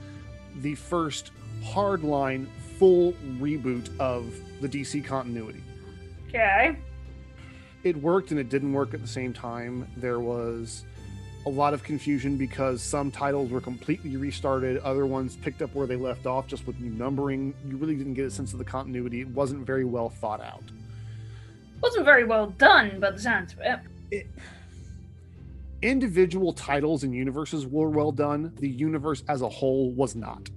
the 0.62 0.74
first 0.76 1.32
hardline 1.62 2.48
full 2.78 3.12
reboot 3.40 3.90
of 4.00 4.34
the 4.62 4.70
DC 4.70 5.04
continuity. 5.04 5.62
okay. 6.30 6.78
It 7.84 7.98
worked 7.98 8.32
and 8.32 8.40
it 8.40 8.48
didn't 8.48 8.72
work 8.72 8.94
at 8.94 9.02
the 9.02 9.08
same 9.08 9.34
time. 9.34 9.86
There 9.98 10.22
was 10.22 10.86
a 11.46 11.50
lot 11.50 11.74
of 11.74 11.84
confusion 11.84 12.38
because 12.38 12.82
some 12.82 13.12
titles 13.12 13.50
were 13.50 13.62
completely 13.62 14.18
restarted, 14.18 14.78
other 14.80 15.06
ones 15.06 15.38
picked 15.38 15.62
up 15.62 15.74
where 15.74 15.88
they 15.88 15.96
left 15.96 16.26
off 16.26 16.48
just 16.48 16.68
with 16.68 16.80
new 16.80 16.92
numbering. 16.92 17.54
You 17.68 17.78
really 17.78 17.96
didn't 17.96 18.16
get 18.16 18.26
a 18.26 18.32
sense 18.32 18.52
of 18.52 18.60
the 18.60 18.66
continuity. 18.66 19.22
It 19.22 19.30
wasn't 19.30 19.66
very 19.66 19.86
well 19.86 20.10
thought 20.10 20.42
out. 20.42 20.64
Wasn't 21.82 22.04
very 22.04 22.26
well 22.26 22.48
done, 22.58 23.00
by 23.00 23.12
the 23.12 23.20
sounds 23.20 23.54
of 23.54 23.60
it. 23.62 23.80
It, 24.12 24.28
individual 25.82 26.52
titles 26.52 27.04
and 27.04 27.14
universes 27.16 27.66
were 27.66 27.90
well 27.90 28.12
done. 28.12 28.52
The 28.58 28.70
universe 28.70 29.24
as 29.30 29.42
a 29.42 29.50
whole 29.50 29.92
was 29.92 30.16
not. 30.16 30.50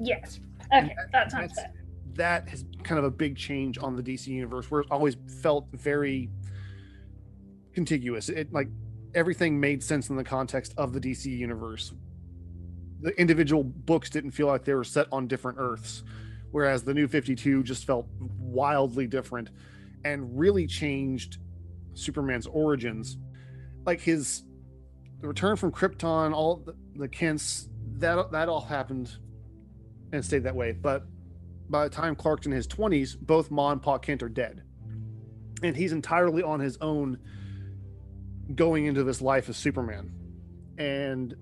Yes. 0.00 0.40
Okay, 0.74 0.94
that 1.12 1.30
sounds 1.30 1.54
That's- 1.54 1.56
fair. 1.56 1.72
That 2.14 2.48
has 2.50 2.66
kind 2.82 2.98
of 2.98 3.04
a 3.06 3.10
big 3.10 3.38
change 3.38 3.78
on 3.78 3.96
the 3.96 4.02
DC 4.02 4.26
universe 4.26 4.70
where 4.70 4.82
it 4.82 4.88
always 4.90 5.16
felt 5.40 5.66
very 5.72 6.28
contiguous. 7.72 8.28
It 8.28 8.52
like 8.52 8.68
everything 9.14 9.58
made 9.58 9.82
sense 9.82 10.10
in 10.10 10.16
the 10.16 10.24
context 10.24 10.74
of 10.76 10.92
the 10.92 11.00
DC 11.00 11.26
universe. 11.26 11.92
The 13.00 13.18
individual 13.20 13.64
books 13.64 14.10
didn't 14.10 14.30
feel 14.30 14.46
like 14.46 14.64
they 14.64 14.74
were 14.74 14.84
set 14.84 15.06
on 15.10 15.26
different 15.26 15.58
Earths, 15.60 16.04
whereas 16.50 16.84
the 16.84 16.94
new 16.94 17.08
52 17.08 17.62
just 17.62 17.84
felt 17.84 18.06
wildly 18.38 19.06
different 19.06 19.50
and 20.04 20.38
really 20.38 20.66
changed 20.66 21.38
Superman's 21.94 22.46
origins. 22.46 23.18
Like 23.84 24.00
his 24.00 24.44
return 25.20 25.56
from 25.56 25.72
Krypton, 25.72 26.32
all 26.32 26.56
the, 26.56 26.74
the 26.96 27.08
Kents, 27.08 27.68
that 27.98 28.30
that 28.32 28.48
all 28.48 28.60
happened 28.60 29.16
and 30.12 30.24
stayed 30.24 30.44
that 30.44 30.54
way. 30.54 30.72
But 30.72 31.04
by 31.68 31.84
the 31.84 31.90
time 31.90 32.14
Clark's 32.14 32.46
in 32.46 32.52
his 32.52 32.66
20s, 32.66 33.16
both 33.18 33.50
Ma 33.50 33.72
and 33.72 33.82
Pa 33.82 33.98
Kent 33.98 34.22
are 34.22 34.28
dead. 34.28 34.62
And 35.62 35.76
he's 35.76 35.92
entirely 35.92 36.42
on 36.42 36.60
his 36.60 36.76
own 36.80 37.18
going 38.54 38.86
into 38.86 39.04
this 39.04 39.20
life 39.20 39.48
as 39.48 39.56
Superman. 39.56 40.12
And 40.78 41.34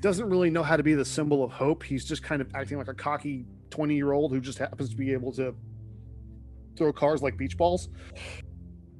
doesn't 0.00 0.28
really 0.28 0.50
know 0.50 0.62
how 0.62 0.76
to 0.76 0.82
be 0.82 0.92
the 0.92 1.04
symbol 1.04 1.42
of 1.42 1.50
hope. 1.50 1.82
He's 1.82 2.04
just 2.04 2.22
kind 2.22 2.42
of 2.42 2.54
acting 2.54 2.76
like 2.76 2.88
a 2.88 2.94
cocky 2.94 3.46
20 3.70 3.94
year 3.94 4.12
old 4.12 4.32
who 4.32 4.40
just 4.40 4.58
happens 4.58 4.90
to 4.90 4.96
be 4.96 5.12
able 5.12 5.32
to 5.32 5.54
throw 6.76 6.92
cars 6.92 7.22
like 7.22 7.38
beach 7.38 7.56
balls. 7.56 7.88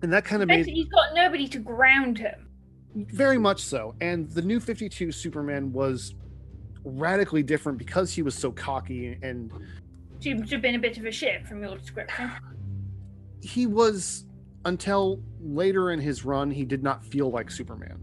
And 0.03 0.11
that 0.13 0.25
kind 0.25 0.43
of 0.43 0.49
made 0.49 0.65
he's 0.65 0.89
got 0.89 1.15
nobody 1.15 1.47
to 1.49 1.59
ground 1.59 2.19
him. 2.19 2.49
very 2.95 3.39
much 3.39 3.61
so. 3.61 3.95
And 4.01 4.31
the 4.31 4.41
new 4.41 4.61
52 4.61 5.13
Superman 5.13 5.73
was 5.73 6.15
radically 6.85 7.43
different 7.43 7.77
because 7.77 8.13
he 8.13 8.23
was 8.23 8.35
so 8.35 8.51
cocky 8.51 9.19
and 9.23 9.53
Seems 10.21 10.49
to 10.49 10.55
have 10.55 10.63
been 10.63 10.75
a 10.75 10.79
bit 10.79 10.97
of 10.97 11.05
a 11.05 11.13
shit 11.13 11.47
from 11.47 11.63
your 11.63 11.77
description. 11.77 12.31
he 13.43 13.67
was 13.67 14.25
until 14.65 15.21
later 15.43 15.91
in 15.91 16.01
his 16.01 16.25
run 16.25 16.51
he 16.51 16.65
did 16.65 16.83
not 16.83 17.05
feel 17.05 17.31
like 17.31 17.51
superman. 17.51 17.99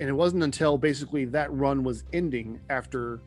And 0.00 0.08
it 0.08 0.12
wasn't 0.12 0.42
until 0.42 0.78
basically 0.78 1.24
that 1.26 1.52
run 1.52 1.84
was 1.84 2.04
ending 2.12 2.60
after 2.70 3.20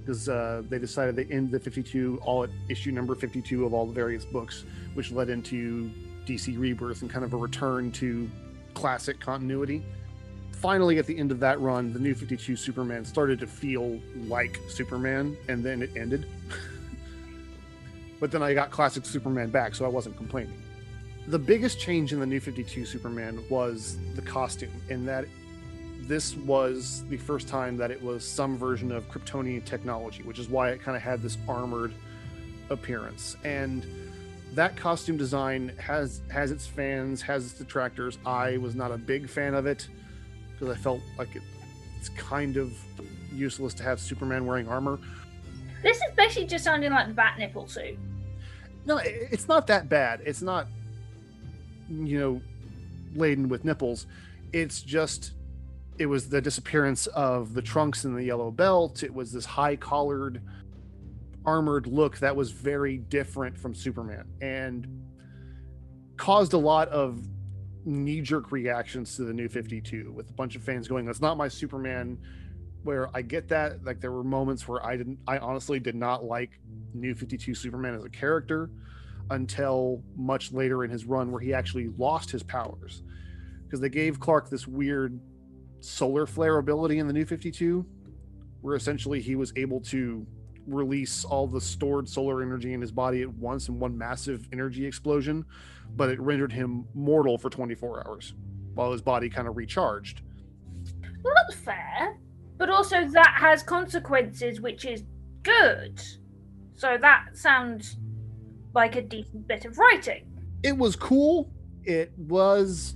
because 0.00 0.28
uh, 0.28 0.62
they 0.68 0.78
decided 0.78 1.16
they 1.16 1.24
end 1.24 1.50
the 1.50 1.58
52 1.58 2.20
all 2.24 2.44
at 2.44 2.50
issue 2.68 2.92
number 2.92 3.14
52 3.14 3.64
of 3.64 3.74
all 3.74 3.86
the 3.86 3.92
various 3.92 4.24
books 4.24 4.64
which 4.94 5.10
led 5.10 5.28
into 5.28 5.90
dc 6.26 6.58
rebirth 6.58 7.02
and 7.02 7.10
kind 7.10 7.24
of 7.24 7.32
a 7.32 7.36
return 7.36 7.90
to 7.92 8.30
classic 8.74 9.18
continuity. 9.18 9.82
Finally 10.52 10.98
at 10.98 11.06
the 11.06 11.16
end 11.16 11.32
of 11.32 11.40
that 11.40 11.60
run 11.60 11.92
the 11.92 11.98
new 11.98 12.14
52 12.14 12.56
superman 12.56 13.04
started 13.04 13.40
to 13.40 13.46
feel 13.46 14.00
like 14.26 14.60
superman 14.68 15.36
and 15.48 15.64
then 15.64 15.82
it 15.82 15.90
ended. 15.96 16.26
But 18.18 18.30
then 18.30 18.42
i 18.42 18.54
got 18.54 18.70
classic 18.70 19.04
superman 19.04 19.50
back 19.50 19.74
so 19.74 19.84
i 19.84 19.88
wasn't 19.88 20.16
complaining 20.16 20.62
the 21.28 21.38
biggest 21.38 21.80
change 21.80 22.12
in 22.12 22.20
the 22.20 22.26
new 22.26 22.40
52 22.40 22.84
superman 22.86 23.42
was 23.50 23.96
the 24.14 24.22
costume 24.22 24.70
in 24.88 25.04
that 25.06 25.24
this 26.02 26.36
was 26.36 27.04
the 27.08 27.16
first 27.16 27.48
time 27.48 27.76
that 27.76 27.90
it 27.90 28.00
was 28.00 28.24
some 28.24 28.56
version 28.56 28.92
of 28.92 29.08
kryptonian 29.10 29.64
technology 29.64 30.22
which 30.22 30.38
is 30.38 30.48
why 30.48 30.70
it 30.70 30.80
kind 30.80 30.96
of 30.96 31.02
had 31.02 31.20
this 31.22 31.36
armored 31.48 31.92
appearance. 32.70 33.36
And 33.44 33.84
that 34.54 34.76
costume 34.76 35.16
design 35.16 35.72
has 35.78 36.20
has 36.30 36.50
its 36.50 36.66
fans 36.66 37.22
has 37.22 37.44
its 37.46 37.54
detractors. 37.54 38.18
I 38.24 38.56
was 38.58 38.74
not 38.74 38.90
a 38.92 38.96
big 38.98 39.28
fan 39.28 39.54
of 39.54 39.66
it 39.66 39.88
because 40.52 40.74
i 40.76 40.80
felt 40.80 41.00
like 41.18 41.36
it, 41.36 41.42
it's 41.98 42.08
kind 42.10 42.56
of 42.56 42.72
useless 43.32 43.74
to 43.74 43.82
have 43.82 44.00
superman 44.00 44.46
wearing 44.46 44.66
armor. 44.68 44.98
This 45.82 45.98
is 45.98 46.14
basically 46.16 46.46
just 46.46 46.64
sounding 46.64 46.90
like 46.90 47.08
the 47.08 47.14
bat 47.14 47.38
nipple 47.38 47.66
suit. 47.68 47.98
no 48.86 48.96
it- 48.98 49.28
it's 49.30 49.48
not 49.48 49.66
that 49.66 49.88
bad. 49.88 50.22
It's 50.24 50.42
not 50.42 50.66
you 51.88 52.18
know 52.18 52.40
laden 53.14 53.48
with 53.48 53.64
nipples 53.64 54.06
it's 54.52 54.82
just 54.82 55.32
it 55.98 56.06
was 56.06 56.28
the 56.28 56.40
disappearance 56.40 57.06
of 57.08 57.54
the 57.54 57.62
trunks 57.62 58.04
and 58.04 58.16
the 58.16 58.24
yellow 58.24 58.50
belt. 58.50 59.02
It 59.02 59.12
was 59.12 59.32
this 59.32 59.44
high 59.44 59.76
collared 59.76 60.42
armored 61.44 61.86
look 61.86 62.18
that 62.18 62.34
was 62.34 62.50
very 62.50 62.98
different 62.98 63.56
from 63.56 63.72
superman 63.72 64.26
and 64.40 64.86
caused 66.16 66.54
a 66.54 66.58
lot 66.58 66.88
of 66.88 67.22
knee-jerk 67.84 68.50
reactions 68.50 69.14
to 69.14 69.22
the 69.22 69.32
new 69.32 69.48
52 69.48 70.10
with 70.10 70.28
a 70.28 70.32
bunch 70.32 70.56
of 70.56 70.62
fans 70.64 70.88
going 70.88 71.06
that's 71.06 71.20
not 71.20 71.36
my 71.36 71.46
superman. 71.46 72.18
Where 72.82 73.08
i 73.16 73.22
get 73.22 73.48
that 73.48 73.84
like 73.84 74.00
there 74.00 74.12
were 74.12 74.22
moments 74.22 74.68
where 74.68 74.84
i 74.84 74.96
didn't 74.96 75.18
i 75.26 75.38
honestly 75.38 75.80
did 75.80 75.96
not 75.96 76.24
like 76.24 76.50
new 76.94 77.16
52 77.16 77.52
superman 77.52 77.94
as 77.94 78.04
a 78.04 78.08
character 78.08 78.70
until 79.30 80.02
much 80.16 80.52
later 80.52 80.84
in 80.84 80.90
his 80.90 81.04
run 81.04 81.30
where 81.30 81.40
he 81.40 81.52
actually 81.52 81.88
lost 81.98 82.30
his 82.30 82.42
powers 82.42 83.02
because 83.64 83.80
they 83.80 83.88
gave 83.88 84.20
clark 84.20 84.48
this 84.48 84.66
weird 84.66 85.18
solar 85.80 86.26
flare 86.26 86.58
ability 86.58 86.98
in 86.98 87.06
the 87.06 87.12
new 87.12 87.24
52 87.24 87.84
where 88.60 88.76
essentially 88.76 89.20
he 89.20 89.36
was 89.36 89.52
able 89.56 89.80
to 89.80 90.26
release 90.66 91.24
all 91.24 91.46
the 91.46 91.60
stored 91.60 92.08
solar 92.08 92.42
energy 92.42 92.72
in 92.72 92.80
his 92.80 92.90
body 92.90 93.22
at 93.22 93.32
once 93.34 93.68
in 93.68 93.78
one 93.78 93.96
massive 93.96 94.48
energy 94.52 94.84
explosion, 94.84 95.44
but 95.94 96.10
it 96.10 96.20
rendered 96.20 96.52
him 96.52 96.86
mortal 96.94 97.38
for 97.38 97.50
24 97.50 98.06
hours 98.06 98.34
while 98.74 98.92
his 98.92 99.00
body 99.00 99.30
kind 99.30 99.48
of 99.48 99.56
recharged. 99.56 100.22
Well, 101.22 101.34
that's 101.34 101.60
fair. 101.60 102.18
But 102.58 102.70
also, 102.70 103.06
that 103.08 103.36
has 103.38 103.62
consequences, 103.62 104.60
which 104.60 104.84
is 104.84 105.04
good. 105.42 106.00
So 106.74 106.96
that 107.00 107.28
sounds 107.34 107.96
like 108.76 108.94
a 108.94 109.02
decent 109.02 109.48
bit 109.48 109.64
of 109.64 109.78
writing. 109.78 110.24
It 110.62 110.76
was 110.76 110.94
cool. 110.94 111.50
It 111.82 112.12
was. 112.16 112.94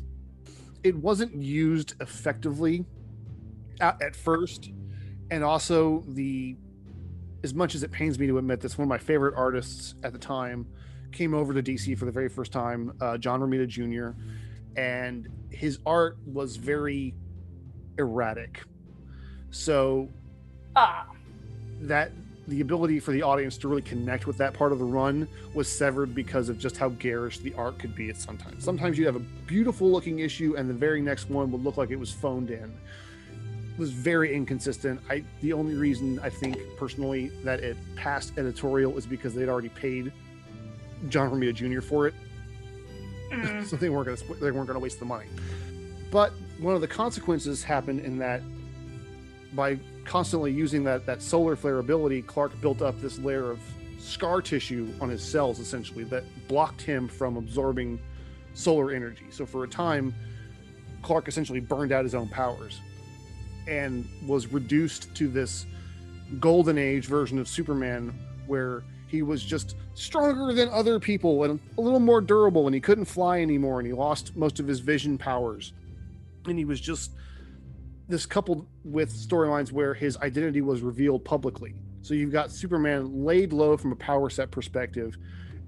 It 0.85 0.95
wasn't 0.97 1.35
used 1.35 1.95
effectively 2.01 2.85
at, 3.81 4.01
at 4.01 4.15
first, 4.15 4.71
and 5.33 5.43
also 5.43 6.05
the. 6.07 6.57
As 7.43 7.55
much 7.55 7.75
as 7.75 7.83
it 7.83 7.91
pains 7.91 8.19
me 8.19 8.27
to 8.27 8.37
admit 8.37 8.61
this, 8.61 8.77
one 8.77 8.85
of 8.85 8.91
my 8.91 8.99
favorite 8.99 9.35
artists 9.35 9.95
at 10.05 10.13
the 10.13 10.19
time 10.19 10.67
came 11.11 11.33
over 11.33 11.55
to 11.55 11.63
DC 11.63 11.97
for 11.97 12.05
the 12.05 12.13
very 12.13 12.29
first 12.29 12.53
time, 12.53 12.93
uh, 13.01 13.17
John 13.17 13.41
Romita 13.41 13.67
Jr., 13.67 14.11
and 14.79 15.27
his 15.51 15.79
art 15.87 16.19
was 16.27 16.57
very 16.57 17.15
erratic. 17.99 18.63
So 19.51 20.11
Ah, 20.77 21.07
that 21.81 22.13
the 22.51 22.61
ability 22.61 22.99
for 22.99 23.13
the 23.13 23.23
audience 23.23 23.57
to 23.57 23.69
really 23.69 23.81
connect 23.81 24.27
with 24.27 24.37
that 24.37 24.53
part 24.53 24.73
of 24.73 24.81
the 24.81 24.85
run 24.85 25.29
was 25.55 25.69
severed 25.69 26.15
because 26.15 26.49
of 26.49 26.59
just 26.59 26.77
how 26.77 26.89
garish 26.91 27.39
the 27.39 27.55
art 27.55 27.79
could 27.79 27.95
be 27.95 28.11
at 28.11 28.17
sometimes. 28.17 28.65
Sometimes 28.65 28.99
you'd 28.99 29.07
have 29.07 29.15
a 29.15 29.25
beautiful 29.47 29.89
looking 29.91 30.19
issue 30.19 30.57
and 30.59 30.69
the 30.69 30.75
very 30.75 31.01
next 31.01 31.31
one 31.31 31.53
would 31.53 31.63
look 31.63 31.77
like 31.77 31.91
it 31.91 31.99
was 31.99 32.13
phoned 32.13 32.51
in. 32.51 32.65
It 32.65 33.79
was 33.79 33.93
very 33.93 34.35
inconsistent. 34.35 35.01
I 35.09 35.25
the 35.41 35.53
only 35.53 35.75
reason 35.75 36.19
I 36.19 36.29
think 36.29 36.59
personally 36.77 37.29
that 37.45 37.61
it 37.61 37.77
passed 37.95 38.37
editorial 38.37 38.99
is 38.99 39.07
because 39.07 39.33
they'd 39.33 39.49
already 39.49 39.69
paid 39.69 40.13
John 41.09 41.31
Romita 41.31 41.55
Jr. 41.55 41.81
for 41.81 42.09
it. 42.09 42.15
mm, 43.31 43.65
so 43.71 43.77
they 43.77 43.91
weren't 43.91 44.19
to 44.19 44.35
they 44.35 44.51
weren't 44.51 44.67
going 44.67 44.75
to 44.75 44.81
waste 44.81 44.99
the 44.99 45.05
money. 45.05 45.27
But 46.11 46.33
one 46.59 46.75
of 46.75 46.81
the 46.81 46.89
consequences 46.89 47.63
happened 47.63 48.01
in 48.01 48.19
that 48.19 48.43
by 49.55 49.79
constantly 50.05 50.53
using 50.53 50.85
that 50.85 51.07
that 51.07 51.23
solar 51.23 51.57
flare 51.57 51.79
ability, 51.79 52.23
Clark 52.23 52.61
built 52.61 52.83
up 52.83 53.01
this 53.01 53.19
layer 53.19 53.51
of 53.51 53.61
scar 53.99 54.41
tissue 54.41 54.93
on 55.01 55.09
his 55.09 55.23
cells 55.23 55.59
essentially 55.59 56.05
that 56.05 56.25
blocked 56.49 56.81
him 56.81 57.07
from 57.09 57.37
absorbing 57.37 58.01
solar 58.55 58.91
energy. 58.93 59.27
So 59.31 59.47
for 59.47 59.65
a 59.65 59.69
time, 59.69 60.15
Clark 61.03 61.29
essentially 61.29 61.61
burned 61.61 61.93
out 61.93 62.05
his 62.05 62.15
own 62.15 62.29
powers 62.29 62.81
and 63.69 64.07
was 64.27 64.47
reduced 64.49 65.15
to 65.17 65.29
this 65.29 65.67
golden 66.39 66.79
age 66.79 67.07
version 67.07 67.39
of 67.39 67.49
Superman 67.49 68.19
where 68.47 68.83
he 69.07 69.23
was 69.23 69.45
just 69.45 69.77
stronger 69.95 70.53
than 70.53 70.69
other 70.69 71.01
people 71.01 71.45
and 71.45 71.59
a 71.77 71.81
little 71.81 72.01
more 72.01 72.21
durable 72.21 72.67
and 72.67 72.75
he 72.75 72.81
couldn't 72.81 73.05
fly 73.05 73.41
anymore 73.41 73.81
and 73.81 73.87
he 73.87 73.93
lost 73.93 74.37
most 74.37 74.61
of 74.61 74.67
his 74.67 74.81
vision 74.81 75.19
powers 75.19 75.73
and 76.47 76.57
he 76.57 76.65
was 76.65 76.81
just 76.81 77.13
this 78.11 78.27
coupled 78.27 78.67
with 78.85 79.13
storylines 79.13 79.73
where 79.73 79.95
his 79.95 80.17
identity 80.19 80.61
was 80.61 80.83
revealed 80.83 81.25
publicly 81.25 81.75
so 82.03 82.15
you've 82.15 82.33
got 82.33 82.51
superman 82.51 83.25
laid 83.25 83.53
low 83.53 83.77
from 83.77 83.93
a 83.93 83.97
power 83.97 84.29
set 84.29 84.51
perspective 84.51 85.17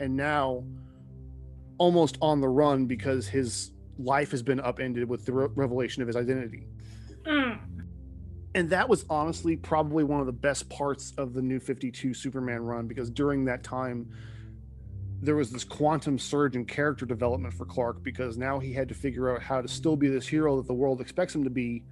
and 0.00 0.14
now 0.14 0.64
almost 1.78 2.18
on 2.20 2.40
the 2.40 2.48
run 2.48 2.86
because 2.86 3.28
his 3.28 3.72
life 3.98 4.30
has 4.30 4.42
been 4.42 4.60
upended 4.60 5.08
with 5.08 5.24
the 5.24 5.32
re- 5.32 5.48
revelation 5.54 6.02
of 6.02 6.08
his 6.08 6.16
identity 6.16 6.66
mm. 7.24 7.58
and 8.54 8.70
that 8.70 8.88
was 8.88 9.04
honestly 9.08 9.56
probably 9.56 10.02
one 10.02 10.20
of 10.20 10.26
the 10.26 10.32
best 10.32 10.68
parts 10.68 11.12
of 11.18 11.34
the 11.34 11.42
new 11.42 11.60
52 11.60 12.12
superman 12.12 12.60
run 12.60 12.86
because 12.86 13.10
during 13.10 13.44
that 13.44 13.62
time 13.62 14.08
there 15.22 15.36
was 15.36 15.52
this 15.52 15.62
quantum 15.62 16.18
surge 16.18 16.56
in 16.56 16.64
character 16.64 17.06
development 17.06 17.54
for 17.54 17.64
clark 17.64 18.02
because 18.02 18.36
now 18.36 18.58
he 18.58 18.72
had 18.72 18.88
to 18.88 18.94
figure 18.94 19.32
out 19.32 19.40
how 19.40 19.62
to 19.62 19.68
still 19.68 19.96
be 19.96 20.08
this 20.08 20.26
hero 20.26 20.56
that 20.56 20.66
the 20.66 20.74
world 20.74 21.00
expects 21.00 21.32
him 21.32 21.44
to 21.44 21.50
be 21.50 21.84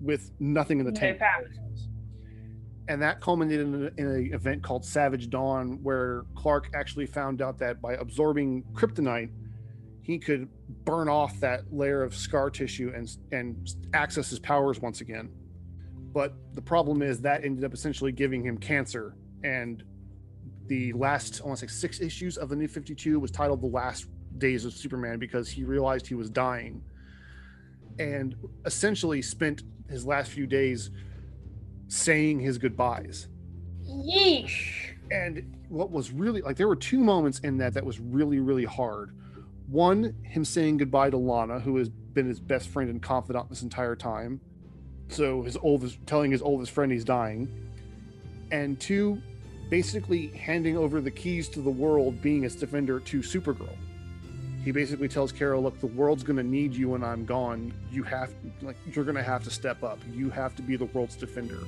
with 0.00 0.30
nothing 0.38 0.78
in 0.80 0.84
the 0.86 0.92
No 0.92 1.00
tank 1.00 1.18
powers. 1.18 1.56
and 2.88 3.00
that 3.02 3.20
culminated 3.20 3.66
in, 3.66 3.74
a- 3.74 4.00
in 4.00 4.06
an 4.06 4.34
event 4.34 4.62
called 4.62 4.84
savage 4.84 5.28
dawn 5.30 5.78
where 5.82 6.22
clark 6.34 6.68
actually 6.74 7.06
found 7.06 7.40
out 7.42 7.58
that 7.58 7.80
by 7.80 7.94
absorbing 7.94 8.62
kryptonite 8.74 9.30
he 10.02 10.18
could 10.18 10.48
burn 10.84 11.08
off 11.08 11.40
that 11.40 11.62
layer 11.72 12.02
of 12.02 12.14
scar 12.14 12.50
tissue 12.50 12.92
and 12.94 13.08
and 13.32 13.68
access 13.94 14.30
his 14.30 14.38
powers 14.38 14.80
once 14.80 15.00
again 15.00 15.28
but 16.12 16.34
the 16.54 16.62
problem 16.62 17.02
is 17.02 17.20
that 17.20 17.44
ended 17.44 17.64
up 17.64 17.72
essentially 17.74 18.12
giving 18.12 18.42
him 18.44 18.56
cancer 18.58 19.16
and 19.42 19.82
the 20.66 20.92
last 20.92 21.40
i 21.42 21.46
want 21.46 21.58
to 21.58 21.66
say 21.68 21.72
six 21.72 22.00
issues 22.00 22.36
of 22.36 22.48
the 22.48 22.56
new 22.56 22.68
52 22.68 23.18
was 23.18 23.30
titled 23.30 23.60
the 23.62 23.66
last 23.66 24.06
days 24.38 24.64
of 24.64 24.72
superman 24.74 25.18
because 25.18 25.48
he 25.48 25.64
realized 25.64 26.06
he 26.06 26.14
was 26.14 26.28
dying 26.30 26.82
and 27.98 28.34
essentially 28.66 29.22
spent 29.22 29.62
his 29.88 30.06
last 30.06 30.30
few 30.30 30.46
days 30.46 30.90
saying 31.88 32.40
his 32.40 32.58
goodbyes. 32.58 33.28
Yeesh. 33.86 34.94
and 35.10 35.54
what 35.68 35.90
was 35.90 36.10
really 36.10 36.42
like 36.42 36.56
there 36.56 36.66
were 36.66 36.76
two 36.76 36.98
moments 36.98 37.38
in 37.40 37.58
that 37.58 37.74
that 37.74 37.84
was 37.84 38.00
really 38.00 38.40
really 38.40 38.64
hard. 38.64 39.12
One 39.68 40.14
him 40.22 40.44
saying 40.44 40.78
goodbye 40.78 41.10
to 41.10 41.16
lana 41.16 41.60
who 41.60 41.76
has 41.76 41.88
been 41.88 42.26
his 42.26 42.40
best 42.40 42.68
friend 42.68 42.90
and 42.90 43.00
confidant 43.00 43.48
this 43.48 43.62
entire 43.62 43.96
time. 43.96 44.40
So 45.08 45.42
his 45.42 45.56
oldest 45.56 45.98
telling 46.06 46.32
his 46.32 46.42
oldest 46.42 46.72
friend 46.72 46.90
he's 46.90 47.04
dying. 47.04 47.48
And 48.50 48.78
two 48.80 49.20
basically 49.70 50.28
handing 50.28 50.76
over 50.76 51.00
the 51.00 51.10
keys 51.10 51.48
to 51.50 51.60
the 51.60 51.70
world 51.70 52.22
being 52.22 52.44
its 52.44 52.54
defender 52.54 53.00
to 53.00 53.18
supergirl 53.18 53.76
he 54.66 54.72
basically 54.72 55.06
tells 55.06 55.30
Kara 55.30 55.58
look 55.60 55.78
the 55.78 55.86
world's 55.86 56.24
going 56.24 56.36
to 56.38 56.42
need 56.42 56.74
you 56.74 56.88
when 56.90 57.04
i'm 57.04 57.24
gone 57.24 57.72
you 57.92 58.02
have 58.02 58.32
like 58.62 58.76
you're 58.92 59.04
going 59.04 59.16
to 59.16 59.22
have 59.22 59.44
to 59.44 59.50
step 59.50 59.84
up 59.84 60.00
you 60.12 60.28
have 60.28 60.56
to 60.56 60.62
be 60.62 60.74
the 60.74 60.86
world's 60.86 61.14
defender 61.14 61.60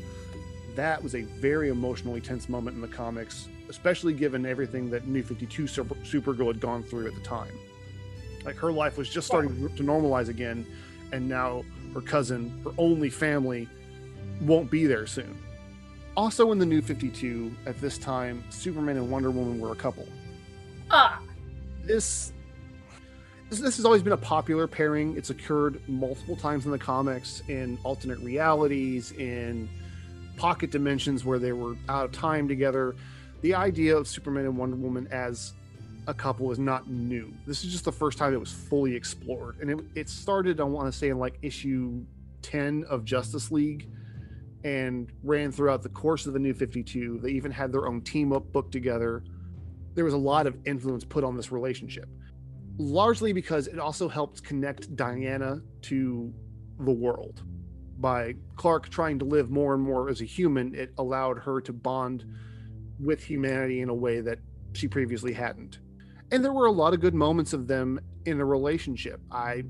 that 0.74 1.00
was 1.02 1.14
a 1.14 1.22
very 1.22 1.68
emotionally 1.68 2.20
tense 2.20 2.48
moment 2.48 2.76
in 2.76 2.80
the 2.80 2.86
comics, 2.86 3.48
especially 3.68 4.12
given 4.12 4.46
everything 4.46 4.88
that 4.90 5.08
New 5.08 5.24
52 5.24 5.66
Super- 5.66 5.96
Supergirl 5.96 6.46
had 6.46 6.60
gone 6.60 6.84
through 6.84 7.08
at 7.08 7.16
the 7.16 7.20
time. 7.20 7.50
Like 8.44 8.54
her 8.54 8.70
life 8.70 8.96
was 8.96 9.08
just 9.08 9.26
starting 9.26 9.56
to 9.74 9.82
normalize 9.82 10.28
again, 10.28 10.64
and 11.10 11.28
now 11.28 11.64
her 11.94 12.00
cousin, 12.00 12.60
her 12.62 12.70
only 12.78 13.10
family, 13.10 13.68
won't 14.40 14.70
be 14.70 14.86
there 14.86 15.04
soon. 15.08 15.36
Also, 16.16 16.52
in 16.52 16.60
the 16.60 16.66
New 16.66 16.80
52, 16.80 17.50
at 17.66 17.76
this 17.80 17.98
time, 17.98 18.44
Superman 18.48 18.98
and 18.98 19.10
Wonder 19.10 19.32
Woman 19.32 19.58
were 19.58 19.72
a 19.72 19.76
couple. 19.76 20.06
Ah, 20.92 21.20
This 21.82 22.32
this, 23.50 23.76
has 23.76 23.84
always 23.84 24.02
been 24.02 24.12
a 24.12 24.18
popular 24.18 24.66
pairing. 24.66 25.16
It's 25.16 25.30
occurred 25.30 25.80
multiple 25.88 26.36
times 26.36 26.66
in 26.66 26.70
the 26.70 26.78
comics, 26.78 27.42
in 27.48 27.78
alternate 27.82 28.18
realities, 28.18 29.12
in 29.12 29.68
pocket 30.36 30.70
dimensions 30.70 31.24
where 31.24 31.38
they 31.38 31.52
were 31.52 31.76
out 31.88 32.04
of 32.04 32.12
time 32.12 32.46
together. 32.48 32.94
The 33.40 33.54
idea 33.54 33.96
of 33.96 34.06
Superman 34.06 34.44
and 34.44 34.56
Wonder 34.56 34.76
Woman 34.76 35.08
as 35.10 35.54
a 36.06 36.14
couple 36.14 36.50
is 36.50 36.58
not 36.58 36.88
new. 36.88 37.32
This 37.46 37.64
is 37.64 37.72
just 37.72 37.84
the 37.84 37.92
first 37.92 38.18
time 38.18 38.32
it 38.32 38.40
was 38.40 38.52
fully 38.52 38.94
explored. 38.94 39.58
And 39.60 39.70
it, 39.70 39.78
it 39.94 40.08
started, 40.08 40.60
I 40.60 40.64
want 40.64 40.90
to 40.92 40.98
say, 40.98 41.08
in 41.08 41.18
like 41.18 41.38
issue 41.42 42.04
10 42.42 42.84
of 42.88 43.04
Justice 43.04 43.50
League 43.50 43.88
and 44.64 45.12
ran 45.22 45.52
throughout 45.52 45.82
the 45.82 45.88
course 45.88 46.26
of 46.26 46.32
the 46.32 46.38
New 46.38 46.54
52. 46.54 47.20
They 47.22 47.30
even 47.30 47.52
had 47.52 47.72
their 47.72 47.86
own 47.86 48.00
team 48.00 48.32
up 48.32 48.50
book 48.52 48.70
together. 48.70 49.22
There 49.94 50.04
was 50.04 50.14
a 50.14 50.18
lot 50.18 50.46
of 50.46 50.56
influence 50.66 51.04
put 51.04 51.24
on 51.24 51.36
this 51.36 51.52
relationship, 51.52 52.08
largely 52.78 53.32
because 53.32 53.66
it 53.66 53.78
also 53.78 54.08
helped 54.08 54.42
connect 54.42 54.94
Diana 54.96 55.60
to 55.82 56.32
the 56.78 56.92
world 56.92 57.42
by 57.98 58.34
Clark 58.56 58.88
trying 58.88 59.18
to 59.18 59.24
live 59.24 59.50
more 59.50 59.74
and 59.74 59.82
more 59.82 60.08
as 60.08 60.20
a 60.20 60.24
human, 60.24 60.74
it 60.74 60.92
allowed 60.98 61.38
her 61.38 61.60
to 61.62 61.72
bond 61.72 62.24
with 63.00 63.22
humanity 63.22 63.80
in 63.80 63.88
a 63.88 63.94
way 63.94 64.20
that 64.20 64.38
she 64.72 64.88
previously 64.88 65.32
hadn't. 65.32 65.80
And 66.30 66.44
there 66.44 66.52
were 66.52 66.66
a 66.66 66.72
lot 66.72 66.94
of 66.94 67.00
good 67.00 67.14
moments 67.14 67.52
of 67.52 67.66
them 67.66 67.98
in 68.24 68.40
a 68.40 68.44
relationship. 68.44 69.20
I 69.30 69.64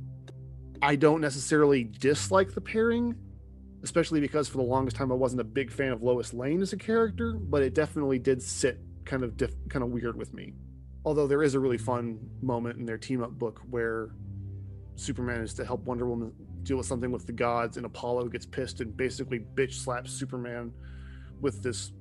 I 0.80 0.94
don't 0.94 1.20
necessarily 1.20 1.84
dislike 1.84 2.54
the 2.54 2.60
pairing, 2.60 3.16
especially 3.82 4.20
because 4.20 4.48
for 4.48 4.58
the 4.58 4.64
longest 4.64 4.96
time 4.96 5.10
I 5.10 5.16
wasn't 5.16 5.40
a 5.40 5.44
big 5.44 5.72
fan 5.72 5.92
of 5.92 6.02
Lois 6.02 6.32
Lane 6.32 6.62
as 6.62 6.72
a 6.72 6.76
character, 6.76 7.32
but 7.32 7.62
it 7.62 7.74
definitely 7.74 8.18
did 8.18 8.42
sit 8.42 8.78
kind 9.04 9.24
of 9.24 9.36
diff, 9.36 9.52
kind 9.68 9.82
of 9.82 9.90
weird 9.90 10.16
with 10.16 10.34
me. 10.34 10.52
Although 11.04 11.26
there 11.26 11.42
is 11.42 11.54
a 11.54 11.60
really 11.60 11.78
fun 11.78 12.18
moment 12.42 12.78
in 12.78 12.84
their 12.84 12.98
team 12.98 13.22
up 13.22 13.30
book 13.30 13.62
where 13.70 14.10
Superman 14.96 15.40
is 15.40 15.54
to 15.54 15.64
help 15.64 15.84
Wonder 15.84 16.06
Woman 16.06 16.32
deal 16.64 16.76
with 16.76 16.86
something 16.86 17.10
with 17.10 17.26
the 17.26 17.32
gods, 17.32 17.76
and 17.76 17.86
Apollo 17.86 18.28
gets 18.28 18.44
pissed 18.44 18.80
and 18.80 18.96
basically 18.96 19.40
bitch 19.54 19.74
slaps 19.74 20.10
Superman 20.10 20.72
with 21.40 21.62
this 21.62 21.92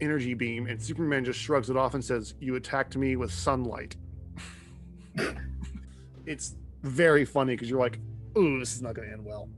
energy 0.00 0.34
beam, 0.34 0.66
and 0.66 0.80
Superman 0.80 1.24
just 1.24 1.38
shrugs 1.38 1.70
it 1.70 1.76
off 1.76 1.94
and 1.94 2.04
says, 2.04 2.34
"You 2.40 2.56
attacked 2.56 2.96
me 2.96 3.16
with 3.16 3.32
sunlight." 3.32 3.96
it's 6.26 6.56
very 6.82 7.24
funny 7.24 7.54
because 7.54 7.70
you're 7.70 7.80
like, 7.80 8.00
"Ooh, 8.36 8.58
this 8.58 8.74
is 8.74 8.82
not 8.82 8.94
going 8.94 9.08
to 9.08 9.14
end 9.14 9.24
well." 9.24 9.48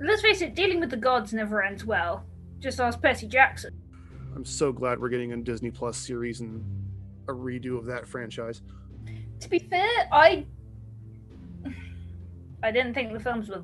let's 0.00 0.22
face 0.22 0.42
it, 0.42 0.54
dealing 0.54 0.80
with 0.80 0.90
the 0.90 0.96
gods 0.96 1.32
never 1.32 1.62
ends 1.62 1.84
well. 1.84 2.24
Just 2.58 2.80
ask 2.80 3.00
Percy 3.00 3.26
Jackson. 3.26 3.80
I'm 4.34 4.44
so 4.44 4.72
glad 4.72 4.98
we're 4.98 5.08
getting 5.10 5.32
a 5.32 5.36
Disney 5.36 5.70
Plus 5.70 5.96
series 5.96 6.40
and 6.40 6.64
a 7.28 7.32
redo 7.32 7.78
of 7.78 7.86
that 7.86 8.06
franchise. 8.06 8.62
To 9.40 9.48
be 9.48 9.58
fair, 9.58 10.08
I 10.12 10.46
I 12.62 12.70
didn't 12.70 12.94
think 12.94 13.12
the 13.12 13.20
films 13.20 13.48
were 13.48 13.62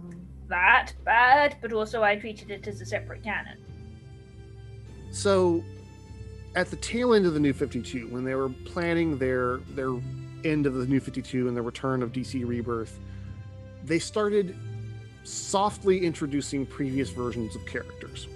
that 0.48 0.92
bad, 1.04 1.56
but 1.62 1.72
also 1.72 2.02
I 2.02 2.16
treated 2.16 2.50
it 2.50 2.66
as 2.66 2.80
a 2.80 2.86
separate 2.86 3.22
canon. 3.22 3.58
So, 5.10 5.64
at 6.54 6.70
the 6.70 6.76
tail 6.76 7.14
end 7.14 7.24
of 7.24 7.34
the 7.34 7.40
New 7.40 7.52
52, 7.52 8.08
when 8.08 8.24
they 8.24 8.34
were 8.34 8.50
planning 8.66 9.16
their 9.18 9.58
their 9.74 9.94
end 10.44 10.66
of 10.66 10.74
the 10.74 10.86
New 10.86 11.00
52 11.00 11.48
and 11.48 11.56
the 11.56 11.62
return 11.62 12.02
of 12.02 12.12
DC 12.12 12.46
Rebirth, 12.46 12.98
they 13.84 13.98
started 13.98 14.56
softly 15.24 16.04
introducing 16.04 16.66
previous 16.66 17.10
versions 17.10 17.54
of 17.56 17.64
characters. 17.66 18.26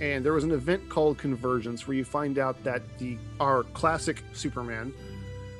And 0.00 0.24
there 0.24 0.32
was 0.32 0.44
an 0.44 0.52
event 0.52 0.88
called 0.88 1.18
Convergence 1.18 1.86
where 1.86 1.96
you 1.96 2.04
find 2.04 2.38
out 2.38 2.62
that 2.64 2.82
the 2.98 3.18
our 3.38 3.64
classic 3.64 4.22
Superman 4.32 4.94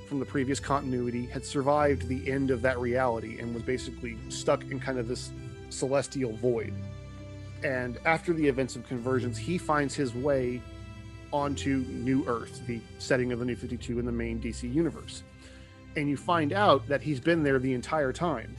from 0.08 0.18
the 0.18 0.26
previous 0.26 0.58
continuity 0.58 1.26
had 1.26 1.44
survived 1.44 2.08
the 2.08 2.28
end 2.30 2.50
of 2.50 2.62
that 2.62 2.78
reality 2.78 3.38
and 3.38 3.54
was 3.54 3.62
basically 3.62 4.16
stuck 4.28 4.64
in 4.70 4.80
kind 4.80 4.98
of 4.98 5.06
this 5.06 5.30
celestial 5.68 6.32
void. 6.32 6.72
And 7.62 7.98
after 8.06 8.32
the 8.32 8.46
events 8.46 8.76
of 8.76 8.86
Convergence, 8.88 9.36
he 9.36 9.58
finds 9.58 9.94
his 9.94 10.14
way 10.14 10.62
onto 11.32 11.84
New 11.88 12.26
Earth, 12.26 12.66
the 12.66 12.80
setting 12.98 13.32
of 13.32 13.38
the 13.38 13.44
New 13.44 13.54
52 13.54 13.98
in 13.98 14.06
the 14.06 14.12
main 14.12 14.40
DC 14.40 14.72
universe. 14.72 15.22
And 15.96 16.08
you 16.08 16.16
find 16.16 16.52
out 16.52 16.86
that 16.88 17.02
he's 17.02 17.20
been 17.20 17.42
there 17.42 17.58
the 17.58 17.74
entire 17.74 18.12
time. 18.12 18.56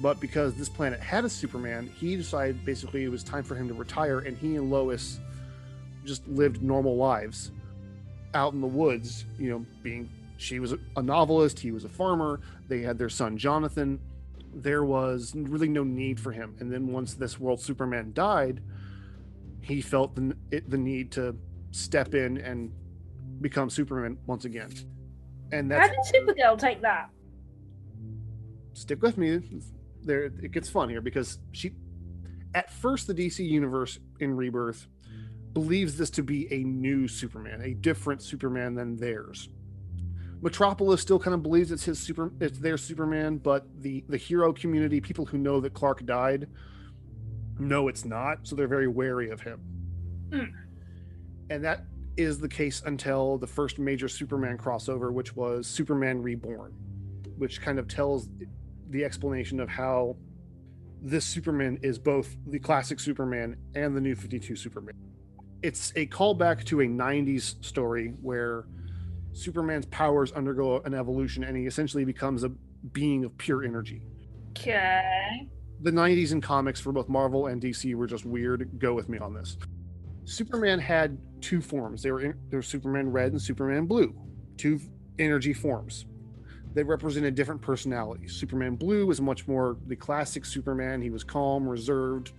But 0.00 0.20
because 0.20 0.54
this 0.54 0.68
planet 0.68 1.00
had 1.00 1.24
a 1.24 1.28
Superman, 1.28 1.90
he 1.98 2.16
decided 2.16 2.64
basically 2.64 3.04
it 3.04 3.10
was 3.10 3.24
time 3.24 3.42
for 3.42 3.54
him 3.54 3.68
to 3.68 3.74
retire, 3.74 4.20
and 4.20 4.36
he 4.36 4.56
and 4.56 4.70
Lois 4.70 5.18
just 6.04 6.26
lived 6.28 6.62
normal 6.62 6.96
lives 6.96 7.50
out 8.34 8.52
in 8.52 8.60
the 8.60 8.66
woods, 8.66 9.24
you 9.38 9.50
know, 9.50 9.64
being 9.82 10.08
she 10.36 10.60
was 10.60 10.74
a 10.96 11.02
novelist, 11.02 11.58
he 11.58 11.72
was 11.72 11.84
a 11.84 11.88
farmer, 11.88 12.40
they 12.68 12.80
had 12.80 12.98
their 12.98 13.08
son 13.08 13.36
Jonathan. 13.36 13.98
There 14.54 14.84
was 14.84 15.34
really 15.34 15.68
no 15.68 15.82
need 15.84 16.18
for 16.20 16.32
him. 16.32 16.56
And 16.60 16.72
then 16.72 16.92
once 16.92 17.14
this 17.14 17.38
world 17.38 17.60
Superman 17.60 18.12
died, 18.14 18.62
he 19.60 19.80
felt 19.80 20.14
the, 20.14 20.36
it, 20.50 20.70
the 20.70 20.78
need 20.78 21.10
to 21.12 21.36
step 21.72 22.14
in 22.14 22.38
and 22.38 22.72
become 23.40 23.68
Superman 23.68 24.16
once 24.26 24.44
again. 24.44 24.72
And 25.52 25.70
that's 25.70 25.88
How 25.88 26.12
did 26.12 26.36
Supergirl 26.36 26.58
take 26.58 26.82
that? 26.82 27.10
Stick 28.74 29.02
with 29.02 29.18
me. 29.18 29.40
There, 30.08 30.24
it 30.24 30.52
gets 30.52 30.70
fun 30.70 30.88
here 30.88 31.02
because 31.02 31.38
she, 31.52 31.72
at 32.54 32.72
first, 32.72 33.06
the 33.06 33.14
DC 33.14 33.46
universe 33.46 33.98
in 34.20 34.34
Rebirth 34.34 34.88
believes 35.52 35.98
this 35.98 36.08
to 36.10 36.22
be 36.22 36.50
a 36.52 36.64
new 36.64 37.06
Superman, 37.06 37.60
a 37.60 37.74
different 37.74 38.22
Superman 38.22 38.74
than 38.74 38.96
theirs. 38.96 39.50
Metropolis 40.40 41.02
still 41.02 41.18
kind 41.18 41.34
of 41.34 41.42
believes 41.42 41.70
it's 41.72 41.84
his 41.84 41.98
super, 41.98 42.32
it's 42.40 42.58
their 42.58 42.78
Superman, 42.78 43.36
but 43.36 43.66
the 43.82 44.02
the 44.08 44.16
hero 44.16 44.52
community, 44.52 44.98
people 45.00 45.26
who 45.26 45.36
know 45.36 45.60
that 45.60 45.74
Clark 45.74 46.06
died, 46.06 46.48
know 47.58 47.88
it's 47.88 48.06
not, 48.06 48.46
so 48.46 48.56
they're 48.56 48.66
very 48.66 48.88
wary 48.88 49.28
of 49.28 49.42
him. 49.42 49.60
Mm. 50.30 50.52
And 51.50 51.64
that 51.64 51.84
is 52.16 52.38
the 52.38 52.48
case 52.48 52.82
until 52.86 53.36
the 53.36 53.46
first 53.46 53.78
major 53.78 54.08
Superman 54.08 54.56
crossover, 54.56 55.12
which 55.12 55.36
was 55.36 55.66
Superman 55.66 56.22
Reborn, 56.22 56.72
which 57.36 57.60
kind 57.60 57.78
of 57.78 57.88
tells 57.88 58.28
the 58.90 59.04
explanation 59.04 59.60
of 59.60 59.68
how 59.68 60.16
this 61.00 61.24
Superman 61.24 61.78
is 61.82 61.98
both 61.98 62.36
the 62.46 62.58
classic 62.58 62.98
Superman 63.00 63.56
and 63.74 63.96
the 63.96 64.00
new 64.00 64.14
52 64.14 64.56
Superman. 64.56 64.94
It's 65.62 65.92
a 65.96 66.06
callback 66.06 66.64
to 66.66 66.80
a 66.80 66.86
90s 66.86 67.64
story 67.64 68.14
where 68.22 68.64
Superman's 69.32 69.86
powers 69.86 70.32
undergo 70.32 70.80
an 70.80 70.94
evolution 70.94 71.44
and 71.44 71.56
he 71.56 71.66
essentially 71.66 72.04
becomes 72.04 72.44
a 72.44 72.50
being 72.92 73.24
of 73.24 73.36
pure 73.38 73.64
energy. 73.64 74.02
Okay. 74.50 75.48
The 75.80 75.90
90s 75.90 76.32
in 76.32 76.40
comics 76.40 76.80
for 76.80 76.92
both 76.92 77.08
Marvel 77.08 77.46
and 77.46 77.62
DC 77.62 77.94
were 77.94 78.06
just 78.06 78.24
weird. 78.24 78.68
Go 78.78 78.94
with 78.94 79.08
me 79.08 79.18
on 79.18 79.34
this. 79.34 79.56
Superman 80.24 80.78
had 80.78 81.18
two 81.40 81.60
forms. 81.60 82.02
They 82.02 82.10
were 82.10 82.20
in, 82.20 82.34
there 82.50 82.58
was 82.58 82.66
Superman 82.66 83.10
Red 83.10 83.32
and 83.32 83.40
Superman 83.40 83.86
Blue, 83.86 84.14
two 84.56 84.80
energy 85.18 85.52
forms. 85.52 86.06
They 86.78 86.84
represented 86.84 87.34
different 87.34 87.60
personalities. 87.60 88.32
Superman 88.34 88.76
Blue 88.76 89.04
was 89.04 89.20
much 89.20 89.48
more 89.48 89.76
the 89.88 89.96
classic 89.96 90.44
Superman. 90.44 91.02
He 91.02 91.10
was 91.10 91.24
calm, 91.24 91.68
reserved, 91.68 92.30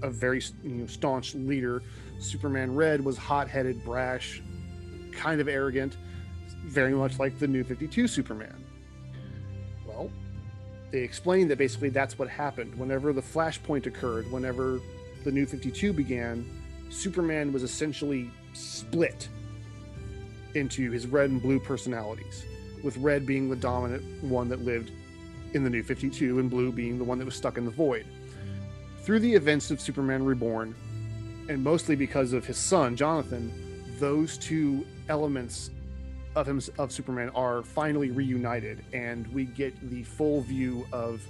a 0.00 0.08
very 0.08 0.40
you 0.64 0.70
know, 0.70 0.86
staunch 0.86 1.34
leader. 1.34 1.82
Superman 2.18 2.74
Red 2.74 3.04
was 3.04 3.18
hot-headed, 3.18 3.84
brash, 3.84 4.40
kind 5.12 5.38
of 5.38 5.48
arrogant, 5.48 5.98
very 6.64 6.94
much 6.94 7.18
like 7.18 7.38
the 7.38 7.46
new 7.46 7.62
52 7.62 8.08
Superman. 8.08 8.64
Well, 9.86 10.10
they 10.90 11.00
explained 11.00 11.50
that 11.50 11.58
basically 11.58 11.90
that's 11.90 12.18
what 12.18 12.30
happened. 12.30 12.74
Whenever 12.74 13.12
the 13.12 13.20
flashpoint 13.20 13.84
occurred, 13.84 14.32
whenever 14.32 14.80
the 15.24 15.30
new 15.30 15.44
52 15.44 15.92
began, 15.92 16.48
Superman 16.88 17.52
was 17.52 17.62
essentially 17.62 18.30
split 18.54 19.28
into 20.54 20.90
his 20.90 21.06
red 21.06 21.28
and 21.28 21.42
blue 21.42 21.60
personalities, 21.60 22.46
with 22.82 22.96
red 22.98 23.26
being 23.26 23.48
the 23.48 23.56
dominant 23.56 24.02
one 24.22 24.48
that 24.48 24.64
lived 24.64 24.90
in 25.54 25.64
the 25.64 25.70
new 25.70 25.82
52 25.82 26.38
and 26.38 26.50
blue 26.50 26.70
being 26.72 26.98
the 26.98 27.04
one 27.04 27.18
that 27.18 27.24
was 27.24 27.34
stuck 27.34 27.56
in 27.56 27.64
the 27.64 27.70
void. 27.70 28.06
Through 29.02 29.20
the 29.20 29.34
events 29.34 29.70
of 29.70 29.80
Superman 29.80 30.24
Reborn, 30.24 30.74
and 31.48 31.64
mostly 31.64 31.96
because 31.96 32.32
of 32.32 32.44
his 32.44 32.58
son, 32.58 32.94
Jonathan, 32.94 33.52
those 33.98 34.36
two 34.36 34.86
elements 35.08 35.70
of 36.36 36.46
him 36.46 36.60
of 36.78 36.92
Superman 36.92 37.30
are 37.30 37.62
finally 37.62 38.10
reunited, 38.10 38.84
and 38.92 39.26
we 39.28 39.46
get 39.46 39.74
the 39.90 40.02
full 40.02 40.42
view 40.42 40.86
of 40.92 41.26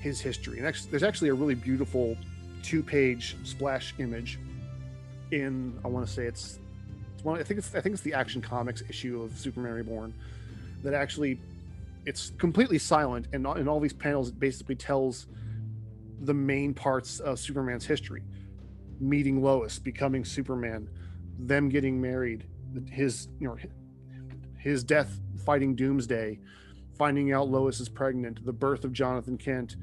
his 0.00 0.20
history. 0.20 0.58
And 0.58 0.74
there's 0.90 1.02
actually 1.02 1.28
a 1.28 1.34
really 1.34 1.54
beautiful 1.54 2.16
two-page 2.62 3.36
splash 3.44 3.94
image 3.98 4.38
in 5.30 5.78
I 5.84 5.88
want 5.88 6.06
to 6.06 6.12
say 6.12 6.24
it's, 6.24 6.58
it's 7.14 7.24
one 7.24 7.38
I 7.38 7.42
think 7.42 7.58
it's 7.58 7.74
I 7.74 7.80
think 7.80 7.94
it's 7.94 8.02
the 8.02 8.14
Action 8.14 8.42
Comics 8.42 8.82
issue 8.88 9.22
of 9.22 9.36
Superman 9.38 9.72
Reborn 9.72 10.12
that 10.82 10.94
actually 10.94 11.40
it's 12.04 12.30
completely 12.38 12.78
silent, 12.78 13.28
and 13.32 13.46
in 13.56 13.68
all 13.68 13.80
these 13.80 13.92
panels 13.92 14.28
it 14.28 14.38
basically 14.38 14.74
tells 14.74 15.26
the 16.20 16.34
main 16.34 16.74
parts 16.74 17.20
of 17.20 17.38
Superman's 17.38 17.86
history, 17.86 18.22
meeting 19.00 19.42
Lois, 19.42 19.78
becoming 19.78 20.24
Superman, 20.24 20.88
them 21.38 21.68
getting 21.68 22.00
married, 22.00 22.44
his 22.90 23.28
you 23.38 23.48
know 23.48 23.56
his 24.58 24.84
death 24.84 25.18
fighting 25.44 25.74
Doomsday, 25.74 26.38
finding 26.96 27.32
out 27.32 27.48
Lois 27.48 27.80
is 27.80 27.88
pregnant, 27.88 28.44
the 28.44 28.52
birth 28.52 28.84
of 28.84 28.92
Jonathan 28.92 29.36
Kent, 29.36 29.76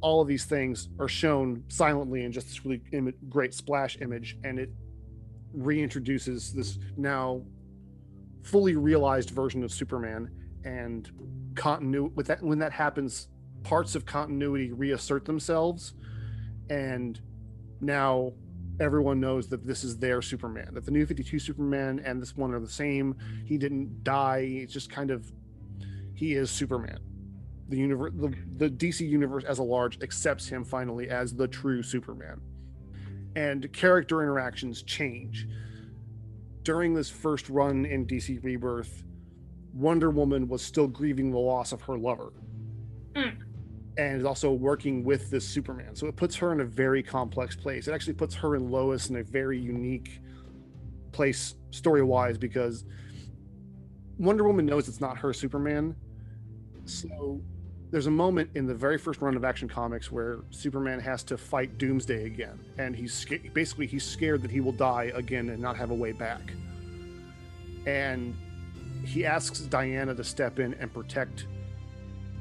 all 0.00 0.20
of 0.20 0.28
these 0.28 0.44
things 0.44 0.88
are 0.98 1.08
shown 1.08 1.64
silently 1.68 2.24
in 2.24 2.32
just 2.32 2.46
this 2.46 2.64
really 2.64 2.80
Im- 2.92 3.14
great 3.28 3.52
splash 3.52 3.98
image, 4.00 4.36
and 4.44 4.58
it 4.58 4.70
reintroduces 5.56 6.52
this 6.52 6.78
now 6.96 7.42
fully 8.48 8.76
realized 8.76 9.30
version 9.30 9.62
of 9.62 9.72
Superman 9.72 10.30
and 10.64 11.10
continuity. 11.54 12.12
With 12.14 12.26
that, 12.28 12.42
when 12.42 12.58
that 12.60 12.72
happens, 12.72 13.28
parts 13.62 13.94
of 13.94 14.06
continuity 14.06 14.72
reassert 14.72 15.24
themselves, 15.24 15.94
and 16.70 17.20
now 17.80 18.32
everyone 18.80 19.20
knows 19.20 19.48
that 19.48 19.66
this 19.66 19.84
is 19.84 19.98
their 19.98 20.22
Superman, 20.22 20.70
that 20.72 20.84
the 20.84 20.90
new 20.90 21.04
52 21.04 21.38
Superman 21.38 22.00
and 22.04 22.22
this 22.22 22.36
one 22.36 22.54
are 22.54 22.60
the 22.60 22.68
same. 22.68 23.16
He 23.44 23.58
didn't 23.58 24.04
die. 24.04 24.48
It's 24.62 24.72
just 24.72 24.90
kind 24.90 25.10
of, 25.10 25.30
he 26.14 26.34
is 26.34 26.50
Superman. 26.50 27.00
The 27.68 27.76
universe, 27.76 28.12
the, 28.16 28.34
the 28.56 28.70
DC 28.70 29.06
universe 29.06 29.44
as 29.44 29.58
a 29.58 29.62
large 29.62 30.00
accepts 30.02 30.48
him 30.48 30.64
finally 30.64 31.10
as 31.10 31.34
the 31.34 31.48
true 31.48 31.82
Superman. 31.82 32.40
And 33.36 33.70
character 33.72 34.22
interactions 34.22 34.82
change. 34.82 35.46
During 36.68 36.92
this 36.92 37.08
first 37.08 37.48
run 37.48 37.86
in 37.86 38.06
DC 38.06 38.44
Rebirth, 38.44 39.02
Wonder 39.72 40.10
Woman 40.10 40.48
was 40.48 40.60
still 40.60 40.86
grieving 40.86 41.30
the 41.30 41.38
loss 41.38 41.72
of 41.72 41.80
her 41.80 41.96
lover. 41.96 42.30
Mm 43.14 43.38
and 43.96 44.16
is 44.16 44.24
also 44.24 44.52
working 44.52 45.02
with 45.02 45.28
this 45.28 45.48
Superman. 45.48 45.96
So 45.96 46.06
it 46.06 46.14
puts 46.14 46.36
her 46.36 46.52
in 46.52 46.60
a 46.60 46.64
very 46.64 47.02
complex 47.02 47.56
place. 47.56 47.88
It 47.88 47.92
actually 47.92 48.12
puts 48.12 48.32
her 48.36 48.54
and 48.54 48.70
Lois 48.70 49.10
in 49.10 49.16
a 49.16 49.24
very 49.24 49.58
unique 49.58 50.20
place 51.10 51.56
story 51.70 52.04
wise 52.04 52.38
because 52.38 52.84
Wonder 54.18 54.44
Woman 54.44 54.66
knows 54.66 54.88
it's 54.88 55.00
not 55.00 55.18
her 55.18 55.32
Superman. 55.32 55.96
So 56.84 57.40
there's 57.90 58.06
a 58.06 58.10
moment 58.10 58.50
in 58.54 58.66
the 58.66 58.74
very 58.74 58.98
first 58.98 59.22
run 59.22 59.36
of 59.36 59.44
Action 59.44 59.68
Comics 59.68 60.12
where 60.12 60.40
Superman 60.50 61.00
has 61.00 61.22
to 61.24 61.38
fight 61.38 61.78
Doomsday 61.78 62.26
again, 62.26 62.58
and 62.76 62.94
he's 62.94 63.26
basically 63.54 63.86
he's 63.86 64.04
scared 64.04 64.42
that 64.42 64.50
he 64.50 64.60
will 64.60 64.72
die 64.72 65.10
again 65.14 65.48
and 65.48 65.60
not 65.60 65.76
have 65.76 65.90
a 65.90 65.94
way 65.94 66.12
back. 66.12 66.52
And 67.86 68.36
he 69.04 69.24
asks 69.24 69.60
Diana 69.60 70.14
to 70.14 70.24
step 70.24 70.58
in 70.58 70.74
and 70.74 70.92
protect 70.92 71.46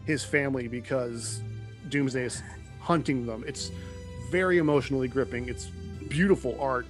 his 0.05 0.23
family 0.23 0.67
because 0.67 1.41
Doomsday 1.89 2.23
is 2.23 2.43
hunting 2.81 3.25
them. 3.25 3.43
It's 3.47 3.71
very 4.29 4.57
emotionally 4.57 5.07
gripping. 5.07 5.47
It's 5.47 5.67
beautiful 6.09 6.57
art. 6.59 6.87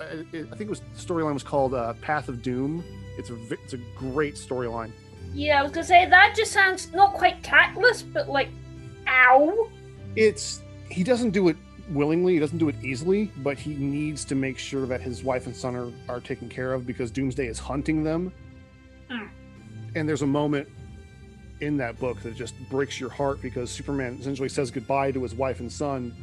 I, 0.00 0.04
I 0.04 0.16
think 0.32 0.60
it 0.60 0.70
was 0.70 0.80
the 0.80 0.86
storyline 1.14 1.34
was 1.34 1.42
called 1.42 1.74
uh, 1.74 1.94
Path 1.94 2.28
of 2.28 2.42
Doom. 2.42 2.84
It's 3.18 3.30
a 3.30 3.36
it's 3.50 3.72
a 3.72 3.80
great 3.96 4.34
storyline. 4.34 4.92
Yeah, 5.32 5.60
I 5.60 5.62
was 5.62 5.72
gonna 5.72 5.86
say 5.86 6.06
that 6.06 6.34
just 6.36 6.52
sounds 6.52 6.92
not 6.92 7.14
quite 7.14 7.42
tactless, 7.42 8.02
but 8.02 8.28
like, 8.28 8.48
ow. 9.06 9.68
It's 10.16 10.62
he 10.88 11.04
doesn't 11.04 11.30
do 11.30 11.48
it 11.48 11.56
willingly. 11.90 12.34
He 12.34 12.38
doesn't 12.38 12.58
do 12.58 12.68
it 12.68 12.76
easily, 12.82 13.30
but 13.38 13.58
he 13.58 13.74
needs 13.74 14.24
to 14.26 14.34
make 14.34 14.58
sure 14.58 14.86
that 14.86 15.00
his 15.00 15.22
wife 15.22 15.46
and 15.46 15.54
son 15.54 15.76
are, 15.76 15.92
are 16.08 16.20
taken 16.20 16.48
care 16.48 16.72
of 16.72 16.86
because 16.86 17.10
Doomsday 17.10 17.46
is 17.46 17.58
hunting 17.58 18.02
them. 18.02 18.32
Mm. 19.10 19.28
And 19.94 20.08
there's 20.08 20.22
a 20.22 20.26
moment 20.26 20.68
in 21.60 21.76
that 21.76 21.98
book 21.98 22.20
that 22.22 22.34
just 22.34 22.54
breaks 22.70 22.98
your 22.98 23.10
heart 23.10 23.42
because 23.42 23.70
Superman 23.70 24.16
essentially 24.20 24.48
says 24.48 24.70
goodbye 24.70 25.12
to 25.12 25.22
his 25.22 25.34
wife 25.34 25.60
and 25.60 25.70
son 25.70 26.14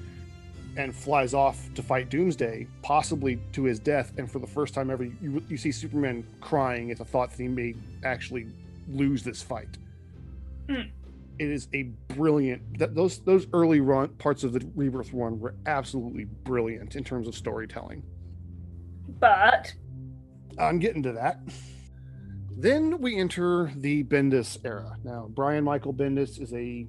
and 0.77 0.95
flies 0.95 1.33
off 1.33 1.73
to 1.73 1.81
fight 1.81 2.09
Doomsday, 2.09 2.67
possibly 2.81 3.39
to 3.53 3.63
his 3.63 3.79
death. 3.79 4.13
And 4.17 4.29
for 4.29 4.39
the 4.39 4.47
first 4.47 4.73
time 4.73 4.89
ever, 4.89 5.03
you, 5.03 5.43
you 5.47 5.57
see 5.57 5.71
Superman 5.71 6.25
crying 6.39 6.91
at 6.91 6.97
the 6.97 7.05
thought 7.05 7.31
that 7.31 7.41
he 7.41 7.47
may 7.47 7.73
actually 8.03 8.47
lose 8.87 9.23
this 9.23 9.41
fight. 9.41 9.77
Mm. 10.69 10.91
It 11.39 11.49
is 11.49 11.67
a 11.73 11.83
brilliant. 12.13 12.79
That 12.79 12.95
those 12.95 13.19
those 13.19 13.47
early 13.53 13.79
run 13.79 14.09
parts 14.09 14.43
of 14.43 14.53
the 14.53 14.67
Rebirth 14.75 15.13
run 15.13 15.39
were 15.39 15.55
absolutely 15.65 16.25
brilliant 16.25 16.95
in 16.95 17.03
terms 17.03 17.27
of 17.27 17.35
storytelling. 17.35 18.03
But 19.19 19.73
I'm 20.59 20.79
getting 20.79 21.03
to 21.03 21.13
that. 21.13 21.39
Then 22.59 22.99
we 22.99 23.19
enter 23.19 23.71
the 23.75 24.03
Bendis 24.03 24.57
era. 24.65 24.97
Now, 25.03 25.27
Brian 25.29 25.63
Michael 25.63 25.93
Bendis 25.93 26.41
is 26.41 26.53
a 26.53 26.87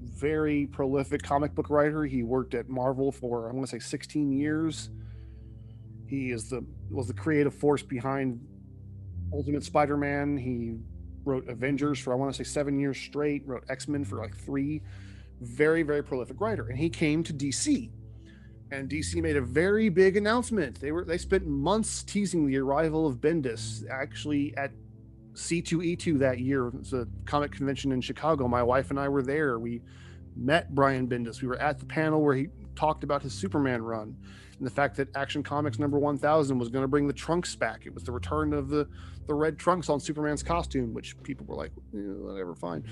very 0.00 0.66
prolific 0.66 1.22
comic 1.22 1.54
book 1.54 1.68
writer. 1.68 2.04
He 2.04 2.22
worked 2.22 2.54
at 2.54 2.70
Marvel 2.70 3.12
for 3.12 3.48
I 3.50 3.52
want 3.52 3.66
to 3.66 3.70
say 3.70 3.78
16 3.78 4.32
years. 4.32 4.88
He 6.06 6.30
is 6.30 6.48
the 6.48 6.64
was 6.90 7.08
the 7.08 7.14
creative 7.14 7.54
force 7.54 7.82
behind 7.82 8.40
Ultimate 9.32 9.64
Spider-Man. 9.64 10.36
He 10.38 10.76
wrote 11.24 11.48
Avengers 11.48 11.98
for 11.98 12.12
I 12.12 12.16
want 12.16 12.34
to 12.34 12.44
say 12.44 12.48
7 12.48 12.78
years 12.78 12.98
straight, 12.98 13.46
wrote 13.46 13.64
X-Men 13.68 14.04
for 14.04 14.18
like 14.18 14.36
3. 14.36 14.80
Very 15.40 15.82
very 15.82 16.02
prolific 16.02 16.40
writer 16.40 16.68
and 16.68 16.78
he 16.78 16.88
came 16.88 17.22
to 17.24 17.32
DC. 17.32 17.90
And 18.70 18.88
DC 18.88 19.20
made 19.20 19.36
a 19.36 19.42
very 19.42 19.88
big 19.88 20.16
announcement. 20.16 20.80
They 20.80 20.92
were 20.92 21.04
they 21.04 21.18
spent 21.18 21.46
months 21.46 22.02
teasing 22.02 22.46
the 22.46 22.58
arrival 22.58 23.06
of 23.06 23.16
Bendis. 23.16 23.88
Actually 23.90 24.56
at 24.56 24.70
C2E2 25.34 26.18
that 26.18 26.38
year. 26.40 26.68
It's 26.78 26.92
a 26.92 27.06
comic 27.24 27.52
convention 27.52 27.92
in 27.92 28.00
Chicago. 28.00 28.48
My 28.48 28.62
wife 28.62 28.90
and 28.90 29.00
I 29.00 29.08
were 29.08 29.22
there. 29.22 29.58
We 29.58 29.82
met 30.36 30.74
Brian 30.74 31.08
Bendis. 31.08 31.40
We 31.40 31.48
were 31.48 31.58
at 31.58 31.78
the 31.78 31.86
panel 31.86 32.22
where 32.22 32.34
he 32.34 32.48
talked 32.74 33.04
about 33.04 33.22
his 33.22 33.32
Superman 33.32 33.82
run 33.82 34.16
and 34.62 34.70
the 34.70 34.74
fact 34.74 34.96
that 34.96 35.08
Action 35.16 35.42
Comics 35.42 35.80
number 35.80 35.98
1000 35.98 36.56
was 36.56 36.68
going 36.68 36.82
to 36.82 36.88
bring 36.88 37.08
the 37.08 37.12
trunks 37.12 37.56
back. 37.56 37.84
It 37.84 37.92
was 37.92 38.04
the 38.04 38.12
return 38.12 38.52
of 38.52 38.68
the 38.68 38.88
the 39.26 39.34
red 39.34 39.58
trunks 39.58 39.88
on 39.88 39.98
Superman's 39.98 40.42
costume, 40.42 40.94
which 40.94 41.20
people 41.22 41.46
were 41.46 41.56
like, 41.56 41.72
eh, 41.94 41.98
whatever, 41.98 42.54
fine. 42.54 42.84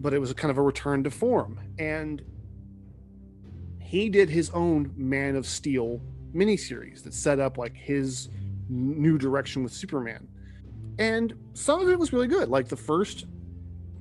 But 0.00 0.14
it 0.14 0.18
was 0.20 0.32
kind 0.32 0.50
of 0.50 0.58
a 0.58 0.62
return 0.62 1.04
to 1.04 1.10
form. 1.10 1.60
And 1.78 2.22
he 3.80 4.08
did 4.08 4.30
his 4.30 4.50
own 4.50 4.92
Man 4.96 5.36
of 5.36 5.46
Steel 5.46 6.00
miniseries 6.34 7.02
that 7.04 7.14
set 7.14 7.40
up 7.40 7.56
like 7.56 7.74
his 7.74 8.28
new 8.68 9.16
direction 9.16 9.62
with 9.62 9.72
Superman 9.72 10.28
and 10.98 11.34
some 11.54 11.80
of 11.80 11.88
it 11.88 11.98
was 11.98 12.12
really 12.12 12.26
good. 12.26 12.48
Like 12.48 12.68
the 12.68 12.76
first 12.76 13.26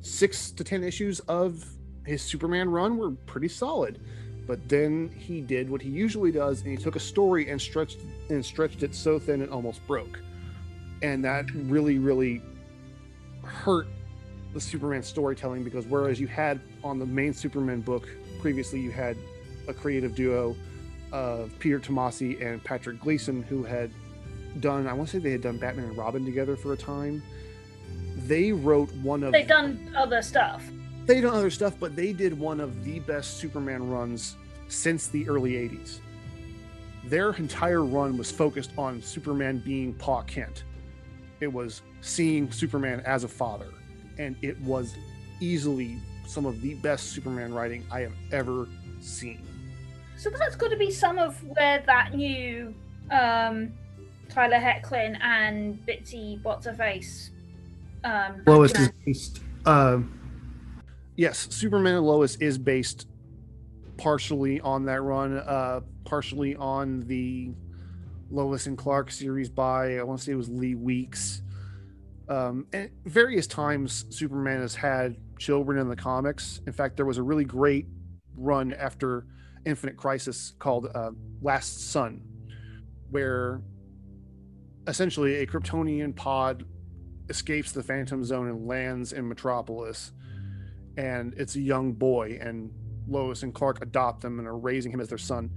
six 0.01 0.51
to 0.51 0.63
ten 0.63 0.83
issues 0.83 1.19
of 1.21 1.63
his 2.05 2.21
Superman 2.21 2.69
run 2.69 2.97
were 2.97 3.11
pretty 3.11 3.47
solid. 3.47 4.01
But 4.47 4.67
then 4.69 5.09
he 5.09 5.41
did 5.41 5.69
what 5.69 5.81
he 5.81 5.89
usually 5.89 6.31
does, 6.31 6.61
and 6.61 6.71
he 6.71 6.77
took 6.77 6.95
a 6.95 6.99
story 6.99 7.49
and 7.49 7.61
stretched 7.61 7.99
and 8.29 8.43
stretched 8.43 8.81
it 8.81 8.95
so 8.95 9.19
thin 9.19 9.41
it 9.41 9.49
almost 9.49 9.85
broke. 9.85 10.19
And 11.01 11.23
that 11.25 11.51
really, 11.53 11.99
really 11.99 12.41
hurt 13.43 13.87
the 14.53 14.61
Superman 14.61 15.03
storytelling 15.03 15.63
because 15.63 15.85
whereas 15.85 16.19
you 16.19 16.27
had 16.27 16.61
on 16.83 16.97
the 16.97 17.05
main 17.05 17.33
Superman 17.33 17.81
book 17.81 18.07
previously 18.39 18.79
you 18.79 18.91
had 18.91 19.17
a 19.67 19.73
creative 19.73 20.15
duo 20.15 20.55
of 21.11 21.51
Peter 21.59 21.79
Tomasi 21.79 22.41
and 22.41 22.63
Patrick 22.63 22.99
Gleason 22.99 23.43
who 23.43 23.63
had 23.63 23.91
done 24.59 24.87
i 24.87 24.93
want 24.93 25.07
to 25.09 25.17
say 25.17 25.23
they 25.23 25.31
had 25.31 25.41
done 25.41 25.57
batman 25.57 25.85
and 25.85 25.97
robin 25.97 26.25
together 26.25 26.55
for 26.55 26.73
a 26.73 26.77
time 26.77 27.21
they 28.25 28.51
wrote 28.51 28.91
one 28.95 29.23
of 29.23 29.31
they've 29.31 29.47
done 29.47 29.93
other 29.95 30.21
stuff 30.21 30.63
they 31.07 31.21
done 31.21 31.33
other 31.33 31.49
stuff 31.49 31.73
but 31.79 31.95
they 31.95 32.13
did 32.13 32.37
one 32.37 32.59
of 32.59 32.83
the 32.83 32.99
best 33.01 33.37
superman 33.37 33.89
runs 33.89 34.35
since 34.67 35.07
the 35.07 35.27
early 35.27 35.53
80s 35.53 35.99
their 37.05 37.31
entire 37.33 37.83
run 37.83 38.17
was 38.17 38.29
focused 38.29 38.71
on 38.77 39.01
superman 39.01 39.59
being 39.59 39.93
pa 39.93 40.21
kent 40.23 40.63
it 41.39 41.51
was 41.51 41.81
seeing 42.01 42.51
superman 42.51 43.01
as 43.05 43.23
a 43.23 43.27
father 43.27 43.71
and 44.17 44.35
it 44.41 44.59
was 44.61 44.95
easily 45.39 45.97
some 46.27 46.45
of 46.45 46.61
the 46.61 46.73
best 46.75 47.11
superman 47.11 47.53
writing 47.53 47.85
i 47.91 48.01
have 48.01 48.13
ever 48.31 48.67
seen 48.99 49.41
so 50.17 50.29
that's 50.29 50.55
got 50.55 50.69
to 50.69 50.77
be 50.77 50.91
some 50.91 51.17
of 51.17 51.41
where 51.43 51.81
that 51.85 52.13
new 52.13 52.73
um 53.11 53.71
Tyler 54.29 54.57
Hoechlin 54.57 55.17
and 55.21 55.79
Bitsie 55.85 56.43
What's 56.43 56.65
Her 56.65 56.73
Face. 56.73 57.31
Um, 58.03 58.43
Lois 58.45 58.71
is 58.77 58.89
based. 59.05 59.39
Um, 59.65 60.16
yes, 61.17 61.47
Superman 61.49 61.95
and 61.95 62.05
Lois 62.05 62.35
is 62.37 62.57
based 62.57 63.07
partially 63.97 64.61
on 64.61 64.85
that 64.85 65.01
run, 65.01 65.37
uh, 65.37 65.81
partially 66.05 66.55
on 66.55 67.01
the 67.01 67.51
Lois 68.29 68.67
and 68.67 68.77
Clark 68.77 69.11
series 69.11 69.49
by 69.49 69.97
I 69.97 70.03
want 70.03 70.19
to 70.19 70.25
say 70.25 70.31
it 70.31 70.35
was 70.35 70.49
Lee 70.49 70.75
Weeks. 70.75 71.41
Um, 72.29 72.67
and 72.73 72.89
various 73.05 73.47
times 73.47 74.05
Superman 74.09 74.61
has 74.61 74.75
had 74.75 75.15
children 75.39 75.79
in 75.79 75.87
the 75.87 75.95
comics. 75.95 76.61
In 76.67 76.73
fact, 76.73 76.97
there 76.97 77.05
was 77.05 77.17
a 77.17 77.23
really 77.23 77.45
great 77.45 77.87
run 78.35 78.73
after 78.73 79.25
Infinite 79.65 79.97
Crisis 79.97 80.53
called 80.59 80.87
uh, 80.93 81.11
Last 81.41 81.89
Son, 81.89 82.21
where 83.09 83.61
essentially 84.87 85.35
a 85.37 85.47
Kryptonian 85.47 86.15
pod 86.15 86.65
escapes 87.29 87.71
the 87.71 87.83
Phantom 87.83 88.23
Zone 88.23 88.47
and 88.49 88.67
lands 88.67 89.13
in 89.13 89.27
Metropolis. 89.27 90.11
And 90.97 91.33
it's 91.37 91.55
a 91.55 91.61
young 91.61 91.93
boy, 91.93 92.39
and 92.41 92.71
Lois 93.07 93.43
and 93.43 93.53
Clark 93.53 93.81
adopt 93.81 94.23
him 94.23 94.39
and 94.39 94.47
are 94.47 94.57
raising 94.57 94.91
him 94.91 94.99
as 94.99 95.09
their 95.09 95.17
son. 95.17 95.51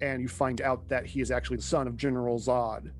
And 0.00 0.20
you 0.20 0.28
find 0.28 0.60
out 0.60 0.88
that 0.88 1.06
he 1.06 1.20
is 1.20 1.30
actually 1.30 1.58
the 1.58 1.62
son 1.62 1.86
of 1.86 1.96
General 1.96 2.38
Zod. 2.38 2.90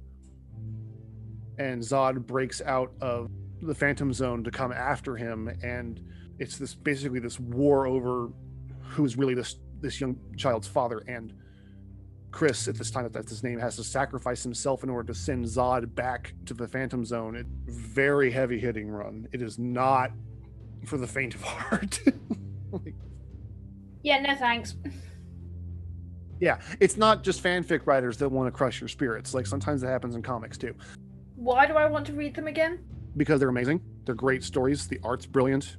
And 1.59 1.83
Zod 1.83 2.27
breaks 2.27 2.61
out 2.63 2.93
of 3.01 3.31
the 3.63 3.75
Phantom 3.75 4.13
Zone 4.13 4.45
to 4.45 4.51
come 4.51 4.73
after 4.73 5.17
him, 5.17 5.49
and 5.63 6.01
it's 6.39 6.59
this 6.59 6.75
basically 6.75 7.21
this 7.21 7.39
war 7.41 7.87
over 7.87 8.31
who's 8.83 9.17
really 9.17 9.35
this 9.35 9.57
this 9.81 10.01
young 10.01 10.19
child's 10.37 10.67
father. 10.67 10.99
And 11.07 11.33
Chris, 12.31 12.67
at 12.67 12.75
this 12.77 12.91
time 12.91 13.05
that 13.05 13.13
that's 13.13 13.31
his 13.31 13.45
name, 13.45 13.59
has 13.59 13.77
to 13.77 13.85
sacrifice 13.85 14.43
himself 14.43 14.83
in 14.83 14.91
order 14.91 15.13
to 15.13 15.19
send 15.19 15.45
Zod 15.45 15.95
back 15.95 16.35
to 16.47 16.55
the 16.55 16.67
Phantom 16.67 17.05
Zone. 17.05 17.37
It 17.37 17.47
very 17.67 18.31
heavy 18.31 18.59
hitting 18.59 18.89
run. 18.89 19.29
It 19.33 19.41
is 19.41 19.59
not 19.59 20.11
for 20.85 20.97
the 20.99 21.07
faint 21.07 21.35
of 21.35 21.43
heart. 21.43 22.01
like, 22.73 22.95
yeah, 24.03 24.21
no 24.21 24.35
thanks. 24.37 24.77
Yeah, 26.41 26.61
it's 26.81 26.97
not 26.97 27.23
just 27.23 27.43
fanfic 27.43 27.87
writers 27.87 28.17
that 28.19 28.29
want 28.29 28.49
to 28.49 28.51
crush 28.51 28.81
your 28.81 28.89
spirits. 28.89 29.35
Like 29.35 29.47
sometimes 29.47 29.83
it 29.83 29.87
happens 29.87 30.15
in 30.15 30.23
comics 30.23 30.59
too. 30.59 30.75
Why 31.37 31.67
do 31.67 31.75
I 31.75 31.87
want 31.87 32.07
to 32.07 32.13
read 32.13 32.35
them 32.35 32.47
again? 32.49 32.81
Because 33.17 33.41
they're 33.41 33.49
amazing. 33.49 33.81
They're 34.05 34.15
great 34.15 34.43
stories. 34.45 34.87
The 34.89 34.99
art's 35.05 35.27
brilliant. 35.27 35.77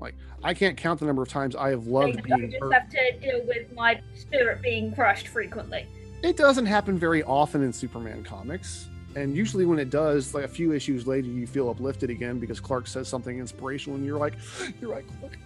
Like 0.00 0.14
I 0.44 0.52
can't 0.54 0.76
count 0.76 1.00
the 1.00 1.06
number 1.06 1.22
of 1.22 1.28
times 1.28 1.56
I 1.56 1.70
have 1.70 1.86
loved 1.86 2.18
I 2.18 2.36
being. 2.36 2.50
just 2.50 2.62
hurt. 2.62 2.72
have 2.74 2.88
to 2.90 3.18
deal 3.20 3.42
with 3.46 3.72
my 3.74 4.00
spirit 4.14 4.62
being 4.62 4.94
crushed 4.94 5.28
frequently. 5.28 5.86
It 6.22 6.36
doesn't 6.36 6.66
happen 6.66 6.98
very 6.98 7.22
often 7.24 7.62
in 7.62 7.72
Superman 7.72 8.22
comics. 8.22 8.88
And 9.14 9.36
usually 9.36 9.66
when 9.66 9.78
it 9.78 9.90
does, 9.90 10.34
like 10.34 10.44
a 10.44 10.48
few 10.48 10.72
issues 10.72 11.06
later, 11.06 11.28
you 11.28 11.46
feel 11.46 11.68
uplifted 11.68 12.10
again 12.10 12.38
because 12.38 12.60
Clark 12.60 12.86
says 12.86 13.08
something 13.08 13.38
inspirational 13.38 13.96
and 13.96 14.06
you're 14.06 14.18
like, 14.18 14.34
you're 14.80 14.90
right, 14.90 15.04
Clark. 15.20 15.38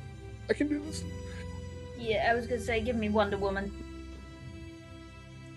I 0.48 0.52
can 0.52 0.68
do 0.68 0.80
this. 0.80 1.02
Yeah, 1.98 2.28
I 2.30 2.34
was 2.34 2.46
gonna 2.46 2.60
say, 2.60 2.80
give 2.80 2.96
me 2.96 3.08
Wonder 3.08 3.36
Woman. 3.38 3.72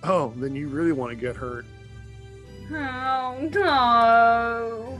Oh, 0.03 0.34
then 0.38 0.55
you 0.55 0.68
really 0.70 0.93
want 0.93 1.12
to 1.12 1.16
get 1.16 1.36
hurt. 1.36 1.66
Oh 2.72 3.49
no. 3.51 4.99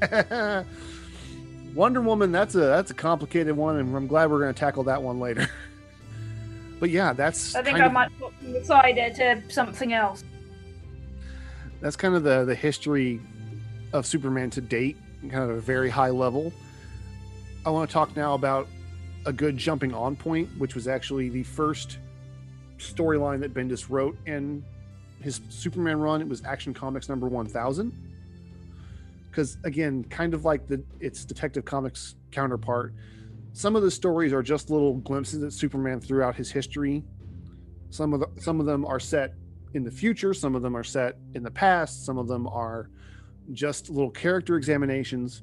Wonder 1.74 2.00
Woman, 2.00 2.30
that's 2.32 2.54
a 2.54 2.60
that's 2.60 2.90
a 2.90 2.94
complicated 2.94 3.56
one, 3.56 3.76
and 3.76 3.94
I'm 3.96 4.06
glad 4.06 4.30
we're 4.30 4.40
going 4.40 4.54
to 4.54 4.58
tackle 4.58 4.84
that 4.84 5.02
one 5.02 5.18
later. 5.18 5.48
but 6.80 6.90
yeah, 6.90 7.12
that's 7.12 7.54
I 7.54 7.62
think 7.62 7.78
I 7.78 7.86
of- 7.86 7.92
might 7.92 8.10
put 8.18 8.32
from 8.34 8.52
the 8.52 8.64
side 8.64 8.94
to 9.16 9.42
something 9.52 9.92
else. 9.92 10.24
That's 11.84 11.96
kind 11.96 12.14
of 12.14 12.22
the 12.22 12.46
the 12.46 12.54
history 12.54 13.20
of 13.92 14.06
Superman 14.06 14.48
to 14.50 14.62
date, 14.62 14.96
kind 15.20 15.44
of 15.44 15.50
a 15.50 15.60
very 15.60 15.90
high 15.90 16.08
level. 16.08 16.50
I 17.66 17.70
want 17.70 17.90
to 17.90 17.92
talk 17.92 18.16
now 18.16 18.32
about 18.32 18.68
a 19.26 19.32
good 19.32 19.58
jumping 19.58 19.92
on 19.92 20.16
point, 20.16 20.48
which 20.56 20.74
was 20.74 20.88
actually 20.88 21.28
the 21.28 21.42
first 21.42 21.98
storyline 22.78 23.40
that 23.40 23.52
Bendis 23.52 23.90
wrote 23.90 24.16
in 24.24 24.64
his 25.20 25.42
Superman 25.50 26.00
run. 26.00 26.22
It 26.22 26.28
was 26.28 26.42
Action 26.46 26.72
Comics 26.72 27.10
number 27.10 27.28
1000. 27.28 27.92
Because 29.28 29.58
again, 29.64 30.04
kind 30.04 30.32
of 30.32 30.46
like 30.46 30.66
the 30.66 30.82
its 31.00 31.26
Detective 31.26 31.66
Comics 31.66 32.14
counterpart, 32.30 32.94
some 33.52 33.76
of 33.76 33.82
the 33.82 33.90
stories 33.90 34.32
are 34.32 34.42
just 34.42 34.70
little 34.70 34.94
glimpses 34.94 35.42
at 35.42 35.52
Superman 35.52 36.00
throughout 36.00 36.34
his 36.34 36.50
history. 36.50 37.04
Some 37.90 38.14
of 38.14 38.20
the, 38.20 38.40
some 38.40 38.58
of 38.58 38.64
them 38.64 38.86
are 38.86 38.98
set 38.98 39.34
in 39.74 39.82
the 39.82 39.90
future, 39.90 40.32
some 40.32 40.54
of 40.54 40.62
them 40.62 40.76
are 40.76 40.84
set 40.84 41.16
in 41.34 41.42
the 41.42 41.50
past, 41.50 42.06
some 42.06 42.16
of 42.16 42.28
them 42.28 42.46
are 42.46 42.90
just 43.52 43.90
little 43.90 44.10
character 44.10 44.56
examinations. 44.56 45.42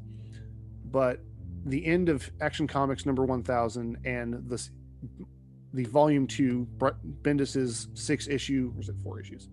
But 0.90 1.20
the 1.66 1.86
end 1.86 2.10
of 2.10 2.30
Action 2.42 2.66
Comics 2.66 3.06
number 3.06 3.26
1000 3.26 3.98
and 4.06 4.50
the 4.50 4.70
the 5.74 5.86
volume 5.86 6.28
2 6.28 6.68
Bendis's 7.22 7.88
6 7.94 8.28
issue 8.28 8.74
or 8.76 8.82
is 8.82 8.90
it 8.90 8.96
4 9.04 9.22
issues? 9.22 9.48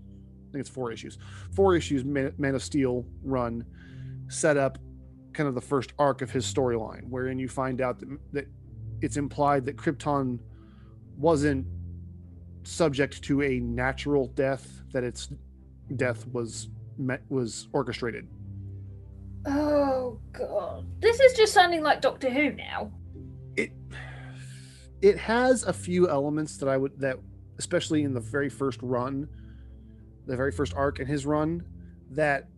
I 0.48 0.52
think 0.52 0.60
it's 0.62 0.68
4 0.68 0.90
issues. 0.90 1.16
4 1.54 1.76
issues 1.76 2.04
Man, 2.04 2.34
of 2.54 2.62
Steel 2.62 3.06
run 3.22 3.64
set 4.26 4.56
up 4.56 4.78
kind 5.32 5.48
of 5.48 5.54
the 5.54 5.60
first 5.60 5.92
arc 5.96 6.20
of 6.20 6.30
his 6.30 6.44
storyline 6.44 7.08
wherein 7.08 7.38
you 7.38 7.48
find 7.48 7.80
out 7.80 8.00
that, 8.00 8.08
that 8.32 8.46
it's 9.00 9.16
implied 9.16 9.64
that 9.66 9.76
Krypton 9.76 10.40
wasn't 11.16 11.64
subject 12.64 13.22
to 13.22 13.42
a 13.42 13.60
natural 13.60 14.28
death 14.28 14.82
that 14.92 15.04
its 15.04 15.30
death 15.96 16.26
was 16.28 16.68
met, 16.98 17.22
was 17.28 17.68
orchestrated 17.72 18.28
Oh 19.46 20.18
god. 20.32 20.86
This 21.00 21.20
is 21.20 21.34
just 21.34 21.52
sounding 21.52 21.82
like 21.82 22.00
Doctor 22.00 22.30
Who 22.30 22.52
now. 22.52 22.92
It 23.56 23.72
it 25.00 25.16
has 25.16 25.64
a 25.64 25.72
few 25.72 26.08
elements 26.08 26.56
that 26.58 26.68
I 26.68 26.76
would 26.76 26.98
that 27.00 27.18
especially 27.58 28.02
in 28.02 28.12
the 28.12 28.20
very 28.20 28.48
first 28.48 28.80
run, 28.82 29.28
the 30.26 30.36
very 30.36 30.52
first 30.52 30.74
arc 30.74 31.00
in 31.00 31.06
his 31.06 31.26
run, 31.26 31.64
that 32.10 32.48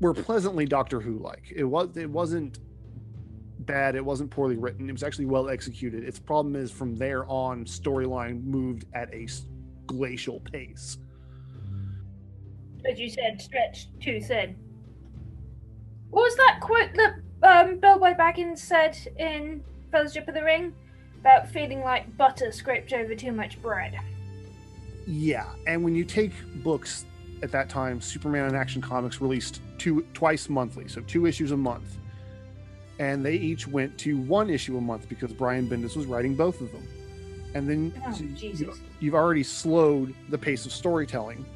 were 0.00 0.14
pleasantly 0.14 0.64
Doctor 0.64 1.00
Who 1.00 1.18
like. 1.18 1.52
It 1.54 1.64
was 1.64 1.96
it 1.96 2.10
wasn't 2.10 2.58
bad, 3.68 3.94
it 3.94 4.04
wasn't 4.04 4.30
poorly 4.30 4.56
written, 4.56 4.88
it 4.88 4.92
was 4.92 5.04
actually 5.04 5.26
well 5.26 5.48
executed. 5.48 6.02
Its 6.02 6.18
problem 6.18 6.56
is 6.56 6.72
from 6.72 6.96
there 6.96 7.24
on 7.26 7.64
storyline 7.64 8.42
moved 8.42 8.86
at 8.94 9.14
a 9.14 9.28
glacial 9.86 10.40
pace. 10.40 10.98
As 12.90 12.98
you 12.98 13.08
said, 13.08 13.40
stretched 13.40 13.88
too 14.00 14.20
thin. 14.20 14.56
What 16.10 16.22
was 16.22 16.36
that 16.36 16.58
quote 16.60 16.90
that 16.94 17.14
um, 17.42 17.78
Bilbo 17.78 18.14
Baggins 18.14 18.58
said 18.58 18.96
in 19.18 19.62
Fellowship 19.92 20.26
of 20.26 20.34
the 20.34 20.42
Ring 20.42 20.74
about 21.20 21.48
feeling 21.48 21.82
like 21.82 22.16
butter 22.16 22.50
scraped 22.50 22.92
over 22.92 23.14
too 23.14 23.32
much 23.32 23.60
bread? 23.62 23.98
Yeah, 25.06 25.46
and 25.66 25.84
when 25.84 25.94
you 25.94 26.04
take 26.04 26.32
books 26.62 27.04
at 27.42 27.52
that 27.52 27.68
time, 27.68 28.00
Superman 28.00 28.46
and 28.46 28.56
Action 28.56 28.80
Comics 28.82 29.20
released 29.20 29.60
two 29.76 30.02
twice 30.14 30.48
monthly, 30.48 30.88
so 30.88 31.00
two 31.02 31.26
issues 31.26 31.52
a 31.52 31.56
month, 31.56 31.98
and 32.98 33.24
they 33.24 33.34
each 33.34 33.66
went 33.66 33.96
to 33.98 34.18
one 34.18 34.50
issue 34.50 34.76
a 34.76 34.80
month 34.80 35.08
because 35.08 35.32
Brian 35.32 35.68
Bendis 35.68 35.96
was 35.96 36.06
writing 36.06 36.34
both 36.34 36.60
of 36.60 36.72
them. 36.72 36.86
And 37.54 37.68
then 37.68 37.92
oh, 38.06 38.12
so 38.12 38.24
you, 38.24 38.74
you've 39.00 39.14
already 39.14 39.42
slowed 39.42 40.14
the 40.28 40.38
pace 40.38 40.66
of 40.66 40.72
storytelling, 40.72 41.46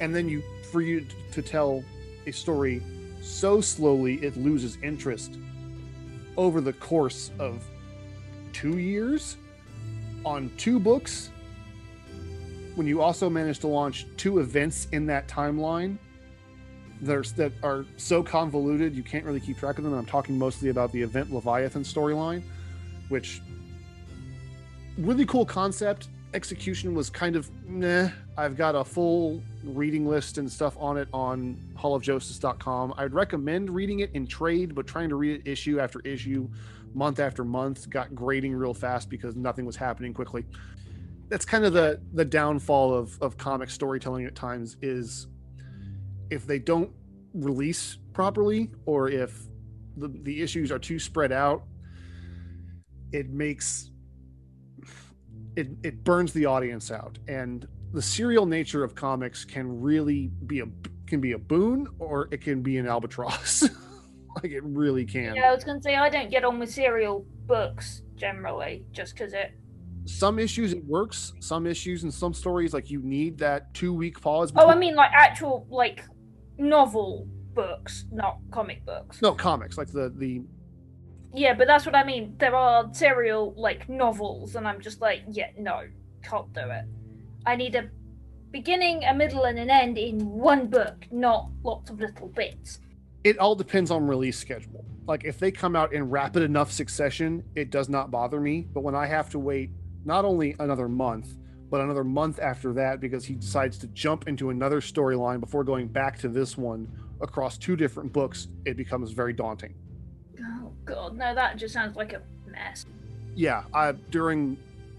and 0.00 0.14
then 0.14 0.28
you 0.28 0.42
for 0.70 0.80
you 0.80 1.04
to 1.32 1.42
tell 1.42 1.84
a 2.26 2.30
story 2.30 2.82
so 3.20 3.60
slowly 3.60 4.14
it 4.16 4.36
loses 4.36 4.78
interest 4.82 5.36
over 6.36 6.60
the 6.60 6.72
course 6.72 7.30
of 7.38 7.62
two 8.52 8.78
years 8.78 9.36
on 10.24 10.50
two 10.56 10.78
books. 10.78 11.30
When 12.76 12.86
you 12.86 13.02
also 13.02 13.28
manage 13.28 13.58
to 13.60 13.66
launch 13.66 14.06
two 14.16 14.38
events 14.38 14.88
in 14.92 15.04
that 15.06 15.28
timeline 15.28 15.98
that 17.02 17.16
are, 17.16 17.22
that 17.22 17.52
are 17.62 17.84
so 17.96 18.22
convoluted 18.22 18.94
you 18.94 19.02
can't 19.02 19.24
really 19.24 19.40
keep 19.40 19.58
track 19.58 19.78
of 19.78 19.84
them 19.84 19.94
i'm 19.94 20.06
talking 20.06 20.38
mostly 20.38 20.68
about 20.68 20.92
the 20.92 21.00
event 21.00 21.32
leviathan 21.32 21.82
storyline 21.82 22.42
which 23.08 23.40
really 24.98 25.26
cool 25.26 25.44
concept 25.44 26.08
execution 26.34 26.94
was 26.94 27.10
kind 27.10 27.36
of 27.36 27.50
nah. 27.68 28.08
I've 28.36 28.56
got 28.56 28.74
a 28.74 28.84
full 28.84 29.42
reading 29.64 30.06
list 30.06 30.38
and 30.38 30.50
stuff 30.50 30.76
on 30.78 30.96
it 30.96 31.08
on 31.12 31.58
hallofjoestice.com. 31.76 32.94
I'd 32.96 33.12
recommend 33.12 33.70
reading 33.70 34.00
it 34.00 34.10
in 34.14 34.26
trade, 34.26 34.74
but 34.74 34.86
trying 34.86 35.08
to 35.08 35.16
read 35.16 35.40
it 35.40 35.50
issue 35.50 35.80
after 35.80 36.00
issue, 36.00 36.48
month 36.94 37.20
after 37.20 37.44
month, 37.44 37.90
got 37.90 38.14
grading 38.14 38.54
real 38.54 38.74
fast 38.74 39.10
because 39.10 39.36
nothing 39.36 39.66
was 39.66 39.76
happening 39.76 40.14
quickly. 40.14 40.44
That's 41.28 41.44
kind 41.44 41.64
of 41.64 41.72
the 41.72 42.00
the 42.14 42.24
downfall 42.24 42.94
of 42.94 43.20
of 43.22 43.36
comic 43.36 43.70
storytelling 43.70 44.26
at 44.26 44.34
times 44.34 44.76
is 44.82 45.26
if 46.30 46.46
they 46.46 46.58
don't 46.58 46.90
release 47.34 47.98
properly 48.12 48.70
or 48.86 49.08
if 49.08 49.46
the, 49.96 50.08
the 50.22 50.42
issues 50.42 50.70
are 50.70 50.78
too 50.78 50.98
spread 50.98 51.32
out, 51.32 51.64
it 53.12 53.30
makes 53.30 53.90
it, 55.56 55.68
it 55.82 56.04
burns 56.04 56.32
the 56.32 56.46
audience 56.46 56.90
out. 56.90 57.18
And 57.28 57.66
the 57.92 58.02
serial 58.02 58.46
nature 58.46 58.84
of 58.84 58.94
comics 58.94 59.44
can 59.44 59.80
really 59.80 60.30
be 60.46 60.60
a 60.60 60.66
can 61.06 61.20
be 61.20 61.32
a 61.32 61.38
boon 61.38 61.88
or 61.98 62.28
it 62.30 62.40
can 62.40 62.62
be 62.62 62.78
an 62.78 62.86
albatross. 62.86 63.68
Like 64.36 64.52
it 64.52 64.62
really 64.62 65.04
can. 65.04 65.34
Yeah 65.34 65.50
i 65.50 65.52
was 65.52 65.64
gonna 65.64 65.82
say 65.82 65.96
i 65.96 66.08
don't 66.08 66.30
get 66.30 66.44
on 66.44 66.60
with 66.60 66.70
serial 66.70 67.26
books 67.46 68.02
generally 68.14 68.84
just 68.92 69.14
because 69.14 69.32
it 69.32 69.52
some 70.04 70.38
issues 70.38 70.72
it 70.72 70.84
works 70.84 71.32
some 71.40 71.66
issues 71.66 72.04
and 72.04 72.14
some 72.14 72.32
stories 72.32 72.72
like 72.72 72.90
you 72.90 73.02
need 73.02 73.38
that 73.38 73.74
two 73.74 73.92
week 73.92 74.20
pause 74.20 74.52
between... 74.52 74.70
oh 74.70 74.72
i 74.72 74.78
mean 74.78 74.94
like 74.94 75.10
actual 75.12 75.66
like 75.68 76.04
novel 76.60 77.26
books 77.54 78.06
not 78.12 78.38
comic 78.52 78.84
books 78.86 79.20
no 79.20 79.32
comics 79.32 79.76
like 79.76 79.88
the 79.88 80.12
the 80.16 80.40
yeah, 81.32 81.54
but 81.54 81.66
that's 81.66 81.86
what 81.86 81.94
I 81.94 82.04
mean. 82.04 82.34
There 82.38 82.54
are 82.56 82.88
serial 82.92 83.54
like 83.56 83.88
novels, 83.88 84.56
and 84.56 84.66
I'm 84.66 84.80
just 84.80 85.00
like, 85.00 85.22
yeah, 85.30 85.50
no, 85.56 85.82
can't 86.22 86.52
do 86.52 86.60
it. 86.60 86.84
I 87.46 87.56
need 87.56 87.74
a 87.74 87.88
beginning, 88.50 89.04
a 89.04 89.14
middle, 89.14 89.44
and 89.44 89.58
an 89.58 89.70
end 89.70 89.96
in 89.96 90.18
one 90.26 90.66
book, 90.66 91.06
not 91.10 91.50
lots 91.62 91.90
of 91.90 92.00
little 92.00 92.28
bits. 92.28 92.80
It 93.22 93.38
all 93.38 93.54
depends 93.54 93.90
on 93.90 94.06
release 94.06 94.38
schedule. 94.38 94.84
Like 95.06 95.24
if 95.24 95.38
they 95.38 95.50
come 95.50 95.76
out 95.76 95.92
in 95.92 96.10
rapid 96.10 96.42
enough 96.42 96.72
succession, 96.72 97.44
it 97.54 97.70
does 97.70 97.88
not 97.88 98.10
bother 98.10 98.40
me. 98.40 98.66
But 98.72 98.82
when 98.82 98.94
I 98.94 99.06
have 99.06 99.30
to 99.30 99.38
wait 99.38 99.70
not 100.04 100.24
only 100.24 100.56
another 100.58 100.88
month, 100.88 101.36
but 101.70 101.80
another 101.80 102.04
month 102.04 102.40
after 102.40 102.72
that 102.72 103.00
because 103.00 103.24
he 103.24 103.34
decides 103.34 103.78
to 103.78 103.86
jump 103.88 104.26
into 104.26 104.50
another 104.50 104.80
storyline 104.80 105.40
before 105.40 105.62
going 105.62 105.86
back 105.86 106.18
to 106.18 106.28
this 106.28 106.58
one 106.58 106.88
across 107.20 107.56
two 107.56 107.76
different 107.76 108.12
books, 108.12 108.48
it 108.64 108.76
becomes 108.76 109.12
very 109.12 109.32
daunting. 109.32 109.74
Oh 110.40 110.72
god, 110.84 111.16
no, 111.16 111.34
that 111.34 111.56
just 111.56 111.72
sounds 111.72 111.96
like 111.96 112.12
a 112.12 112.22
mess. 112.46 112.86
Yeah, 113.36 113.62
I 113.72 113.92
during 113.92 114.56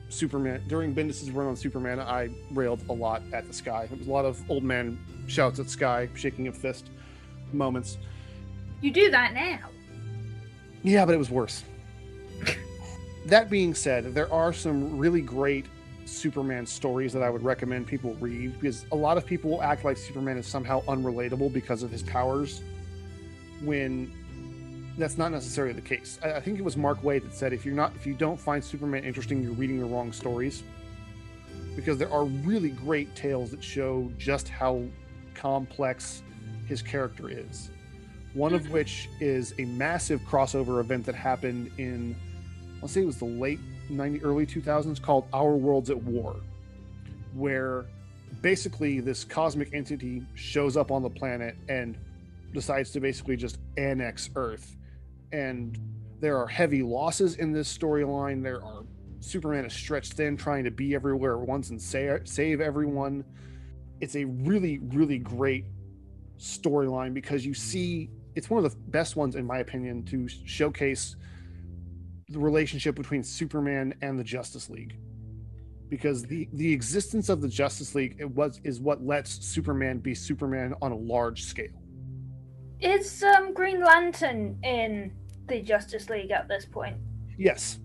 Superman 0.10 0.64
during 0.68 0.94
Bendis's 0.94 1.30
run 1.32 1.48
on 1.48 1.56
Superman, 1.56 2.00
I 2.00 2.30
railed 2.52 2.82
a 2.90 2.94
lot 2.94 3.22
at 3.34 3.48
the 3.48 3.54
sky. 3.54 3.90
It 3.92 3.98
was 3.98 4.08
a 4.08 4.12
lot 4.12 4.26
of 4.26 4.42
old 4.50 4.64
man 4.64 4.98
shouts 5.28 5.60
at 5.60 5.70
sky, 5.70 6.08
shaking 6.16 6.48
a 6.48 6.54
fist 6.54 6.90
moments. 7.52 7.98
You 8.82 8.92
do 8.92 9.12
that 9.12 9.34
now. 9.34 9.60
Yeah, 10.84 11.06
but 11.06 11.14
it 11.14 11.18
was 11.18 11.30
worse. 11.30 11.64
that 13.26 13.50
being 13.50 13.74
said, 13.74 14.16
there 14.16 14.32
are 14.34 14.54
some 14.54 14.98
really 14.98 15.22
great 15.22 15.66
Superman 16.12 16.66
stories 16.66 17.14
that 17.14 17.24
I 17.24 17.30
would 17.30 17.44
recommend 17.44 17.88
people 17.88 18.16
read 18.16 18.54
because 18.60 18.86
a 18.92 18.96
lot 18.96 19.18
of 19.18 19.26
people 19.26 19.52
will 19.52 19.64
act 19.64 19.86
like 19.86 19.98
Superman 19.98 20.38
is 20.38 20.46
somehow 20.46 20.82
unrelatable 20.84 21.52
because 21.54 21.84
of 21.84 21.92
his 21.92 22.04
powers 22.04 22.62
when 23.64 24.12
that's 24.98 25.18
not 25.18 25.32
necessarily 25.32 25.74
the 25.74 25.82
case. 25.82 26.20
I, 26.24 26.34
I, 26.34 26.40
think 26.42 26.60
it 26.60 26.64
was 26.64 26.78
Mark 26.78 27.02
Waid 27.02 27.24
that 27.24 27.34
said 27.34 27.54
if 27.54 27.66
you're 27.66 27.76
not 27.76 27.94
if 27.96 28.06
you 28.06 28.14
don't 28.14 28.40
find 28.40 28.64
Superman 28.64 29.04
interesting, 29.04 29.42
you're 29.42 29.54
reading 29.54 29.80
the 29.80 29.86
wrong 29.86 30.12
stories. 30.12 30.64
Because 31.76 31.98
there 31.98 32.12
are 32.12 32.26
really 32.26 32.72
great 32.72 33.16
tales 33.16 33.52
that 33.52 33.64
show 33.64 34.12
just 34.18 34.50
how 34.50 34.84
complex 35.34 36.22
his 36.68 36.82
character 36.82 37.30
is. 37.30 37.72
One 38.34 38.54
of 38.54 38.66
hmm. 38.66 38.74
which 38.74 39.08
is 39.20 39.54
a 39.58 39.66
massive 39.66 40.20
crossover 40.22 40.82
event 40.82 41.06
that 41.06 41.16
happened 41.16 41.72
in 41.78 42.16
let's 42.82 42.94
say 42.94 43.02
it 43.02 43.06
was 43.06 43.18
the 43.18 43.26
late 43.26 43.60
90 43.92 44.24
early 44.24 44.46
2000s 44.46 45.02
called 45.02 45.26
Our 45.34 45.56
Worlds 45.56 45.90
at 45.90 46.02
War, 46.02 46.36
where 47.34 47.86
basically 48.42 49.00
this 49.00 49.24
cosmic 49.24 49.74
entity 49.74 50.24
shows 50.36 50.78
up 50.78 50.92
on 50.92 51.02
the 51.02 51.10
planet 51.10 51.56
and 51.70 51.98
decides 52.54 52.92
to 52.92 53.00
basically 53.00 53.36
just 53.36 53.60
annex 53.78 54.30
Earth 54.36 54.76
and 55.32 55.78
there 56.20 56.38
are 56.38 56.48
heavy 56.48 56.84
losses 56.84 57.36
in 57.36 57.52
this 57.52 57.76
storyline. 57.76 58.44
There 58.44 58.64
are 58.64 58.84
Superman 59.20 59.66
is 59.66 59.74
stretched 59.74 60.14
thin, 60.14 60.36
trying 60.36 60.64
to 60.64 60.72
be 60.72 60.96
everywhere 60.96 61.40
at 61.40 61.48
once 61.48 61.70
and 61.70 61.80
say, 61.80 62.20
save 62.24 62.60
everyone. 62.60 63.24
It's 64.00 64.16
a 64.16 64.26
really, 64.26 64.80
really 64.80 65.20
great 65.20 65.66
storyline 66.40 67.14
because 67.14 67.46
you 67.46 67.54
see 67.54 68.10
it's 68.34 68.50
one 68.50 68.64
of 68.64 68.72
the 68.72 68.78
best 68.90 69.16
ones, 69.16 69.36
in 69.36 69.46
my 69.46 69.60
opinion, 69.60 70.04
to 70.06 70.28
showcase 70.28 71.16
the 72.32 72.40
relationship 72.40 72.96
between 72.96 73.24
Superman 73.24 73.94
and 74.02 74.18
the 74.18 74.24
Justice 74.24 74.70
League. 74.70 74.96
because 75.90 76.24
the 76.24 76.48
the 76.54 76.72
existence 76.72 77.28
of 77.28 77.42
the 77.42 77.50
Justice 77.50 77.94
League 77.96 78.16
it 78.18 78.30
was 78.30 78.62
is 78.64 78.80
what 78.80 79.04
lets 79.06 79.46
Superman 79.46 80.00
be 80.00 80.16
Superman 80.16 80.74
on 80.82 80.92
a 80.94 80.96
large 80.96 81.44
scale. 81.44 81.78
Is 82.80 83.22
um, 83.24 83.54
Green 83.54 83.82
Lantern 83.84 84.58
in 84.64 85.12
the 85.48 85.62
Justice 85.62 86.10
League 86.10 86.32
at 86.32 86.48
this 86.48 86.66
point? 86.66 86.96
Yes, 87.38 87.80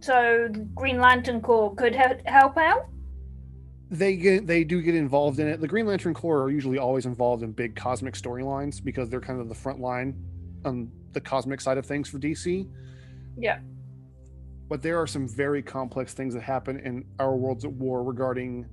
So 0.00 0.48
Green 0.74 1.00
Lantern 1.00 1.40
Corps 1.40 1.74
could 1.74 1.94
he- 1.94 2.22
help 2.26 2.56
out. 2.58 2.86
they 3.90 4.16
get 4.16 4.46
they 4.46 4.62
do 4.64 4.82
get 4.82 4.94
involved 4.94 5.38
in 5.40 5.46
it. 5.48 5.60
The 5.60 5.68
Green 5.68 5.86
Lantern 5.86 6.12
Corps 6.14 6.42
are 6.42 6.50
usually 6.50 6.78
always 6.78 7.06
involved 7.06 7.42
in 7.42 7.52
big 7.52 7.74
cosmic 7.74 8.14
storylines 8.14 8.82
because 8.84 9.08
they're 9.08 9.20
kind 9.20 9.40
of 9.40 9.48
the 9.48 9.54
front 9.54 9.80
line 9.80 10.14
on 10.64 10.90
the 11.12 11.20
cosmic 11.20 11.60
side 11.60 11.78
of 11.78 11.86
things 11.86 12.08
for 12.08 12.18
DC. 12.18 12.68
Yeah. 13.36 13.58
But 14.68 14.82
there 14.82 15.00
are 15.00 15.06
some 15.06 15.28
very 15.28 15.62
complex 15.62 16.14
things 16.14 16.34
that 16.34 16.42
happen 16.42 16.80
in 16.80 17.04
our 17.18 17.36
worlds 17.36 17.64
at 17.64 17.72
war 17.72 18.02
regarding 18.02 18.66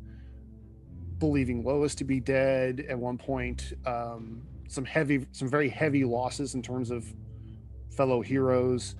believing 1.19 1.63
Lois 1.63 1.93
to 1.95 2.03
be 2.03 2.19
dead 2.19 2.85
at 2.89 2.97
one 2.97 3.17
point. 3.17 3.73
Um, 3.85 4.41
some 4.67 4.85
heavy, 4.85 5.27
some 5.31 5.49
very 5.49 5.69
heavy 5.69 6.03
losses 6.03 6.55
in 6.55 6.61
terms 6.61 6.91
of 6.91 7.05
fellow 7.91 8.21
heroes. 8.21 8.95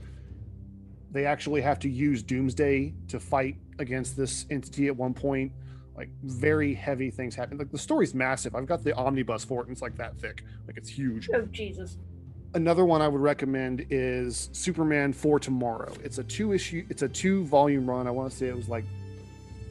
They 1.12 1.26
actually 1.26 1.62
have 1.62 1.80
to 1.80 1.90
use 1.90 2.22
Doomsday 2.24 2.94
to 3.08 3.20
fight 3.20 3.58
against 3.80 4.16
this 4.16 4.46
entity 4.50 4.88
at 4.88 4.96
one 4.96 5.14
point. 5.14 5.52
Like 5.96 6.10
very 6.24 6.74
heavy 6.74 7.10
things 7.10 7.36
happen. 7.36 7.58
Like 7.58 7.72
the 7.72 7.78
story's 7.78 8.14
massive. 8.14 8.56
I've 8.56 8.66
got 8.66 8.84
the 8.84 8.96
omnibus 8.96 9.44
for 9.44 9.62
it, 9.62 9.68
and 9.68 9.74
it's 9.74 9.82
like 9.82 9.96
that 9.98 10.18
thick. 10.18 10.44
Like 10.68 10.78
it's 10.78 10.90
huge. 10.90 11.30
Oh 11.34 11.42
Jesus. 11.52 11.98
Another 12.54 12.84
one 12.84 13.02
I 13.02 13.08
would 13.08 13.22
recommend 13.22 13.86
is 13.90 14.50
Superman 14.52 15.14
for 15.14 15.40
Tomorrow. 15.40 15.94
It's 16.04 16.18
a 16.18 16.24
two 16.24 16.52
issue. 16.52 16.86
It's 16.90 17.02
a 17.02 17.08
two 17.08 17.46
volume 17.46 17.90
run. 17.90 18.08
I 18.08 18.12
want 18.12 18.30
to 18.30 18.38
say 18.38 18.48
it 18.48 18.56
was 18.56 18.68
like 18.68 18.84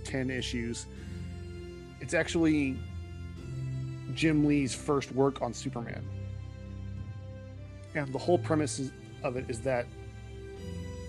ten 0.03 0.31
issues. 0.31 0.87
It's 2.01 2.15
actually 2.15 2.79
Jim 4.15 4.47
Lee's 4.47 4.75
first 4.75 5.13
work 5.13 5.43
on 5.43 5.53
Superman, 5.53 6.03
and 7.95 8.11
the 8.15 8.19
whole 8.19 8.39
premise 8.39 8.91
of 9.23 9.37
it 9.37 9.45
is 9.49 9.61
that 9.61 9.85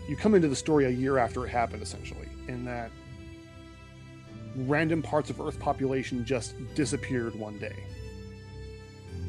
you 0.10 0.18
come 0.18 0.36
into 0.36 0.50
the 0.50 0.56
story 0.58 0.86
a 0.86 0.90
year 0.90 1.18
after 1.18 1.46
it 1.46 1.50
happened, 1.50 1.82
essentially, 1.82 2.28
in 2.50 2.66
that 2.66 2.92
random 4.58 5.02
parts 5.02 5.30
of 5.30 5.40
Earth 5.40 5.58
population 5.58 6.26
just 6.26 6.54
disappeared 6.76 7.34
one 7.36 7.58
day 7.60 7.86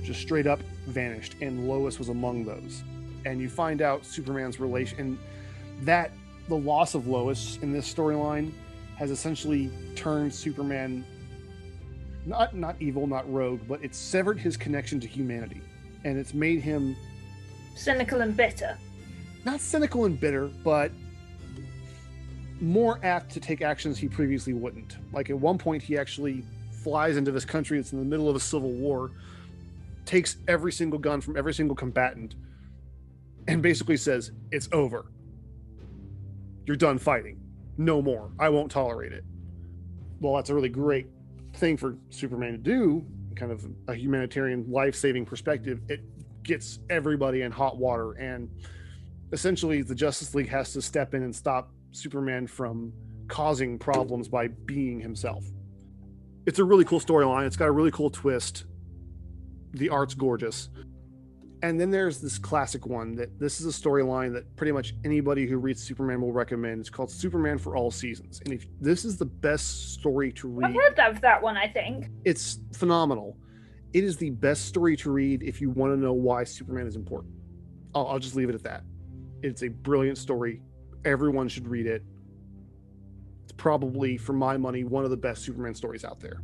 just 0.03 0.21
straight 0.21 0.47
up 0.47 0.61
vanished, 0.87 1.37
and 1.41 1.69
Lois 1.69 1.99
was 1.99 2.09
among 2.09 2.45
those. 2.45 2.83
And 3.25 3.41
you 3.41 3.49
find 3.49 3.83
out 3.83 4.05
Superman's 4.05 4.59
relation, 4.59 4.99
and 4.99 5.19
that 5.83 6.11
the 6.49 6.57
loss 6.57 6.95
of 6.95 7.07
Lois 7.07 7.59
in 7.63 7.73
this 7.73 7.93
storyline 7.93 8.53
has 8.97 9.11
essentially 9.11 9.71
turned 9.97 10.35
Superman 10.35 11.05
not 12.25 12.55
not 12.55 12.77
evil, 12.81 13.07
not 13.07 13.31
rogue, 13.33 13.61
but 13.69 13.83
it's 13.83 13.99
severed 13.99 14.39
his 14.39 14.57
connection 14.57 15.01
to 15.01 15.09
humanity, 15.09 15.61
and 16.05 16.19
it's 16.19 16.35
made 16.35 16.61
him 16.61 16.97
Cynical 17.75 18.21
and 18.21 18.37
bitter. 18.37 18.77
not 19.45 19.61
cynical 19.61 20.05
and 20.05 20.21
bitter, 20.21 20.49
but 20.63 20.93
more 22.61 23.01
apt 23.03 23.33
to 23.33 23.41
take 23.41 23.61
actions 23.63 23.99
he 23.99 24.09
previously 24.09 24.53
wouldn't. 24.53 24.99
Like 25.13 25.31
at 25.31 25.39
one 25.39 25.59
point, 25.59 25.83
he 25.83 25.99
actually 25.99 26.45
flies 26.71 27.17
into 27.17 27.33
this 27.33 27.45
country 27.45 27.79
that's 27.79 27.93
in 27.93 27.99
the 27.99 28.05
middle 28.05 28.29
of 28.29 28.37
a 28.37 28.41
civil 28.41 28.71
war, 28.71 29.11
takes 30.05 30.37
every 30.49 30.73
single 30.73 30.99
gun 30.99 31.21
from 31.21 31.37
every 31.37 31.55
single 31.55 31.77
combatant, 31.77 32.35
and 33.49 33.63
basically 33.63 33.97
says, 33.97 34.33
It's 34.51 34.69
over. 34.73 35.07
You're 36.67 36.77
done 36.77 36.99
fighting. 36.99 37.41
No 37.77 38.03
more. 38.03 38.31
I 38.39 38.49
won't 38.49 38.71
tolerate 38.71 39.13
it. 39.13 39.25
Well, 40.21 40.37
that's 40.37 40.51
a 40.51 40.55
really 40.55 40.69
great 40.69 41.07
thing 41.55 41.77
for 41.77 41.97
Superman 42.11 42.53
to 42.53 42.59
do, 42.59 43.05
kind 43.35 43.51
of 43.51 43.67
a 43.89 43.95
humanitarian 43.95 44.71
life 44.71 44.95
saving 44.95 45.27
perspective. 45.27 45.81
It 45.89 46.01
gets 46.45 46.79
everybody 46.91 47.43
in 47.43 47.53
hot 47.53 47.77
water 47.77 48.13
and 48.13 48.49
essentially 49.33 49.83
the 49.83 49.95
Justice 49.95 50.35
League 50.35 50.49
has 50.49 50.73
to 50.75 50.83
step 50.83 51.15
in 51.15 51.23
and 51.23 51.35
stop 51.35 51.71
Superman 51.93 52.47
from 52.47 52.93
causing 53.29 53.79
problems 53.79 54.29
by 54.29 54.49
being 54.49 55.01
himself. 55.01 55.45
It's 56.47 56.59
a 56.59 56.65
really 56.65 56.85
cool 56.85 57.01
storyline. 57.01 57.47
It's 57.47 57.57
got 57.57 57.69
a 57.69 57.73
really 57.73 57.91
cool 57.91 58.11
twist. 58.11 58.65
The 59.73 59.89
art's 59.89 60.15
gorgeous. 60.15 60.69
And 61.63 61.81
then 61.81 61.91
there's 61.91 62.21
this 62.21 62.39
classic 62.39 62.87
one 62.87 63.15
that 63.15 63.39
this 63.39 63.61
is 63.61 63.67
a 63.67 63.81
storyline 63.81 64.33
that 64.33 64.57
pretty 64.57 64.73
much 64.73 64.95
anybody 65.05 65.47
who 65.47 65.59
reads 65.59 65.81
Superman 65.81 66.21
will 66.21 66.33
recommend. 66.33 66.81
It's 66.81 66.91
called 66.91 67.11
Superman 67.11 67.57
for 67.57 67.77
All 67.77 67.91
Seasons. 67.93 68.41
And 68.45 68.53
if 68.53 68.67
this 68.81 69.05
is 69.05 69.17
the 69.17 69.27
best 69.27 69.95
story 69.95 70.33
to 70.33 70.49
read. 70.49 70.71
I've 70.71 70.75
heard 70.75 70.99
of 70.99 71.21
that 71.21 71.41
one. 71.41 71.57
I 71.57 71.69
think. 71.69 72.09
it's 72.25 72.59
phenomenal. 72.75 73.37
It 73.93 74.03
is 74.05 74.17
the 74.17 74.31
best 74.31 74.65
story 74.65 74.97
to 74.97 75.13
read 75.13 75.43
if 75.43 75.61
you 75.61 75.71
want 75.71 75.93
to 75.93 75.97
know 75.97 76.15
why 76.15 76.45
Superman 76.45 76.87
is 76.87 76.97
important. 76.97 77.35
I'll, 77.95 78.09
I'll 78.09 78.19
just 78.19 78.35
leave 78.35 78.49
it 78.49 78.55
at 78.55 78.63
that. 78.65 78.83
It's 79.43 79.63
a 79.63 79.69
brilliant 79.69 80.19
story. 80.19 80.63
Everyone 81.05 81.47
should 81.49 81.69
read 81.69 81.87
it. 81.87 82.03
It's 83.45 83.53
probably, 83.53 84.17
for 84.17 84.33
my 84.33 84.57
money, 84.57 84.83
one 84.83 85.05
of 85.05 85.11
the 85.11 85.17
best 85.17 85.43
Superman 85.43 85.75
stories 85.75 86.05
out 86.05 86.21
there. 86.21 86.43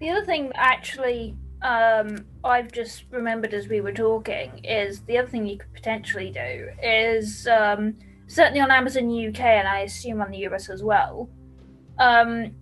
The 0.00 0.10
other 0.10 0.24
thing 0.24 0.50
actually 0.54 1.36
um, 1.62 2.24
I've 2.44 2.72
just 2.72 3.04
remembered 3.10 3.54
as 3.54 3.68
we 3.68 3.80
were 3.80 3.92
talking 3.92 4.64
is 4.64 5.00
the 5.02 5.18
other 5.18 5.28
thing 5.28 5.46
you 5.46 5.58
could 5.58 5.72
potentially 5.72 6.30
do 6.30 6.68
is 6.82 7.46
um, 7.46 7.94
certainly 8.26 8.60
on 8.60 8.70
Amazon 8.70 9.04
UK 9.04 9.40
and 9.40 9.68
I 9.68 9.80
assume 9.80 10.20
on 10.20 10.30
the 10.30 10.38
US 10.48 10.68
as 10.68 10.82
well. 10.82 11.28
Um, 11.98 12.54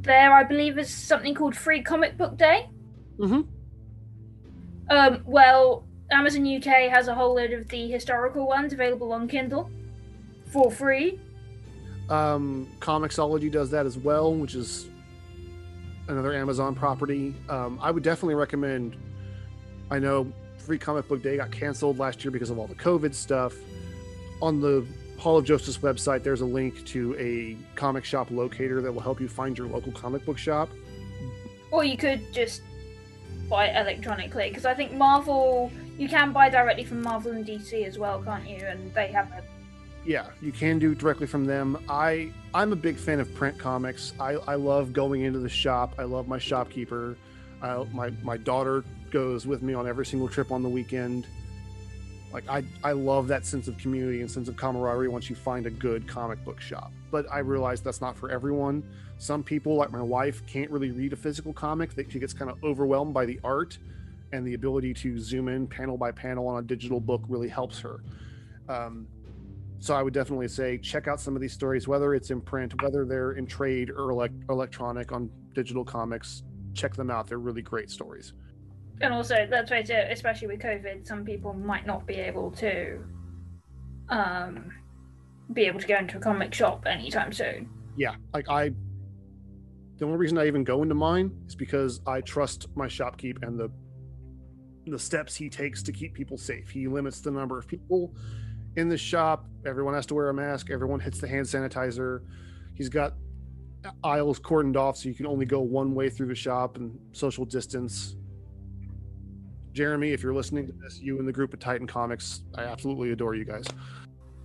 there, 0.00 0.32
I 0.32 0.42
believe, 0.42 0.78
is 0.78 0.92
something 0.92 1.34
called 1.34 1.56
Free 1.56 1.82
Comic 1.82 2.16
Book 2.16 2.36
Day. 2.36 2.68
Mm-hmm. 3.18 3.42
Um, 4.90 5.22
well, 5.26 5.84
Amazon 6.10 6.46
UK 6.56 6.90
has 6.90 7.08
a 7.08 7.14
whole 7.14 7.34
load 7.34 7.52
of 7.52 7.68
the 7.68 7.90
historical 7.90 8.46
ones 8.46 8.72
available 8.72 9.12
on 9.12 9.28
Kindle 9.28 9.70
for 10.46 10.70
free. 10.70 11.20
Um, 12.08 12.66
Comixology 12.80 13.52
does 13.52 13.70
that 13.70 13.86
as 13.86 13.98
well, 13.98 14.34
which 14.34 14.54
is 14.54 14.88
another 16.08 16.34
Amazon 16.34 16.74
property. 16.74 17.34
Um, 17.48 17.78
I 17.80 17.90
would 17.90 18.02
definitely 18.02 18.34
recommend. 18.34 18.96
I 19.90 19.98
know 19.98 20.30
Free 20.58 20.78
Comic 20.78 21.08
Book 21.08 21.22
Day 21.22 21.36
got 21.36 21.50
canceled 21.50 21.98
last 21.98 22.24
year 22.24 22.30
because 22.30 22.50
of 22.50 22.58
all 22.58 22.66
the 22.66 22.74
COVID 22.74 23.14
stuff. 23.14 23.54
On 24.42 24.60
the 24.60 24.86
Hall 25.18 25.36
of 25.36 25.44
Joestice 25.44 25.78
website, 25.78 26.22
there's 26.22 26.40
a 26.40 26.46
link 26.46 26.84
to 26.86 27.16
a 27.18 27.56
comic 27.74 28.04
shop 28.04 28.30
locator 28.30 28.80
that 28.82 28.92
will 28.92 29.00
help 29.00 29.20
you 29.20 29.28
find 29.28 29.56
your 29.56 29.66
local 29.66 29.92
comic 29.92 30.24
book 30.24 30.38
shop. 30.38 30.68
Or 31.70 31.84
you 31.84 31.96
could 31.96 32.32
just 32.32 32.62
buy 33.48 33.70
electronically 33.70 34.48
because 34.48 34.64
I 34.64 34.74
think 34.74 34.92
Marvel 34.92 35.72
you 35.98 36.08
can 36.08 36.32
buy 36.32 36.48
directly 36.48 36.84
from 36.84 37.02
Marvel 37.02 37.32
and 37.32 37.44
DC 37.44 37.84
as 37.84 37.98
well, 37.98 38.22
can't 38.22 38.48
you? 38.48 38.64
And 38.64 38.94
they 38.94 39.08
have 39.08 39.30
a 39.32 39.42
yeah 40.08 40.26
you 40.40 40.50
can 40.50 40.78
do 40.78 40.94
directly 40.94 41.26
from 41.26 41.44
them. 41.44 41.84
I 41.88 42.32
i'm 42.54 42.72
a 42.72 42.76
big 42.76 42.96
fan 42.96 43.20
of 43.20 43.32
print 43.34 43.58
comics. 43.58 44.14
I 44.18 44.32
i 44.48 44.54
love 44.54 44.94
going 44.94 45.20
into 45.20 45.38
the 45.38 45.50
shop. 45.50 45.94
I 45.98 46.04
love 46.04 46.26
my 46.26 46.38
shopkeeper. 46.38 47.16
I, 47.60 47.84
my 47.92 48.10
my 48.22 48.38
daughter 48.38 48.84
goes 49.10 49.46
with 49.46 49.62
me 49.62 49.74
on 49.74 49.86
every 49.86 50.06
single 50.06 50.26
trip 50.26 50.50
on 50.50 50.62
the 50.62 50.68
weekend. 50.68 51.26
Like 52.32 52.48
i 52.48 52.64
i 52.82 52.92
love 52.92 53.28
that 53.28 53.44
sense 53.44 53.68
of 53.68 53.76
community 53.76 54.22
and 54.22 54.30
sense 54.30 54.48
of 54.48 54.56
camaraderie 54.56 55.08
once 55.08 55.28
you 55.28 55.36
find 55.36 55.66
a 55.66 55.70
good 55.70 56.08
comic 56.08 56.42
book 56.42 56.60
shop. 56.60 56.90
But 57.10 57.30
i 57.30 57.40
realize 57.40 57.82
that's 57.82 58.00
not 58.00 58.16
for 58.16 58.30
everyone. 58.30 58.82
Some 59.18 59.42
people 59.42 59.74
like 59.74 59.92
my 59.92 60.02
wife 60.02 60.44
can't 60.46 60.70
really 60.70 60.90
read 60.90 61.12
a 61.12 61.16
physical 61.16 61.52
comic. 61.52 61.94
That 61.94 62.10
she 62.10 62.18
gets 62.18 62.32
kind 62.32 62.50
of 62.50 62.64
overwhelmed 62.64 63.12
by 63.12 63.26
the 63.26 63.38
art 63.44 63.76
and 64.32 64.46
the 64.46 64.54
ability 64.54 64.94
to 64.94 65.18
zoom 65.18 65.48
in 65.48 65.66
panel 65.66 65.98
by 65.98 66.12
panel 66.12 66.48
on 66.48 66.58
a 66.58 66.62
digital 66.62 66.98
book 66.98 67.22
really 67.28 67.48
helps 67.48 67.78
her. 67.80 68.00
Um, 68.70 69.06
so 69.80 69.94
I 69.94 70.02
would 70.02 70.14
definitely 70.14 70.48
say 70.48 70.78
check 70.78 71.06
out 71.08 71.20
some 71.20 71.36
of 71.36 71.42
these 71.42 71.52
stories, 71.52 71.86
whether 71.86 72.14
it's 72.14 72.30
in 72.30 72.40
print, 72.40 72.80
whether 72.82 73.04
they're 73.04 73.32
in 73.32 73.46
trade 73.46 73.90
or 73.90 74.10
elect- 74.10 74.44
electronic 74.50 75.12
on 75.12 75.30
digital 75.54 75.84
comics. 75.84 76.42
Check 76.74 76.94
them 76.94 77.10
out; 77.10 77.26
they're 77.26 77.38
really 77.38 77.62
great 77.62 77.90
stories. 77.90 78.32
and 79.00 79.14
also 79.14 79.46
let's 79.50 79.70
face 79.70 79.90
especially 79.90 80.48
with 80.48 80.60
COVID, 80.60 81.06
some 81.06 81.24
people 81.24 81.52
might 81.52 81.86
not 81.86 82.06
be 82.06 82.14
able 82.14 82.50
to 82.52 82.98
um 84.08 84.72
be 85.52 85.64
able 85.64 85.80
to 85.80 85.86
go 85.86 85.96
into 85.96 86.18
a 86.18 86.20
comic 86.20 86.52
shop 86.52 86.84
anytime 86.86 87.32
soon. 87.32 87.68
Yeah, 87.96 88.14
like 88.34 88.48
I. 88.48 88.70
The 89.98 90.04
only 90.04 90.18
reason 90.18 90.38
I 90.38 90.46
even 90.46 90.62
go 90.62 90.82
into 90.82 90.94
mine 90.94 91.32
is 91.48 91.56
because 91.56 92.00
I 92.06 92.20
trust 92.20 92.68
my 92.76 92.86
shopkeep 92.86 93.42
and 93.42 93.58
the 93.58 93.70
the 94.86 94.98
steps 94.98 95.34
he 95.34 95.50
takes 95.50 95.82
to 95.82 95.92
keep 95.92 96.14
people 96.14 96.38
safe. 96.38 96.70
He 96.70 96.86
limits 96.88 97.20
the 97.20 97.30
number 97.30 97.58
of 97.58 97.66
people 97.66 98.14
in 98.78 98.88
the 98.88 98.96
shop. 98.96 99.44
Everyone 99.66 99.92
has 99.94 100.06
to 100.06 100.14
wear 100.14 100.28
a 100.28 100.34
mask. 100.34 100.70
Everyone 100.70 101.00
hits 101.00 101.18
the 101.18 101.26
hand 101.26 101.46
sanitizer. 101.46 102.22
He's 102.74 102.88
got 102.88 103.14
aisles 104.04 104.38
cordoned 104.38 104.76
off 104.76 104.96
so 104.96 105.08
you 105.08 105.14
can 105.14 105.26
only 105.26 105.46
go 105.46 105.60
one 105.60 105.94
way 105.94 106.08
through 106.08 106.28
the 106.28 106.34
shop 106.34 106.76
and 106.76 106.96
social 107.12 107.44
distance. 107.44 108.14
Jeremy, 109.72 110.12
if 110.12 110.22
you're 110.22 110.34
listening 110.34 110.66
to 110.66 110.72
this, 110.72 111.00
you 111.00 111.18
and 111.18 111.26
the 111.26 111.32
group 111.32 111.52
of 111.52 111.58
Titan 111.58 111.86
Comics, 111.86 112.42
I 112.54 112.62
absolutely 112.64 113.10
adore 113.10 113.34
you 113.34 113.44
guys. 113.44 113.66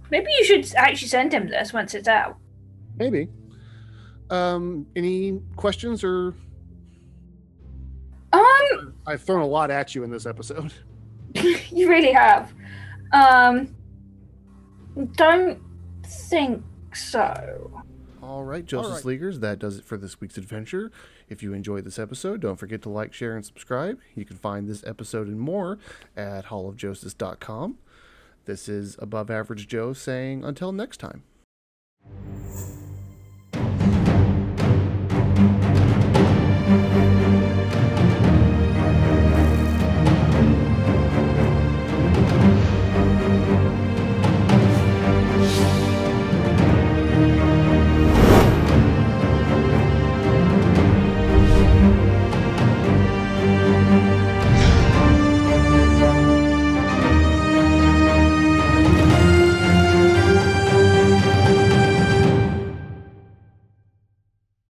Maybe 0.09 0.27
you 0.37 0.45
should 0.45 0.73
actually 0.75 1.07
send 1.07 1.31
him 1.31 1.47
this 1.47 1.71
once 1.71 1.93
it's 1.93 2.07
out. 2.07 2.37
Maybe. 2.97 3.29
Um, 4.29 4.87
any 4.95 5.39
questions 5.55 6.03
or 6.03 6.33
Um, 8.31 8.95
I've 9.05 9.21
thrown 9.21 9.41
a 9.41 9.47
lot 9.47 9.69
at 9.69 9.93
you 9.93 10.03
in 10.03 10.09
this 10.09 10.25
episode. 10.25 10.73
you 11.35 11.87
really 11.87 12.11
have. 12.11 12.51
Um, 13.11 13.75
don't 15.15 15.59
think 16.05 16.63
so. 16.95 17.83
All 18.21 18.43
right, 18.43 18.65
Justice 18.65 19.03
Leaguers, 19.03 19.39
that 19.41 19.59
does 19.59 19.77
it 19.77 19.83
for 19.83 19.97
this 19.97 20.21
week's 20.21 20.37
adventure. 20.37 20.91
If 21.27 21.43
you 21.43 21.53
enjoyed 21.53 21.83
this 21.83 21.99
episode, 21.99 22.39
don't 22.39 22.55
forget 22.55 22.81
to 22.83 22.89
like, 22.89 23.13
share, 23.13 23.35
and 23.35 23.45
subscribe. 23.45 23.99
You 24.15 24.23
can 24.23 24.37
find 24.37 24.67
this 24.67 24.83
episode 24.85 25.27
and 25.27 25.39
more 25.39 25.77
at 26.15 26.45
hallofjoestice.com. 26.45 27.77
This 28.45 28.69
is 28.69 28.95
Above 28.99 29.29
Average 29.29 29.67
Joe 29.67 29.93
saying 29.93 30.45
until 30.45 30.71
next 30.71 30.97
time. 30.97 31.23